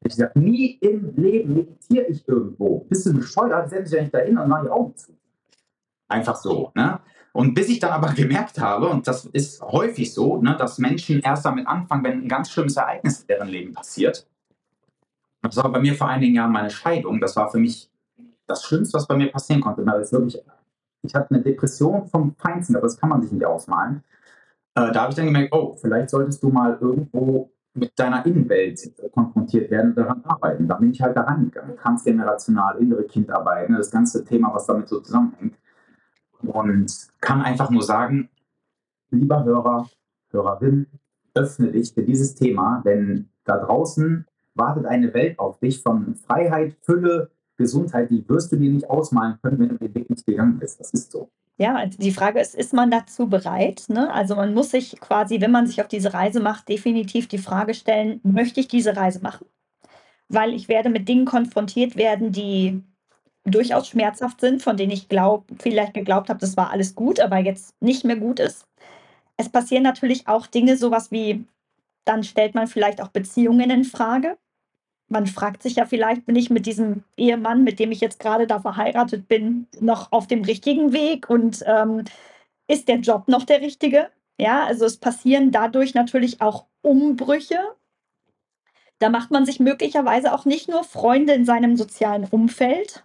Ich 0.00 0.10
gesagt, 0.10 0.36
nie 0.36 0.78
im 0.82 1.14
Leben 1.16 1.54
meditiere 1.54 2.04
ich 2.06 2.28
irgendwo. 2.28 2.80
Bist 2.90 3.06
du 3.06 3.14
bescheuert? 3.14 3.70
Setze 3.70 3.84
ich 3.86 3.92
ja 3.92 4.00
nicht 4.02 4.14
dahin 4.14 4.36
und 4.36 4.48
mache 4.48 4.64
die 4.64 4.70
Augen 4.70 4.94
zu. 4.96 5.12
Einfach 6.08 6.36
so. 6.36 6.72
Ne? 6.74 7.00
Und 7.34 7.54
bis 7.54 7.68
ich 7.68 7.80
dann 7.80 7.90
aber 7.90 8.08
gemerkt 8.14 8.58
habe, 8.58 8.88
und 8.88 9.06
das 9.06 9.26
ist 9.26 9.60
häufig 9.60 10.14
so, 10.14 10.40
ne, 10.40 10.56
dass 10.56 10.78
Menschen 10.78 11.20
erst 11.20 11.44
damit 11.44 11.66
anfangen, 11.66 12.04
wenn 12.04 12.22
ein 12.22 12.28
ganz 12.28 12.50
schlimmes 12.50 12.76
Ereignis 12.76 13.20
in 13.20 13.26
deren 13.26 13.48
Leben 13.48 13.74
passiert. 13.74 14.26
Das 15.42 15.56
war 15.56 15.70
bei 15.70 15.80
mir 15.80 15.94
vor 15.94 16.08
einigen 16.08 16.34
Jahren 16.34 16.52
meine 16.52 16.70
Scheidung. 16.70 17.20
Das 17.20 17.36
war 17.36 17.50
für 17.50 17.58
mich 17.58 17.90
das 18.46 18.64
Schlimmste, 18.64 18.96
was 18.96 19.06
bei 19.06 19.16
mir 19.16 19.30
passieren 19.30 19.60
konnte. 19.60 19.84
Weil 19.84 20.00
es 20.00 20.12
wirklich 20.12 20.40
ich 21.04 21.14
hatte 21.14 21.34
eine 21.34 21.42
Depression 21.42 22.06
vom 22.06 22.34
Feinsten, 22.36 22.76
aber 22.76 22.86
das 22.86 22.96
kann 22.96 23.10
man 23.10 23.22
sich 23.22 23.30
nicht 23.30 23.44
ausmalen. 23.44 24.02
Äh, 24.74 24.90
da 24.92 25.02
habe 25.02 25.10
ich 25.10 25.16
dann 25.16 25.26
gemerkt, 25.26 25.52
oh, 25.52 25.76
vielleicht 25.76 26.10
solltest 26.10 26.42
du 26.42 26.48
mal 26.48 26.78
irgendwo 26.80 27.50
mit 27.74 27.98
deiner 27.98 28.24
Innenwelt 28.24 28.80
konfrontiert 29.12 29.70
werden 29.70 29.90
und 29.90 29.96
daran 29.96 30.24
arbeiten. 30.24 30.68
Da 30.68 30.76
bin 30.76 30.90
ich 30.90 31.02
halt 31.02 31.16
da 31.16 31.22
reingegangen. 31.22 31.76
Transgenerational, 31.76 32.78
innere 32.78 33.04
Kindarbeit, 33.04 33.68
ne, 33.68 33.78
das 33.78 33.90
ganze 33.90 34.24
Thema, 34.24 34.54
was 34.54 34.66
damit 34.66 34.88
so 34.88 35.00
zusammenhängt. 35.00 35.56
Und 36.48 37.08
kann 37.20 37.42
einfach 37.42 37.70
nur 37.70 37.82
sagen, 37.82 38.28
lieber 39.10 39.44
Hörer, 39.44 39.88
Hörerin, 40.30 40.86
öffne 41.34 41.72
dich 41.72 41.92
für 41.92 42.02
dieses 42.02 42.34
Thema, 42.34 42.82
denn 42.84 43.28
da 43.44 43.58
draußen 43.58 44.26
wartet 44.54 44.86
eine 44.86 45.12
Welt 45.14 45.38
auf 45.38 45.58
dich 45.58 45.82
von 45.82 46.14
Freiheit, 46.14 46.76
Fülle, 46.82 47.30
Gesundheit, 47.56 48.10
die 48.10 48.28
wirst 48.28 48.52
du 48.52 48.56
dir 48.56 48.70
nicht 48.70 48.88
ausmalen 48.88 49.38
können, 49.42 49.58
wenn 49.58 49.68
du 49.70 49.78
den 49.78 49.94
Weg 49.94 50.10
nicht 50.10 50.26
gegangen 50.26 50.58
bist. 50.58 50.80
Das 50.80 50.92
ist 50.92 51.12
so. 51.12 51.30
Ja, 51.56 51.86
die 51.86 52.10
Frage 52.10 52.40
ist, 52.40 52.56
ist 52.56 52.72
man 52.72 52.90
dazu 52.90 53.28
bereit? 53.28 53.84
Ne? 53.88 54.12
Also 54.12 54.34
man 54.34 54.54
muss 54.54 54.70
sich 54.70 54.98
quasi, 55.00 55.40
wenn 55.40 55.52
man 55.52 55.68
sich 55.68 55.80
auf 55.80 55.88
diese 55.88 56.12
Reise 56.12 56.40
macht, 56.40 56.68
definitiv 56.68 57.28
die 57.28 57.38
Frage 57.38 57.74
stellen, 57.74 58.20
möchte 58.24 58.58
ich 58.58 58.66
diese 58.66 58.96
Reise 58.96 59.20
machen? 59.22 59.46
Weil 60.28 60.52
ich 60.52 60.68
werde 60.68 60.88
mit 60.88 61.08
Dingen 61.08 61.26
konfrontiert 61.26 61.96
werden, 61.96 62.32
die 62.32 62.82
durchaus 63.44 63.88
schmerzhaft 63.88 64.40
sind, 64.40 64.62
von 64.62 64.76
denen 64.76 64.92
ich 64.92 65.08
glaub, 65.08 65.44
vielleicht 65.58 65.94
geglaubt 65.94 66.28
habe, 66.28 66.40
das 66.40 66.56
war 66.56 66.70
alles 66.70 66.94
gut, 66.94 67.20
aber 67.20 67.38
jetzt 67.38 67.74
nicht 67.80 68.04
mehr 68.04 68.16
gut 68.16 68.40
ist. 68.40 68.66
Es 69.36 69.48
passieren 69.48 69.82
natürlich 69.82 70.28
auch 70.28 70.46
Dinge, 70.46 70.76
sowas 70.76 71.10
wie, 71.10 71.44
dann 72.04 72.24
stellt 72.24 72.54
man 72.54 72.66
vielleicht 72.66 73.02
auch 73.02 73.08
Beziehungen 73.08 73.70
in 73.70 73.84
Frage 73.84 74.36
man 75.08 75.26
fragt 75.26 75.62
sich 75.62 75.76
ja 75.76 75.86
vielleicht, 75.86 76.26
bin 76.26 76.36
ich 76.36 76.50
mit 76.50 76.66
diesem 76.66 77.04
Ehemann, 77.16 77.64
mit 77.64 77.78
dem 77.78 77.92
ich 77.92 78.00
jetzt 78.00 78.18
gerade 78.18 78.46
da 78.46 78.60
verheiratet 78.60 79.28
bin, 79.28 79.66
noch 79.80 80.12
auf 80.12 80.26
dem 80.26 80.44
richtigen 80.44 80.92
Weg 80.92 81.28
und 81.28 81.62
ähm, 81.66 82.04
ist 82.66 82.88
der 82.88 82.96
Job 82.96 83.28
noch 83.28 83.44
der 83.44 83.60
richtige? 83.60 84.10
Ja, 84.38 84.64
also 84.64 84.84
es 84.84 84.96
passieren 84.96 85.52
dadurch 85.52 85.94
natürlich 85.94 86.40
auch 86.40 86.66
Umbrüche. 86.82 87.58
Da 88.98 89.10
macht 89.10 89.30
man 89.30 89.44
sich 89.44 89.60
möglicherweise 89.60 90.32
auch 90.32 90.44
nicht 90.44 90.68
nur 90.68 90.82
Freunde 90.84 91.34
in 91.34 91.44
seinem 91.44 91.76
sozialen 91.76 92.24
Umfeld. 92.24 93.04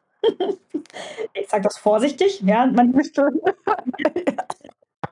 Ich 1.33 1.49
sage 1.49 1.63
das 1.63 1.77
vorsichtig, 1.77 2.41
ja, 2.41 2.65
man 2.65 2.91
müsste. 2.91 3.29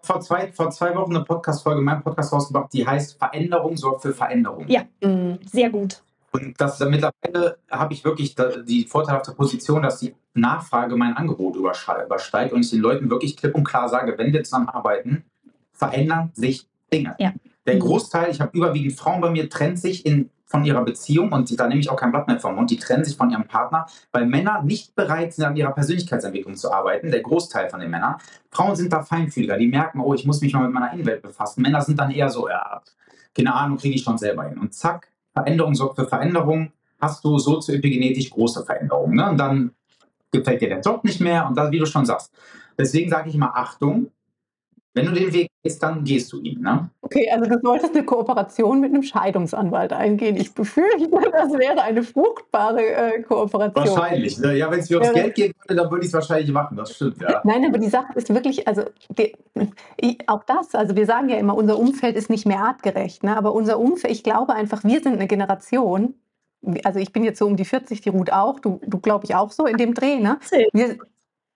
vor 0.01 0.21
zwei, 0.21 0.51
vor 0.51 0.69
zwei 0.71 0.95
Wochen 0.95 1.15
eine 1.15 1.25
Podcast-Folge, 1.25 1.81
mein 1.81 2.01
Podcast 2.01 2.33
rausgebracht, 2.33 2.73
die 2.73 2.87
heißt 2.87 3.17
Veränderung 3.17 3.77
sorgt 3.77 4.01
für 4.01 4.13
Veränderung. 4.13 4.67
Ja, 4.67 4.83
mhm. 5.01 5.39
sehr 5.43 5.69
gut. 5.69 6.01
Und 6.31 6.59
das 6.59 6.79
mittlerweile 6.79 7.57
habe 7.71 7.93
ich 7.93 8.03
wirklich 8.03 8.35
die 8.67 8.85
vorteilhafte 8.85 9.33
Position, 9.33 9.81
dass 9.81 9.99
die 9.99 10.13
Nachfrage 10.33 10.95
mein 10.95 11.15
Angebot 11.15 11.55
übersteigt 11.55 12.53
und 12.53 12.61
ich 12.61 12.69
den 12.69 12.81
Leuten 12.81 13.09
wirklich 13.09 13.37
klipp 13.37 13.55
und 13.55 13.63
klar 13.63 13.89
sage, 13.89 14.17
wenn 14.17 14.33
wir 14.33 14.43
zusammenarbeiten, 14.43 15.23
verändern 15.71 16.31
sich 16.33 16.67
Dinge. 16.91 17.15
Ja. 17.19 17.33
Der 17.65 17.75
mhm. 17.75 17.79
Großteil, 17.79 18.31
ich 18.31 18.39
habe 18.39 18.55
überwiegend 18.57 18.97
Frauen 18.97 19.21
bei 19.21 19.29
mir, 19.29 19.49
trennt 19.49 19.79
sich 19.79 20.05
in, 20.05 20.29
von 20.47 20.63
ihrer 20.63 20.83
Beziehung 20.83 21.33
und 21.33 21.59
da 21.59 21.67
nehme 21.67 21.81
ich 21.81 21.89
auch 21.89 21.97
kein 21.97 22.11
Blatt 22.11 22.27
mehr 22.27 22.39
vom 22.39 22.55
Mund, 22.55 22.71
die 22.71 22.77
trennen 22.77 23.03
sich 23.03 23.17
von 23.17 23.29
ihrem 23.29 23.47
Partner, 23.47 23.85
weil 24.13 24.25
Männer 24.25 24.63
nicht 24.63 24.95
bereit 24.95 25.33
sind, 25.33 25.45
an 25.45 25.55
ihrer 25.57 25.71
Persönlichkeitsentwicklung 25.71 26.55
zu 26.55 26.71
arbeiten, 26.71 27.11
der 27.11 27.21
Großteil 27.21 27.69
von 27.69 27.81
den 27.81 27.91
Männern. 27.91 28.15
Frauen 28.49 28.75
sind 28.75 28.91
da 28.93 29.03
feinfühliger, 29.03 29.57
die 29.57 29.67
merken, 29.67 29.99
oh, 29.99 30.13
ich 30.13 30.25
muss 30.25 30.41
mich 30.41 30.53
mal 30.53 30.63
mit 30.63 30.73
meiner 30.73 30.93
Innenwelt 30.93 31.21
befassen. 31.21 31.61
Männer 31.61 31.81
sind 31.81 31.99
dann 31.99 32.11
eher 32.11 32.29
so, 32.29 32.47
ja, 32.47 32.81
keine 33.35 33.53
Ahnung, 33.53 33.77
kriege 33.77 33.95
ich 33.95 34.03
schon 34.03 34.17
selber 34.17 34.45
hin. 34.45 34.57
Und 34.57 34.73
zack, 34.73 35.11
Veränderung 35.33 35.75
sorgt 35.75 35.97
für 35.97 36.07
Veränderung, 36.07 36.71
hast 36.99 37.23
du 37.23 37.37
sozioepigenetisch 37.37 38.29
große 38.29 38.65
Veränderungen. 38.65 39.15
Ne? 39.15 39.29
Und 39.29 39.37
dann 39.37 39.71
gefällt 40.31 40.61
dir 40.61 40.69
der 40.69 40.81
Job 40.81 41.03
nicht 41.03 41.21
mehr 41.21 41.45
und 41.47 41.57
dann, 41.57 41.71
wie 41.71 41.79
du 41.79 41.85
schon 41.85 42.05
sagst. 42.05 42.33
Deswegen 42.77 43.09
sage 43.09 43.29
ich 43.29 43.35
immer 43.35 43.55
Achtung, 43.55 44.11
wenn 44.97 45.05
du 45.05 45.11
den 45.13 45.33
Weg 45.33 45.51
gehst, 45.63 45.81
dann 45.81 46.03
gehst 46.03 46.33
du 46.33 46.41
ihn. 46.41 46.61
Ne? 46.61 46.89
Okay, 47.01 47.29
also 47.31 47.49
du 47.49 47.59
solltest 47.61 47.95
eine 47.95 48.03
Kooperation 48.03 48.81
mit 48.81 48.93
einem 48.93 49.03
Scheidungsanwalt 49.03 49.93
eingehen. 49.93 50.35
Ich 50.35 50.53
befürchte, 50.53 51.09
das 51.09 51.53
wäre 51.53 51.81
eine 51.81 52.03
fruchtbare 52.03 52.81
äh, 52.81 53.21
Kooperation. 53.21 53.87
Wahrscheinlich. 53.87 54.37
Ne? 54.39 54.57
Ja, 54.57 54.69
wenn 54.71 54.79
es 54.79 54.89
mir 54.89 54.97
ums 54.97 55.15
ja, 55.15 55.21
Geld 55.21 55.35
gehen 55.35 55.53
würde, 55.61 55.81
dann 55.81 55.91
würde 55.91 56.03
ich 56.03 56.07
es 56.07 56.13
wahrscheinlich 56.13 56.51
machen. 56.51 56.75
Das 56.75 56.95
stimmt, 56.95 57.21
ja. 57.21 57.41
Nein, 57.43 57.65
aber 57.65 57.77
die 57.77 57.89
Sache 57.89 58.13
ist 58.15 58.33
wirklich, 58.33 58.67
also 58.67 58.83
die, 59.09 59.35
auch 60.27 60.43
das, 60.43 60.73
also 60.73 60.95
wir 60.95 61.05
sagen 61.05 61.29
ja 61.29 61.37
immer, 61.37 61.55
unser 61.55 61.77
Umfeld 61.77 62.15
ist 62.15 62.29
nicht 62.29 62.45
mehr 62.45 62.59
artgerecht. 62.59 63.23
Ne? 63.23 63.37
Aber 63.37 63.53
unser 63.53 63.79
Umfeld, 63.79 64.13
ich 64.13 64.23
glaube 64.23 64.53
einfach, 64.53 64.83
wir 64.83 65.01
sind 65.01 65.13
eine 65.13 65.27
Generation, 65.27 66.15
also 66.83 66.99
ich 66.99 67.13
bin 67.13 67.23
jetzt 67.23 67.39
so 67.39 67.45
um 67.45 67.55
die 67.55 67.65
40, 67.65 68.01
die 68.01 68.09
Ruth 68.09 68.33
auch, 68.33 68.59
du, 68.59 68.81
du 68.85 68.99
glaube 68.99 69.25
ich 69.25 69.35
auch 69.35 69.51
so 69.51 69.65
in 69.67 69.77
dem 69.77 69.93
Dreh, 69.93 70.17
ne? 70.17 70.39
Wir, 70.73 70.97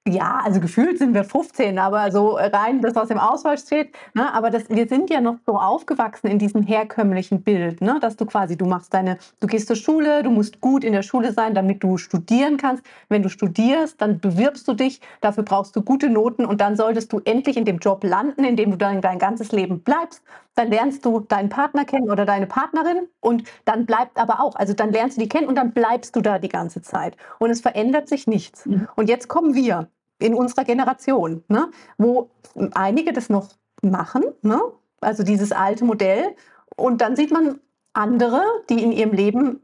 ja, 0.07 0.41
also 0.43 0.59
gefühlt 0.59 0.97
sind 0.97 1.13
wir 1.13 1.23
15, 1.23 1.77
aber 1.77 2.11
so 2.11 2.31
rein 2.31 2.81
das, 2.81 2.95
was 2.95 3.11
im 3.11 3.19
Auswahl 3.19 3.59
steht. 3.59 3.93
Ne? 4.15 4.33
Aber 4.33 4.49
das, 4.49 4.67
wir 4.67 4.87
sind 4.87 5.11
ja 5.11 5.21
noch 5.21 5.35
so 5.45 5.59
aufgewachsen 5.59 6.25
in 6.25 6.39
diesem 6.39 6.63
herkömmlichen 6.63 7.43
Bild, 7.43 7.81
ne? 7.81 7.99
dass 8.01 8.15
du 8.15 8.25
quasi, 8.25 8.57
du 8.57 8.65
machst 8.65 8.95
deine, 8.95 9.19
du 9.41 9.47
gehst 9.47 9.67
zur 9.67 9.75
Schule, 9.75 10.23
du 10.23 10.31
musst 10.31 10.59
gut 10.59 10.83
in 10.83 10.93
der 10.93 11.03
Schule 11.03 11.33
sein, 11.33 11.53
damit 11.53 11.83
du 11.83 11.97
studieren 11.97 12.57
kannst. 12.57 12.83
Wenn 13.09 13.21
du 13.21 13.29
studierst, 13.29 14.01
dann 14.01 14.19
bewirbst 14.19 14.67
du 14.67 14.73
dich, 14.73 15.01
dafür 15.21 15.43
brauchst 15.43 15.75
du 15.75 15.83
gute 15.83 16.09
Noten 16.09 16.45
und 16.45 16.61
dann 16.61 16.75
solltest 16.75 17.13
du 17.13 17.21
endlich 17.23 17.55
in 17.55 17.65
dem 17.65 17.77
Job 17.77 18.03
landen, 18.03 18.43
in 18.43 18.55
dem 18.55 18.71
du 18.71 18.77
dann 18.77 19.01
dein 19.01 19.19
ganzes 19.19 19.51
Leben 19.51 19.81
bleibst. 19.81 20.23
Dann 20.55 20.69
lernst 20.69 21.05
du 21.05 21.19
deinen 21.19 21.49
Partner 21.49 21.85
kennen 21.85 22.09
oder 22.09 22.25
deine 22.25 22.47
Partnerin 22.47 23.07
und 23.19 23.43
dann 23.65 23.85
bleibt 23.85 24.17
aber 24.17 24.41
auch, 24.41 24.55
also 24.55 24.73
dann 24.73 24.91
lernst 24.91 25.17
du 25.17 25.21
die 25.21 25.29
kennen 25.29 25.47
und 25.47 25.55
dann 25.55 25.71
bleibst 25.71 26.15
du 26.15 26.21
da 26.21 26.39
die 26.39 26.49
ganze 26.49 26.81
Zeit. 26.81 27.15
Und 27.39 27.51
es 27.51 27.61
verändert 27.61 28.09
sich 28.09 28.27
nichts. 28.27 28.65
Mhm. 28.65 28.87
Und 28.95 29.07
jetzt 29.07 29.29
kommen 29.29 29.53
wir 29.53 29.87
in 30.21 30.33
unserer 30.33 30.63
Generation, 30.63 31.43
ne? 31.47 31.69
wo 31.97 32.29
einige 32.73 33.13
das 33.13 33.29
noch 33.29 33.49
machen, 33.81 34.23
ne? 34.41 34.59
also 35.01 35.23
dieses 35.23 35.51
alte 35.51 35.85
Modell. 35.85 36.35
Und 36.75 37.01
dann 37.01 37.15
sieht 37.15 37.31
man 37.31 37.59
andere, 37.93 38.41
die 38.69 38.83
in 38.83 38.91
ihrem 38.91 39.11
Leben 39.11 39.61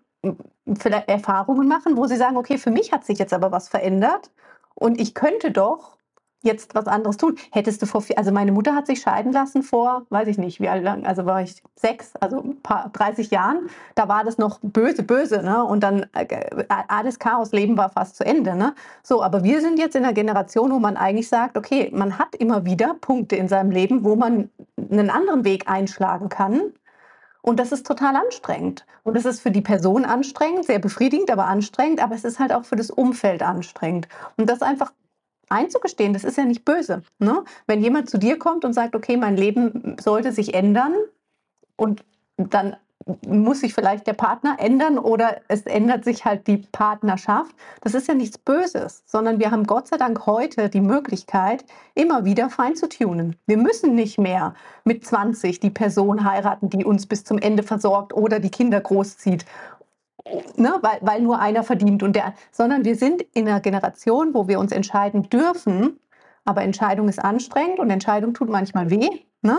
vielleicht 0.77 1.07
Erfahrungen 1.07 1.67
machen, 1.67 1.95
wo 1.95 2.05
sie 2.07 2.17
sagen, 2.17 2.37
okay, 2.37 2.57
für 2.57 2.71
mich 2.71 2.91
hat 2.91 3.05
sich 3.05 3.19
jetzt 3.19 3.33
aber 3.33 3.51
was 3.51 3.69
verändert 3.69 4.31
und 4.75 4.99
ich 4.99 5.13
könnte 5.13 5.51
doch 5.51 5.96
jetzt 6.43 6.75
was 6.75 6.87
anderes 6.87 7.17
tun. 7.17 7.35
Hättest 7.51 7.81
du 7.81 7.85
vor, 7.85 8.03
also 8.15 8.31
meine 8.31 8.51
Mutter 8.51 8.75
hat 8.75 8.87
sich 8.87 9.01
scheiden 9.01 9.31
lassen 9.31 9.63
vor, 9.63 10.05
weiß 10.09 10.27
ich 10.27 10.37
nicht, 10.37 10.59
wie 10.59 10.65
lang, 10.65 11.05
also 11.05 11.25
war 11.25 11.41
ich 11.41 11.61
sechs, 11.75 12.15
also 12.19 12.41
ein 12.41 12.61
paar, 12.61 12.89
30 12.93 13.31
Jahren. 13.31 13.69
Da 13.95 14.07
war 14.07 14.23
das 14.23 14.37
noch 14.37 14.59
böse, 14.61 15.03
böse, 15.03 15.41
ne? 15.41 15.63
Und 15.63 15.81
dann 15.81 16.05
äh, 16.13 16.65
alles 16.87 17.19
Chaos, 17.19 17.51
Leben 17.51 17.77
war 17.77 17.89
fast 17.89 18.15
zu 18.15 18.25
Ende, 18.25 18.55
ne? 18.55 18.73
So, 19.03 19.23
aber 19.23 19.43
wir 19.43 19.61
sind 19.61 19.79
jetzt 19.79 19.95
in 19.95 20.03
einer 20.03 20.13
Generation, 20.13 20.71
wo 20.71 20.79
man 20.79 20.97
eigentlich 20.97 21.29
sagt, 21.29 21.57
okay, 21.57 21.91
man 21.93 22.17
hat 22.19 22.35
immer 22.35 22.65
wieder 22.65 22.95
Punkte 23.01 23.35
in 23.35 23.47
seinem 23.47 23.71
Leben, 23.71 24.03
wo 24.03 24.15
man 24.15 24.49
einen 24.77 25.09
anderen 25.09 25.43
Weg 25.43 25.67
einschlagen 25.69 26.29
kann. 26.29 26.73
Und 27.41 27.59
das 27.59 27.71
ist 27.71 27.87
total 27.87 28.15
anstrengend. 28.15 28.85
Und 29.03 29.15
es 29.15 29.23
ist 29.23 29.39
für 29.39 29.51
die 29.51 29.61
Person 29.61 30.03
anstrengend, 30.03 30.65
sehr 30.65 30.79
befriedigend, 30.79 31.31
aber 31.31 31.45
anstrengend. 31.45 32.03
Aber 32.03 32.13
es 32.13 32.25
ist 32.25 32.39
halt 32.39 32.51
auch 32.51 32.65
für 32.65 32.75
das 32.75 32.91
Umfeld 32.91 33.41
anstrengend. 33.41 34.09
Und 34.35 34.49
das 34.49 34.61
einfach 34.61 34.91
einzugestehen, 35.49 36.13
das 36.13 36.23
ist 36.23 36.37
ja 36.37 36.45
nicht 36.45 36.65
böse. 36.65 37.03
Ne? 37.19 37.43
Wenn 37.65 37.81
jemand 37.81 38.09
zu 38.09 38.17
dir 38.17 38.37
kommt 38.37 38.65
und 38.65 38.73
sagt, 38.73 38.95
okay, 38.95 39.17
mein 39.17 39.37
Leben 39.37 39.95
sollte 39.99 40.31
sich 40.31 40.53
ändern 40.53 40.93
und 41.75 42.03
dann 42.37 42.75
muss 43.25 43.61
sich 43.61 43.73
vielleicht 43.73 44.07
der 44.07 44.13
Partner 44.13 44.57
ändern 44.59 44.97
oder 44.97 45.37
es 45.47 45.61
ändert 45.61 46.03
sich 46.03 46.25
halt 46.25 46.47
die 46.47 46.57
Partnerschaft. 46.57 47.55
Das 47.81 47.93
ist 47.93 48.07
ja 48.07 48.13
nichts 48.13 48.37
Böses, 48.37 49.03
sondern 49.05 49.39
wir 49.39 49.51
haben 49.51 49.65
Gott 49.65 49.87
sei 49.87 49.97
Dank 49.97 50.25
heute 50.25 50.69
die 50.69 50.81
Möglichkeit, 50.81 51.63
immer 51.95 52.25
wieder 52.25 52.49
fein 52.49 52.75
zu 52.75 52.89
tunen. 52.89 53.35
Wir 53.45 53.57
müssen 53.57 53.95
nicht 53.95 54.17
mehr 54.17 54.55
mit 54.83 55.05
20 55.05 55.59
die 55.59 55.69
Person 55.69 56.29
heiraten, 56.29 56.69
die 56.69 56.83
uns 56.83 57.05
bis 57.05 57.23
zum 57.23 57.37
Ende 57.37 57.63
versorgt 57.63 58.13
oder 58.13 58.39
die 58.39 58.51
Kinder 58.51 58.81
großzieht 58.81 59.45
ne, 60.55 60.79
weil, 60.81 60.99
weil 61.01 61.21
nur 61.21 61.39
einer 61.39 61.63
verdient 61.63 62.03
und 62.03 62.15
der, 62.15 62.33
sondern 62.51 62.85
wir 62.85 62.95
sind 62.95 63.21
in 63.33 63.47
einer 63.47 63.59
Generation, 63.59 64.33
wo 64.33 64.47
wir 64.47 64.59
uns 64.59 64.71
entscheiden 64.71 65.29
dürfen, 65.29 65.99
aber 66.45 66.61
Entscheidung 66.61 67.09
ist 67.09 67.23
anstrengend 67.23 67.79
und 67.79 67.89
Entscheidung 67.89 68.33
tut 68.33 68.49
manchmal 68.49 68.89
weh. 68.89 69.09
Ne? 69.41 69.57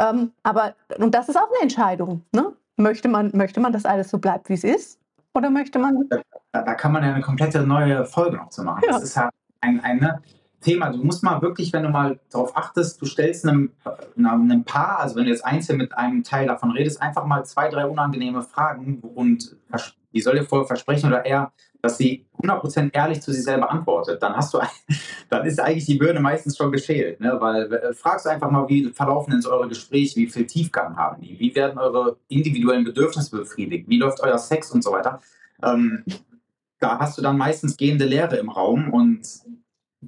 Ähm, 0.00 0.32
aber, 0.42 0.74
und 0.98 1.14
das 1.14 1.28
ist 1.28 1.36
auch 1.36 1.48
eine 1.48 1.62
Entscheidung. 1.62 2.22
Ne? 2.32 2.52
Möchte, 2.76 3.08
man, 3.08 3.30
möchte 3.34 3.60
man, 3.60 3.72
dass 3.72 3.84
alles 3.84 4.10
so 4.10 4.18
bleibt, 4.18 4.48
wie 4.48 4.54
es 4.54 4.64
ist? 4.64 4.98
Oder 5.34 5.50
möchte 5.50 5.78
man. 5.78 6.08
Da, 6.08 6.62
da, 6.62 6.74
kann 6.74 6.92
man 6.92 7.02
ja 7.02 7.12
eine 7.12 7.22
komplette 7.22 7.64
neue 7.66 8.04
Folge 8.04 8.36
noch 8.36 8.50
zu 8.50 8.62
machen. 8.62 8.82
Ja. 8.84 8.92
Das 8.92 9.02
ist 9.02 9.16
ja 9.16 9.30
ein, 9.60 9.80
eine, 9.82 10.20
Thema. 10.64 10.90
Du 10.90 11.04
musst 11.04 11.22
mal 11.22 11.40
wirklich, 11.42 11.72
wenn 11.72 11.84
du 11.84 11.90
mal 11.90 12.18
darauf 12.30 12.56
achtest, 12.56 13.00
du 13.00 13.06
stellst 13.06 13.46
einem, 13.46 13.72
einem 14.16 14.64
Paar, 14.64 14.98
also 15.00 15.16
wenn 15.16 15.24
du 15.24 15.30
jetzt 15.30 15.44
einzeln 15.44 15.78
mit 15.78 15.96
einem 15.96 16.24
Teil 16.24 16.46
davon 16.46 16.72
redest, 16.72 17.00
einfach 17.00 17.26
mal 17.26 17.44
zwei, 17.44 17.68
drei 17.68 17.86
unangenehme 17.86 18.42
Fragen 18.42 19.00
und 19.00 19.56
die 20.14 20.20
soll 20.20 20.36
dir 20.36 20.44
vorher 20.44 20.66
versprechen 20.66 21.08
oder 21.08 21.24
eher, 21.24 21.52
dass 21.82 21.98
sie 21.98 22.26
100% 22.42 22.94
ehrlich 22.94 23.20
zu 23.20 23.32
sich 23.32 23.44
selber 23.44 23.70
antwortet. 23.70 24.22
Dann 24.22 24.34
hast 24.34 24.54
du, 24.54 24.60
dann 25.28 25.44
ist 25.44 25.60
eigentlich 25.60 25.84
die 25.84 25.96
Birne 25.96 26.20
meistens 26.20 26.56
schon 26.56 26.72
geschält, 26.72 27.20
ne? 27.20 27.36
weil 27.40 27.72
äh, 27.72 27.92
fragst 27.92 28.26
einfach 28.26 28.50
mal, 28.50 28.68
wie 28.68 28.90
verlaufen 28.90 29.32
denn 29.32 29.42
so 29.42 29.50
eure 29.50 29.68
Gespräche, 29.68 30.16
wie 30.16 30.28
viel 30.28 30.46
Tiefgang 30.46 30.96
haben 30.96 31.20
die, 31.20 31.38
wie 31.38 31.54
werden 31.54 31.78
eure 31.78 32.16
individuellen 32.28 32.84
Bedürfnisse 32.84 33.36
befriedigt, 33.36 33.88
wie 33.88 33.98
läuft 33.98 34.20
euer 34.20 34.38
Sex 34.38 34.70
und 34.70 34.82
so 34.82 34.92
weiter. 34.92 35.20
Ähm, 35.62 36.04
da 36.78 36.98
hast 36.98 37.18
du 37.18 37.22
dann 37.22 37.36
meistens 37.36 37.76
gehende 37.76 38.04
Leere 38.04 38.36
im 38.36 38.48
Raum 38.48 38.90
und 38.90 39.26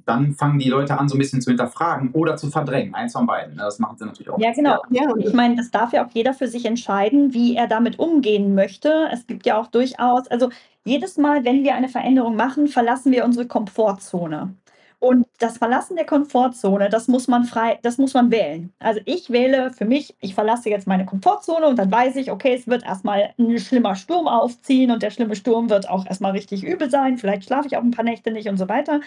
dann 0.05 0.33
fangen 0.33 0.59
die 0.59 0.69
Leute 0.69 0.97
an, 0.97 1.09
so 1.09 1.15
ein 1.15 1.19
bisschen 1.19 1.41
zu 1.41 1.49
hinterfragen 1.49 2.11
oder 2.11 2.37
zu 2.37 2.49
verdrängen. 2.49 2.93
Eins 2.93 3.13
von 3.13 3.25
beiden. 3.25 3.55
Ne? 3.55 3.63
Das 3.63 3.79
machen 3.79 3.97
sie 3.97 4.05
natürlich 4.05 4.29
auch. 4.29 4.39
Ja, 4.39 4.51
genau. 4.51 4.81
Ja, 4.89 5.03
ich 5.17 5.33
meine, 5.33 5.55
das 5.55 5.71
darf 5.71 5.93
ja 5.93 6.05
auch 6.05 6.11
jeder 6.13 6.33
für 6.33 6.47
sich 6.47 6.65
entscheiden, 6.65 7.33
wie 7.33 7.55
er 7.55 7.67
damit 7.67 7.99
umgehen 7.99 8.55
möchte. 8.55 9.09
Es 9.11 9.27
gibt 9.27 9.45
ja 9.45 9.57
auch 9.57 9.67
durchaus, 9.67 10.27
also 10.27 10.49
jedes 10.83 11.17
Mal, 11.17 11.43
wenn 11.43 11.63
wir 11.63 11.75
eine 11.75 11.89
Veränderung 11.89 12.35
machen, 12.35 12.67
verlassen 12.67 13.11
wir 13.11 13.25
unsere 13.25 13.47
Komfortzone. 13.47 14.55
Und 14.99 15.27
das 15.37 15.59
Verlassen 15.59 15.95
der 15.95 16.07
Komfortzone, 16.07 16.89
das 16.89 17.07
muss 17.07 17.27
man 17.27 17.43
frei, 17.43 17.77
das 17.83 17.99
muss 17.99 18.15
man 18.15 18.31
wählen. 18.31 18.73
Also 18.79 18.99
ich 19.05 19.29
wähle 19.29 19.71
für 19.71 19.85
mich, 19.85 20.15
ich 20.21 20.33
verlasse 20.33 20.71
jetzt 20.71 20.87
meine 20.87 21.05
Komfortzone 21.05 21.67
und 21.67 21.77
dann 21.77 21.91
weiß 21.91 22.15
ich, 22.15 22.31
okay, 22.31 22.55
es 22.55 22.67
wird 22.67 22.83
erstmal 22.83 23.33
ein 23.37 23.59
schlimmer 23.59 23.95
Sturm 23.95 24.27
aufziehen 24.27 24.89
und 24.89 25.03
der 25.03 25.11
schlimme 25.11 25.35
Sturm 25.35 25.69
wird 25.69 25.87
auch 25.87 26.07
erstmal 26.07 26.31
richtig 26.31 26.63
übel 26.63 26.89
sein. 26.89 27.19
Vielleicht 27.19 27.43
schlafe 27.43 27.67
ich 27.67 27.77
auch 27.77 27.83
ein 27.83 27.91
paar 27.91 28.05
Nächte 28.05 28.31
nicht 28.31 28.49
und 28.49 28.57
so 28.57 28.67
weiter. 28.69 29.01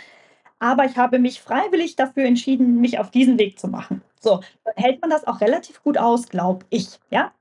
Aber 0.61 0.85
ich 0.85 0.97
habe 0.97 1.19
mich 1.19 1.41
freiwillig 1.41 1.97
dafür 1.97 2.25
entschieden, 2.25 2.81
mich 2.81 2.99
auf 2.99 3.11
diesen 3.11 3.39
Weg 3.39 3.59
zu 3.59 3.67
machen. 3.67 4.03
So, 4.21 4.41
hält 4.77 5.01
man 5.01 5.11
das 5.11 5.27
auch 5.27 5.41
relativ 5.41 5.83
gut 5.83 5.99
aus, 5.99 6.29
glaube 6.29 6.67
ich. 6.69 7.01
Ja, 7.11 7.33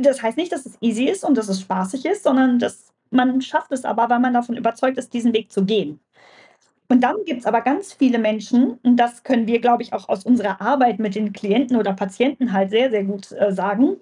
das 0.00 0.22
heißt 0.22 0.36
nicht, 0.36 0.52
dass 0.52 0.66
es 0.66 0.76
easy 0.80 1.04
ist 1.04 1.24
und 1.24 1.38
dass 1.38 1.48
es 1.48 1.60
spaßig 1.60 2.04
ist, 2.04 2.24
sondern 2.24 2.58
dass 2.58 2.92
man 3.10 3.40
schafft 3.40 3.72
es 3.72 3.84
aber, 3.84 4.10
weil 4.10 4.20
man 4.20 4.34
davon 4.34 4.56
überzeugt 4.56 4.98
ist, 4.98 5.14
diesen 5.14 5.32
Weg 5.32 5.50
zu 5.50 5.64
gehen. 5.64 6.00
Und 6.90 7.02
dann 7.02 7.16
gibt 7.26 7.40
es 7.40 7.46
aber 7.46 7.60
ganz 7.60 7.92
viele 7.92 8.18
Menschen, 8.18 8.78
und 8.82 8.96
das 8.96 9.22
können 9.22 9.46
wir, 9.46 9.60
glaube 9.60 9.82
ich, 9.82 9.92
auch 9.92 10.08
aus 10.08 10.24
unserer 10.24 10.60
Arbeit 10.60 10.98
mit 10.98 11.14
den 11.14 11.32
Klienten 11.32 11.76
oder 11.76 11.92
Patienten 11.92 12.52
halt 12.52 12.70
sehr, 12.70 12.90
sehr 12.90 13.04
gut 13.04 13.30
äh, 13.32 13.52
sagen, 13.52 13.96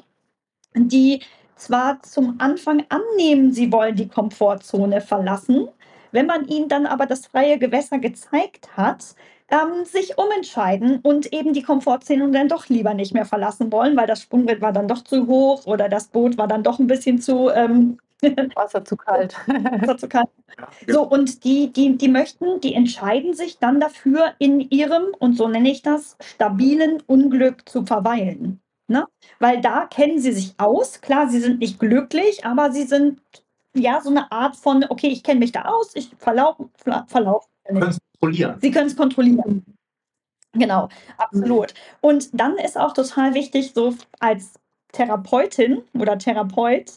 die 0.75 1.21
zwar 1.57 2.01
zum 2.03 2.37
Anfang 2.39 2.85
annehmen, 2.89 3.53
sie 3.53 3.73
wollen 3.73 3.97
die 3.97 4.09
Komfortzone 4.09 5.01
verlassen, 5.01 5.69
wenn 6.17 6.27
man 6.27 6.49
ihnen 6.49 6.69
dann 6.69 6.87
aber 6.87 7.05
das 7.05 7.27
freie 7.27 7.59
Gewässer 7.59 7.99
gezeigt 7.99 8.75
hat, 8.75 9.15
ähm, 9.51 9.85
sich 9.85 10.17
umentscheiden 10.17 11.01
und 11.03 11.31
eben 11.33 11.53
die 11.53 11.63
Komfortzone 11.63 12.31
dann 12.31 12.49
doch 12.49 12.69
lieber 12.69 12.95
nicht 12.95 13.13
mehr 13.13 13.27
verlassen 13.27 13.71
wollen, 13.71 13.97
weil 13.97 14.07
das 14.07 14.23
Sprungbrett 14.23 14.63
war 14.63 14.73
dann 14.73 14.89
doch 14.89 15.05
zu 15.05 15.27
hoch 15.27 15.67
oder 15.67 15.91
das 15.91 16.09
Boot 16.09 16.39
war 16.39 16.49
dann 16.49 16.63
doch 16.63 16.79
ein 16.79 16.87
bisschen 16.87 17.21
zu 17.21 17.51
ähm, 17.51 17.99
Wasser 18.55 18.83
zu 18.83 18.97
kalt. 18.97 19.37
Wasser 19.47 19.99
zu 19.99 20.09
kalt. 20.09 20.29
So, 20.89 21.03
und 21.03 21.45
die, 21.45 21.71
die, 21.71 21.99
die 21.99 22.09
möchten, 22.09 22.61
die 22.61 22.73
entscheiden 22.73 23.35
sich 23.35 23.59
dann 23.59 23.79
dafür, 23.79 24.33
in 24.39 24.61
ihrem, 24.61 25.09
und 25.19 25.35
so 25.35 25.49
nenne 25.49 25.71
ich 25.71 25.83
das, 25.83 26.17
stabilen 26.23 27.03
Unglück 27.07 27.69
zu 27.69 27.85
verweilen. 27.85 28.61
Ne? 28.89 29.05
Weil 29.39 29.61
da 29.61 29.85
kennen 29.85 30.19
sie 30.19 30.33
sich 30.33 30.55
aus. 30.57 31.03
Klar, 31.03 31.29
sie 31.29 31.41
sind 31.41 31.59
nicht 31.59 31.79
glücklich, 31.79 32.47
aber 32.47 32.73
sie 32.73 32.85
sind 32.85 33.21
ja 33.77 34.01
so 34.01 34.11
eine 34.11 34.31
Art 34.33 34.57
von, 34.57 34.85
okay, 34.89 35.09
ich 35.09 35.23
kenne 35.23 35.41
mich 35.41 35.53
da 35.53 35.63
aus, 35.63 35.95
ich 35.95 36.11
verlaufe. 36.19 36.69
Verlauf, 37.07 37.47
sie 37.67 37.75
können 37.75 37.89
es 37.89 37.99
kontrollieren. 38.13 38.59
Sie 38.61 38.71
können 38.71 38.87
es 38.87 38.97
kontrollieren. 38.97 39.65
Genau, 40.53 40.89
absolut. 41.19 41.75
Und 42.01 42.29
dann 42.33 42.57
ist 42.57 42.79
auch 42.79 42.95
total 42.95 43.35
wichtig, 43.35 43.73
so 43.75 43.95
als 44.21 44.55
Therapeutin 44.93 45.83
oder 45.99 46.19
Therapeut, 46.19 46.93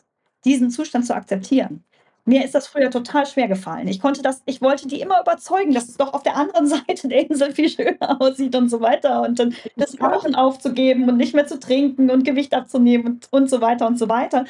diesen 0.45 0.69
Zustand 0.69 1.05
zu 1.05 1.15
akzeptieren. 1.15 1.83
Mir 2.25 2.45
ist 2.45 2.53
das 2.53 2.67
früher 2.67 2.91
total 2.91 3.25
schwer 3.25 3.47
gefallen. 3.47 3.87
Ich 3.87 3.99
konnte 3.99 4.21
das, 4.21 4.43
ich 4.45 4.61
wollte 4.61 4.87
die 4.87 5.01
immer 5.01 5.19
überzeugen, 5.19 5.73
dass 5.73 5.89
es 5.89 5.97
doch 5.97 6.13
auf 6.13 6.21
der 6.21 6.35
anderen 6.37 6.67
Seite 6.87 7.07
der 7.07 7.27
Insel 7.29 7.53
viel 7.53 7.69
schöner 7.69 8.21
aussieht 8.21 8.55
und 8.55 8.69
so 8.69 8.81
weiter. 8.81 9.23
Und 9.23 9.39
dann 9.39 9.55
das 9.75 9.99
Rauchen 9.99 10.35
aufzugeben 10.35 11.09
und 11.09 11.17
nicht 11.17 11.33
mehr 11.33 11.47
zu 11.47 11.59
trinken 11.59 12.09
und 12.11 12.23
Gewicht 12.23 12.53
abzunehmen 12.53 13.07
und, 13.07 13.27
und 13.31 13.49
so 13.49 13.61
weiter 13.61 13.87
und 13.87 13.97
so 13.97 14.09
weiter. 14.09 14.45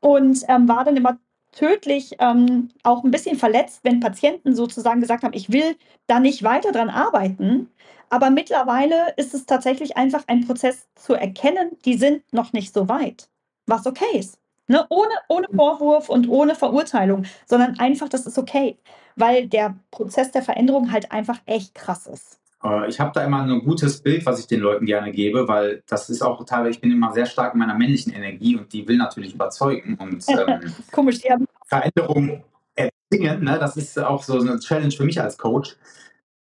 Und 0.00 0.42
ähm, 0.48 0.68
war 0.68 0.84
dann 0.84 0.96
immer 0.96 1.18
tödlich 1.52 2.16
ähm, 2.18 2.70
auch 2.82 3.04
ein 3.04 3.10
bisschen 3.10 3.36
verletzt, 3.36 3.80
wenn 3.82 4.00
Patienten 4.00 4.54
sozusagen 4.54 5.00
gesagt 5.00 5.24
haben, 5.24 5.34
ich 5.34 5.52
will 5.52 5.76
da 6.06 6.20
nicht 6.20 6.42
weiter 6.42 6.72
dran 6.72 6.90
arbeiten. 6.90 7.70
Aber 8.08 8.30
mittlerweile 8.30 9.12
ist 9.16 9.34
es 9.34 9.46
tatsächlich 9.46 9.96
einfach 9.96 10.24
ein 10.26 10.46
Prozess 10.46 10.88
zu 10.96 11.14
erkennen, 11.14 11.70
die 11.84 11.94
sind 11.94 12.22
noch 12.32 12.52
nicht 12.52 12.74
so 12.74 12.88
weit, 12.88 13.28
was 13.66 13.86
okay 13.86 14.18
ist. 14.18 14.38
Ne? 14.66 14.86
Ohne, 14.88 15.12
ohne 15.28 15.46
Vorwurf 15.54 16.08
und 16.08 16.28
ohne 16.28 16.54
Verurteilung, 16.54 17.24
sondern 17.46 17.78
einfach, 17.78 18.08
das 18.08 18.26
ist 18.26 18.38
okay, 18.38 18.78
weil 19.16 19.48
der 19.48 19.76
Prozess 19.90 20.30
der 20.32 20.42
Veränderung 20.42 20.92
halt 20.92 21.12
einfach 21.12 21.38
echt 21.46 21.74
krass 21.74 22.06
ist. 22.06 22.39
Äh, 22.62 22.88
ich 22.88 23.00
habe 23.00 23.12
da 23.14 23.24
immer 23.24 23.42
ein 23.42 23.64
gutes 23.64 24.00
Bild, 24.00 24.24
was 24.26 24.40
ich 24.40 24.46
den 24.46 24.60
Leuten 24.60 24.86
gerne 24.86 25.12
gebe, 25.12 25.48
weil 25.48 25.82
das 25.86 26.10
ist 26.10 26.22
auch 26.22 26.38
total, 26.38 26.68
ich 26.68 26.80
bin 26.80 26.90
immer 26.90 27.12
sehr 27.12 27.26
stark 27.26 27.54
in 27.54 27.60
meiner 27.60 27.74
männlichen 27.74 28.12
Energie 28.12 28.56
und 28.56 28.72
die 28.72 28.86
will 28.86 28.96
natürlich 28.96 29.34
überzeugen 29.34 29.96
und 29.96 30.24
ähm, 30.28 30.72
Komisch, 30.90 31.20
haben 31.28 31.46
Veränderung 31.66 32.42
erzwingen. 32.74 33.44
Ne? 33.44 33.58
Das 33.58 33.76
ist 33.76 33.98
auch 33.98 34.22
so 34.22 34.40
eine 34.40 34.58
Challenge 34.58 34.92
für 34.92 35.04
mich 35.04 35.20
als 35.20 35.38
Coach. 35.38 35.76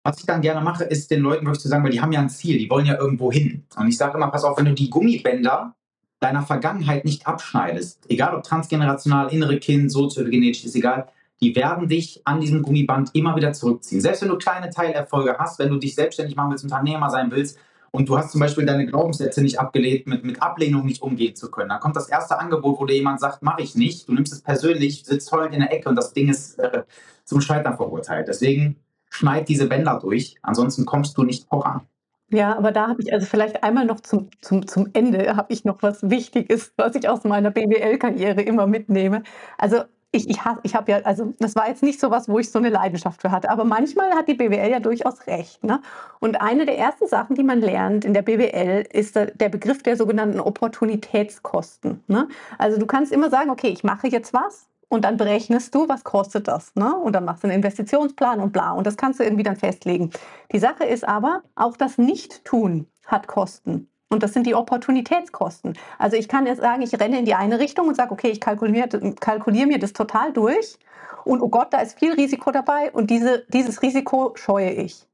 Was 0.03 0.19
ich 0.19 0.25
dann 0.25 0.41
gerne 0.41 0.61
mache, 0.61 0.85
ist 0.85 1.11
den 1.11 1.21
Leuten 1.21 1.45
wirklich 1.45 1.61
zu 1.61 1.67
sagen, 1.67 1.83
weil 1.83 1.91
die 1.91 1.99
haben 1.99 2.13
ja 2.13 2.21
ein 2.21 2.29
Ziel, 2.29 2.57
die 2.57 2.69
wollen 2.69 2.85
ja 2.85 2.97
irgendwo 2.97 3.29
hin. 3.31 3.65
Und 3.75 3.89
ich 3.89 3.97
sage 3.97 4.15
immer, 4.15 4.29
pass 4.29 4.45
auf, 4.45 4.57
wenn 4.57 4.65
du 4.65 4.73
die 4.73 4.89
Gummibänder 4.89 5.75
deiner 6.19 6.43
Vergangenheit 6.43 7.03
nicht 7.03 7.27
abschneidest, 7.27 8.09
egal 8.09 8.33
ob 8.33 8.43
transgenerational, 8.43 9.31
innere 9.33 9.59
Kind, 9.59 9.91
soziogenetisch, 9.91 10.63
ist 10.63 10.75
egal, 10.75 11.09
die 11.41 11.55
werden 11.55 11.87
dich 11.87 12.21
an 12.25 12.41
diesem 12.41 12.63
Gummiband 12.63 13.11
immer 13.13 13.35
wieder 13.35 13.53
zurückziehen. 13.53 14.01
Selbst 14.01 14.21
wenn 14.21 14.29
du 14.29 14.37
kleine 14.37 14.69
Teilerfolge 14.69 15.37
hast, 15.37 15.59
wenn 15.59 15.69
du 15.69 15.77
dich 15.77 15.95
selbstständig 15.95 16.35
machen 16.35 16.51
willst, 16.51 16.63
Unternehmer 16.63 17.09
sein 17.09 17.31
willst 17.31 17.57
und 17.91 18.09
du 18.09 18.17
hast 18.17 18.31
zum 18.31 18.41
Beispiel 18.41 18.65
deine 18.65 18.85
Glaubenssätze 18.85 19.41
nicht 19.41 19.59
abgelehnt, 19.59 20.07
mit, 20.07 20.23
mit 20.23 20.41
Ablehnung 20.41 20.85
nicht 20.85 21.01
umgehen 21.01 21.35
zu 21.35 21.51
können, 21.51 21.69
dann 21.69 21.79
kommt 21.79 21.95
das 21.95 22.09
erste 22.09 22.39
Angebot, 22.39 22.79
wo 22.79 22.85
dir 22.85 22.95
jemand 22.95 23.19
sagt, 23.19 23.43
mache 23.43 23.61
ich 23.61 23.75
nicht, 23.75 24.07
du 24.07 24.13
nimmst 24.13 24.33
es 24.33 24.41
persönlich, 24.41 25.03
sitzt 25.05 25.31
heulend 25.31 25.53
in 25.53 25.61
der 25.61 25.71
Ecke 25.71 25.89
und 25.89 25.95
das 25.95 26.13
Ding 26.13 26.29
ist 26.29 26.57
äh, 26.59 26.83
zum 27.23 27.41
Scheitern 27.41 27.75
verurteilt. 27.75 28.27
Deswegen 28.27 28.77
schneid 29.09 29.47
diese 29.47 29.67
Bänder 29.67 29.99
durch, 30.01 30.37
ansonsten 30.41 30.85
kommst 30.85 31.17
du 31.17 31.23
nicht 31.23 31.47
voran. 31.47 31.81
Ja, 32.29 32.57
aber 32.57 32.73
da 32.73 32.89
habe 32.89 33.01
ich 33.01 33.13
also 33.13 33.25
vielleicht 33.25 33.63
einmal 33.63 33.85
noch 33.85 34.01
zum, 34.01 34.29
zum, 34.41 34.67
zum 34.67 34.89
Ende 34.91 35.37
habe 35.37 35.53
ich 35.53 35.63
noch 35.63 35.81
was 35.81 36.09
Wichtiges, 36.09 36.73
was 36.75 36.95
ich 36.95 37.07
aus 37.07 37.23
meiner 37.23 37.51
BWL-Karriere 37.51 38.41
immer 38.41 38.67
mitnehme. 38.67 39.23
Also 39.57 39.83
ich, 40.11 40.29
ich, 40.29 40.39
ich 40.63 40.75
habe 40.75 40.91
ja, 40.91 40.99
also 41.03 41.33
das 41.39 41.55
war 41.55 41.67
jetzt 41.67 41.83
nicht 41.83 41.99
so 41.99 42.09
was, 42.09 42.29
wo 42.29 42.39
ich 42.39 42.49
so 42.49 42.59
eine 42.59 42.69
Leidenschaft 42.69 43.21
für 43.21 43.31
hatte, 43.31 43.49
aber 43.49 43.65
manchmal 43.65 44.11
hat 44.11 44.27
die 44.27 44.35
BWL 44.35 44.69
ja 44.69 44.79
durchaus 44.79 45.27
recht. 45.27 45.63
Ne? 45.63 45.81
Und 46.19 46.41
eine 46.41 46.65
der 46.65 46.77
ersten 46.77 47.07
Sachen, 47.07 47.35
die 47.35 47.43
man 47.43 47.59
lernt 47.59 48.05
in 48.05 48.13
der 48.13 48.21
BWL, 48.21 48.85
ist 48.91 49.15
der 49.15 49.49
Begriff 49.49 49.83
der 49.83 49.97
sogenannten 49.97 50.39
Opportunitätskosten. 50.39 52.03
Ne? 52.07 52.27
Also 52.57 52.79
du 52.79 52.85
kannst 52.85 53.11
immer 53.11 53.29
sagen, 53.29 53.49
okay, 53.49 53.67
ich 53.67 53.83
mache 53.83 54.07
jetzt 54.07 54.33
was 54.33 54.67
und 54.89 55.03
dann 55.03 55.17
berechnest 55.17 55.75
du, 55.75 55.89
was 55.89 56.03
kostet 56.03 56.47
das. 56.47 56.73
Ne? 56.75 56.95
Und 56.95 57.13
dann 57.13 57.25
machst 57.25 57.43
du 57.43 57.47
einen 57.47 57.57
Investitionsplan 57.57 58.39
und 58.39 58.53
bla. 58.53 58.71
Und 58.71 58.87
das 58.87 58.95
kannst 58.95 59.19
du 59.19 59.23
irgendwie 59.23 59.43
dann 59.43 59.57
festlegen. 59.57 60.11
Die 60.53 60.59
Sache 60.59 60.85
ist 60.85 61.07
aber, 61.07 61.43
auch 61.55 61.75
das 61.75 61.97
Nicht-Tun 61.97 62.87
hat 63.05 63.27
Kosten. 63.27 63.89
Und 64.09 64.23
das 64.23 64.33
sind 64.33 64.47
die 64.47 64.55
Opportunitätskosten. 64.55 65.77
Also 65.97 66.15
ich 66.15 66.29
kann 66.29 66.45
jetzt 66.45 66.61
sagen, 66.61 66.81
ich 66.81 66.97
renne 66.97 67.19
in 67.19 67.25
die 67.25 67.35
eine 67.35 67.59
Richtung 67.59 67.87
und 67.87 67.95
sage, 67.95 68.11
okay, 68.11 68.29
ich 68.29 68.39
kalkuliere, 68.39 68.87
kalkuliere 69.19 69.67
mir 69.67 69.79
das 69.79 69.93
total 69.93 70.31
durch. 70.31 70.77
Und 71.25 71.41
oh 71.41 71.49
Gott, 71.49 71.73
da 71.73 71.79
ist 71.79 71.99
viel 71.99 72.13
Risiko 72.13 72.51
dabei 72.51 72.91
und 72.91 73.09
diese, 73.09 73.43
dieses 73.49 73.81
Risiko 73.81 74.31
scheue 74.35 74.71
ich. 74.71 75.05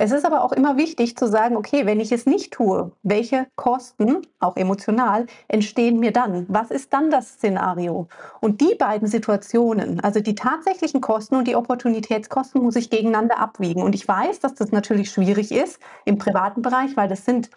Es 0.00 0.12
ist 0.12 0.24
aber 0.24 0.44
auch 0.44 0.52
immer 0.52 0.76
wichtig 0.76 1.16
zu 1.16 1.26
sagen, 1.26 1.56
okay, 1.56 1.84
wenn 1.84 1.98
ich 1.98 2.12
es 2.12 2.24
nicht 2.24 2.52
tue, 2.52 2.92
welche 3.02 3.48
Kosten, 3.56 4.22
auch 4.38 4.56
emotional, 4.56 5.26
entstehen 5.48 5.98
mir 5.98 6.12
dann? 6.12 6.46
Was 6.48 6.70
ist 6.70 6.92
dann 6.92 7.10
das 7.10 7.30
Szenario? 7.30 8.06
Und 8.40 8.60
die 8.60 8.76
beiden 8.76 9.08
Situationen, 9.08 9.98
also 9.98 10.20
die 10.20 10.36
tatsächlichen 10.36 11.00
Kosten 11.00 11.34
und 11.34 11.48
die 11.48 11.56
Opportunitätskosten, 11.56 12.62
muss 12.62 12.76
ich 12.76 12.90
gegeneinander 12.90 13.40
abwiegen. 13.40 13.82
Und 13.82 13.96
ich 13.96 14.06
weiß, 14.06 14.38
dass 14.38 14.54
das 14.54 14.70
natürlich 14.70 15.10
schwierig 15.10 15.50
ist 15.50 15.80
im 16.04 16.16
privaten 16.16 16.62
Bereich, 16.62 16.96
weil 16.96 17.08
das 17.08 17.24
sind 17.24 17.50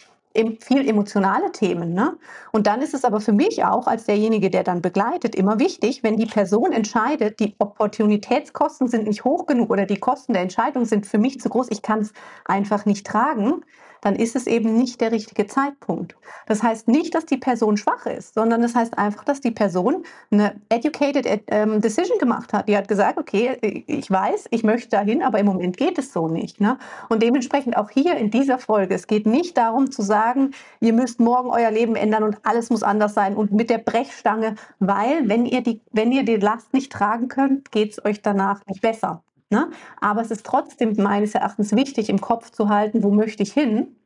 viel 0.59 0.87
emotionale 0.87 1.51
Themen. 1.51 1.93
Ne? 1.93 2.17
Und 2.51 2.67
dann 2.67 2.81
ist 2.81 2.93
es 2.93 3.03
aber 3.03 3.19
für 3.19 3.33
mich 3.33 3.63
auch 3.63 3.87
als 3.87 4.05
derjenige, 4.05 4.49
der 4.49 4.63
dann 4.63 4.81
begleitet, 4.81 5.35
immer 5.35 5.59
wichtig, 5.59 6.03
wenn 6.03 6.17
die 6.17 6.25
Person 6.25 6.71
entscheidet, 6.71 7.39
die 7.39 7.55
Opportunitätskosten 7.59 8.87
sind 8.87 9.07
nicht 9.07 9.23
hoch 9.23 9.45
genug 9.45 9.69
oder 9.69 9.85
die 9.85 9.99
Kosten 9.99 10.33
der 10.33 10.41
Entscheidung 10.41 10.85
sind 10.85 11.05
für 11.05 11.17
mich 11.17 11.39
zu 11.39 11.49
groß, 11.49 11.67
ich 11.69 11.81
kann 11.81 11.99
es 11.99 12.13
einfach 12.45 12.85
nicht 12.85 13.05
tragen, 13.05 13.63
dann 14.01 14.15
ist 14.15 14.35
es 14.35 14.47
eben 14.47 14.77
nicht 14.77 14.99
der 14.99 15.11
richtige 15.11 15.47
Zeitpunkt. 15.47 16.15
Das 16.47 16.63
heißt 16.63 16.87
nicht, 16.87 17.15
dass 17.15 17.25
die 17.25 17.37
Person 17.37 17.77
schwach 17.77 18.05
ist, 18.05 18.33
sondern 18.33 18.61
das 18.61 18.75
heißt 18.75 18.97
einfach, 18.97 19.23
dass 19.23 19.41
die 19.41 19.51
Person 19.51 20.03
eine 20.31 20.59
educated 20.69 21.43
ähm, 21.47 21.81
decision 21.81 22.17
gemacht 22.17 22.51
hat. 22.51 22.67
Die 22.67 22.75
hat 22.75 22.87
gesagt, 22.87 23.17
okay, 23.17 23.83
ich 23.87 24.09
weiß, 24.09 24.47
ich 24.49 24.63
möchte 24.63 24.89
dahin, 24.89 25.21
aber 25.21 25.39
im 25.39 25.45
Moment 25.45 25.77
geht 25.77 25.97
es 25.97 26.11
so 26.11 26.27
nicht. 26.27 26.59
Ne? 26.59 26.77
Und 27.09 27.21
dementsprechend 27.21 27.77
auch 27.77 27.89
hier 27.89 28.15
in 28.15 28.31
dieser 28.31 28.57
Folge, 28.57 28.95
es 28.95 29.07
geht 29.07 29.25
nicht 29.25 29.57
darum 29.57 29.91
zu 29.91 30.01
sagen, 30.01 30.51
ihr 30.79 30.93
müsst 30.93 31.19
morgen 31.19 31.49
euer 31.49 31.71
Leben 31.71 31.95
ändern 31.95 32.23
und 32.23 32.37
alles 32.43 32.69
muss 32.69 32.83
anders 32.83 33.13
sein 33.13 33.35
und 33.35 33.51
mit 33.51 33.69
der 33.69 33.77
Brechstange, 33.77 34.55
weil 34.79 35.29
wenn 35.29 35.45
ihr 35.45 35.61
die, 35.61 35.81
wenn 35.91 36.11
ihr 36.11 36.23
die 36.23 36.37
Last 36.37 36.73
nicht 36.73 36.91
tragen 36.91 37.27
könnt, 37.27 37.71
geht 37.71 37.91
es 37.91 38.05
euch 38.05 38.21
danach 38.21 38.65
nicht 38.65 38.81
besser. 38.81 39.23
Ne? 39.51 39.69
Aber 39.99 40.21
es 40.21 40.31
ist 40.31 40.45
trotzdem 40.45 40.93
meines 40.97 41.35
Erachtens 41.35 41.75
wichtig, 41.75 42.09
im 42.09 42.21
Kopf 42.21 42.51
zu 42.51 42.69
halten, 42.69 43.03
wo 43.03 43.11
möchte 43.11 43.43
ich 43.43 43.51
hin? 43.51 43.97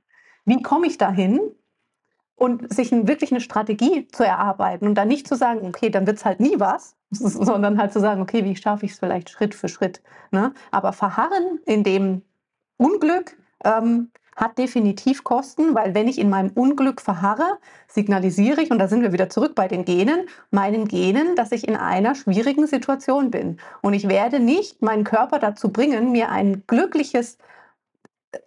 Wie 0.43 0.61
komme 0.61 0.87
ich 0.87 0.97
dahin? 0.97 1.39
Und 2.35 2.73
sich 2.73 2.91
wirklich 2.91 3.31
eine 3.31 3.39
Strategie 3.39 4.07
zu 4.07 4.25
erarbeiten 4.25 4.87
und 4.87 4.95
dann 4.95 5.07
nicht 5.07 5.25
zu 5.25 5.35
sagen, 5.35 5.65
okay, 5.65 5.89
dann 5.89 6.05
wird 6.05 6.17
es 6.17 6.25
halt 6.25 6.41
nie 6.41 6.59
was, 6.59 6.97
sondern 7.11 7.77
halt 7.77 7.93
zu 7.93 8.01
sagen, 8.01 8.21
okay, 8.21 8.43
wie 8.43 8.55
schaffe 8.57 8.85
ich 8.85 8.91
es 8.91 8.99
vielleicht 8.99 9.29
Schritt 9.29 9.55
für 9.55 9.69
Schritt. 9.69 10.01
Ne? 10.31 10.53
Aber 10.71 10.91
verharren 10.91 11.59
in 11.65 11.83
dem 11.83 12.23
Unglück 12.77 13.37
ähm, 13.63 14.11
hat 14.35 14.57
definitiv 14.57 15.23
Kosten, 15.23 15.73
weil 15.75 15.95
wenn 15.95 16.07
ich 16.07 16.19
in 16.19 16.29
meinem 16.29 16.51
Unglück 16.51 17.01
verharre, 17.01 17.57
signalisiere 17.87 18.61
ich, 18.61 18.71
und 18.71 18.79
da 18.79 18.87
sind 18.87 19.01
wir 19.01 19.13
wieder 19.13 19.29
zurück 19.29 19.55
bei 19.55 19.67
den 19.67 19.85
Genen, 19.85 20.27
meinen 20.51 20.87
Genen, 20.87 21.35
dass 21.35 21.51
ich 21.51 21.67
in 21.67 21.75
einer 21.75 22.15
schwierigen 22.15 22.67
Situation 22.67 23.31
bin. 23.31 23.57
Und 23.81 23.93
ich 23.93 24.09
werde 24.09 24.39
nicht 24.39 24.81
meinen 24.81 25.05
Körper 25.05 25.39
dazu 25.39 25.69
bringen, 25.69 26.11
mir 26.11 26.29
ein 26.29 26.63
glückliches, 26.67 27.37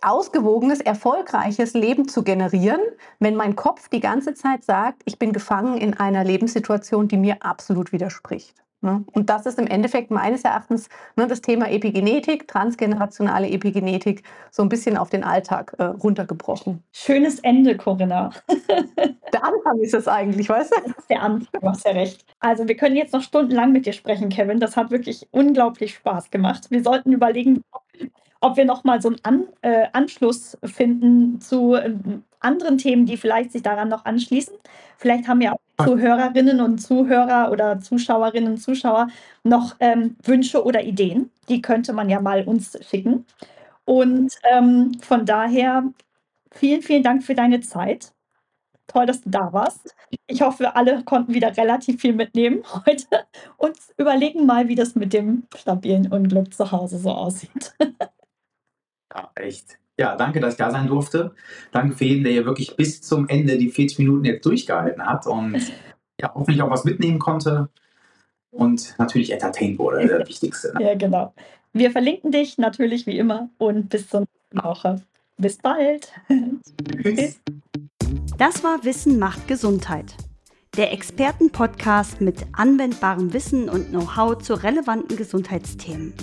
ausgewogenes, 0.02 0.80
erfolgreiches 0.80 1.72
Leben 1.72 2.08
zu 2.08 2.22
generieren, 2.22 2.80
wenn 3.18 3.34
mein 3.34 3.56
Kopf 3.56 3.88
die 3.88 4.00
ganze 4.00 4.34
Zeit 4.34 4.64
sagt, 4.64 5.02
ich 5.06 5.18
bin 5.18 5.32
gefangen 5.32 5.78
in 5.78 5.94
einer 5.94 6.24
Lebenssituation, 6.24 7.08
die 7.08 7.16
mir 7.16 7.42
absolut 7.42 7.92
widerspricht. 7.92 8.54
Ne? 8.80 9.04
Und 9.12 9.28
das 9.28 9.44
ist 9.44 9.58
im 9.58 9.66
Endeffekt 9.66 10.10
meines 10.12 10.44
Erachtens 10.44 10.88
ne, 11.16 11.26
das 11.26 11.40
Thema 11.40 11.68
Epigenetik, 11.68 12.46
transgenerationale 12.46 13.48
Epigenetik, 13.48 14.22
so 14.52 14.62
ein 14.62 14.68
bisschen 14.68 14.96
auf 14.96 15.10
den 15.10 15.24
Alltag 15.24 15.74
äh, 15.78 15.84
runtergebrochen. 15.84 16.84
Schönes 16.92 17.40
Ende, 17.40 17.76
Corinna. 17.76 18.30
der 19.32 19.44
Anfang 19.44 19.80
ist 19.80 19.94
es 19.94 20.06
eigentlich, 20.06 20.48
weißt 20.48 20.72
du? 20.72 20.80
Das 20.86 20.96
ist 20.96 21.10
der 21.10 21.22
Anfang, 21.22 21.60
du 21.60 21.68
hast 21.68 21.84
ja 21.84 21.90
recht. 21.90 22.24
Also 22.38 22.68
wir 22.68 22.76
können 22.76 22.94
jetzt 22.94 23.12
noch 23.12 23.22
stundenlang 23.22 23.72
mit 23.72 23.84
dir 23.84 23.92
sprechen, 23.92 24.28
Kevin. 24.28 24.60
Das 24.60 24.76
hat 24.76 24.92
wirklich 24.92 25.26
unglaublich 25.32 25.94
Spaß 25.94 26.30
gemacht. 26.30 26.70
Wir 26.70 26.82
sollten 26.82 27.12
überlegen, 27.12 27.62
ob 28.40 28.56
wir 28.56 28.64
noch 28.64 28.84
mal 28.84 29.02
so 29.02 29.08
einen 29.08 29.18
An 29.22 29.46
äh, 29.62 29.86
Anschluss 29.92 30.56
finden 30.64 31.40
zu 31.40 31.74
äh, 31.74 31.94
anderen 32.40 32.78
Themen, 32.78 33.06
die 33.06 33.16
vielleicht 33.16 33.52
sich 33.52 33.62
daran 33.62 33.88
noch 33.88 34.04
anschließen. 34.04 34.54
Vielleicht 34.96 35.28
haben 35.28 35.40
ja 35.40 35.52
auch 35.52 35.84
Zuhörerinnen 35.84 36.60
und 36.60 36.78
Zuhörer 36.78 37.50
oder 37.50 37.80
Zuschauerinnen 37.80 38.52
und 38.52 38.58
Zuschauer 38.58 39.08
noch 39.44 39.76
ähm, 39.80 40.16
Wünsche 40.22 40.64
oder 40.64 40.82
Ideen. 40.82 41.30
Die 41.48 41.62
könnte 41.62 41.92
man 41.92 42.08
ja 42.08 42.20
mal 42.20 42.44
uns 42.44 42.78
schicken. 42.88 43.26
Und 43.84 44.34
ähm, 44.52 44.98
von 45.00 45.24
daher 45.24 45.84
vielen, 46.52 46.82
vielen 46.82 47.02
Dank 47.02 47.22
für 47.22 47.34
deine 47.34 47.60
Zeit. 47.60 48.12
Toll, 48.86 49.06
dass 49.06 49.20
du 49.20 49.30
da 49.30 49.52
warst. 49.52 49.94
Ich 50.26 50.40
hoffe, 50.42 50.60
wir 50.60 50.76
alle 50.76 51.04
konnten 51.04 51.34
wieder 51.34 51.54
relativ 51.56 52.00
viel 52.00 52.14
mitnehmen 52.14 52.62
heute 52.86 53.06
und 53.56 53.76
überlegen 53.98 54.46
mal, 54.46 54.68
wie 54.68 54.74
das 54.74 54.94
mit 54.94 55.12
dem 55.12 55.46
stabilen 55.56 56.10
Unglück 56.10 56.54
zu 56.54 56.72
Hause 56.72 56.98
so 56.98 57.10
aussieht. 57.10 57.74
Ja, 59.14 59.30
echt. 59.34 59.78
Ja, 59.98 60.14
danke, 60.14 60.38
dass 60.40 60.54
ich 60.54 60.58
da 60.58 60.70
sein 60.70 60.86
durfte. 60.86 61.34
Danke 61.72 61.96
für 61.96 62.04
jeden, 62.04 62.22
der 62.22 62.32
hier 62.32 62.44
wirklich 62.44 62.76
bis 62.76 63.02
zum 63.02 63.28
Ende 63.28 63.58
die 63.58 63.70
40 63.70 63.98
Minuten 63.98 64.24
jetzt 64.24 64.46
durchgehalten 64.46 65.04
hat 65.04 65.26
und 65.26 65.56
ja, 66.20 66.32
hoffentlich 66.34 66.62
auch 66.62 66.70
was 66.70 66.84
mitnehmen 66.84 67.18
konnte 67.18 67.68
und 68.50 68.94
natürlich 68.98 69.32
entertained 69.32 69.78
wurde, 69.78 70.06
das 70.06 70.28
Wichtigste. 70.28 70.72
Ne? 70.74 70.84
Ja, 70.84 70.94
genau. 70.94 71.34
Wir 71.72 71.90
verlinken 71.90 72.30
dich 72.30 72.58
natürlich 72.58 73.06
wie 73.06 73.18
immer 73.18 73.50
und 73.58 73.88
bis 73.88 74.08
zur 74.08 74.20
nächsten 74.20 74.62
Woche. 74.62 75.02
Bis 75.36 75.58
bald. 75.58 76.12
Tschüss. 77.02 77.40
Das 78.38 78.64
war 78.64 78.84
Wissen 78.84 79.18
macht 79.18 79.46
Gesundheit. 79.48 80.14
Der 80.76 80.92
Expertenpodcast 80.92 82.20
mit 82.20 82.46
anwendbarem 82.52 83.32
Wissen 83.32 83.68
und 83.68 83.88
Know-how 83.88 84.38
zu 84.38 84.54
relevanten 84.54 85.16
Gesundheitsthemen. 85.16 86.14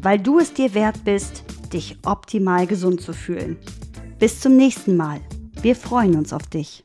Weil 0.00 0.18
du 0.18 0.38
es 0.38 0.54
dir 0.54 0.74
wert 0.74 1.04
bist, 1.04 1.44
dich 1.72 1.98
optimal 2.04 2.66
gesund 2.66 3.00
zu 3.00 3.12
fühlen. 3.12 3.56
Bis 4.18 4.40
zum 4.40 4.56
nächsten 4.56 4.96
Mal. 4.96 5.20
Wir 5.62 5.76
freuen 5.76 6.16
uns 6.16 6.32
auf 6.32 6.46
dich. 6.46 6.84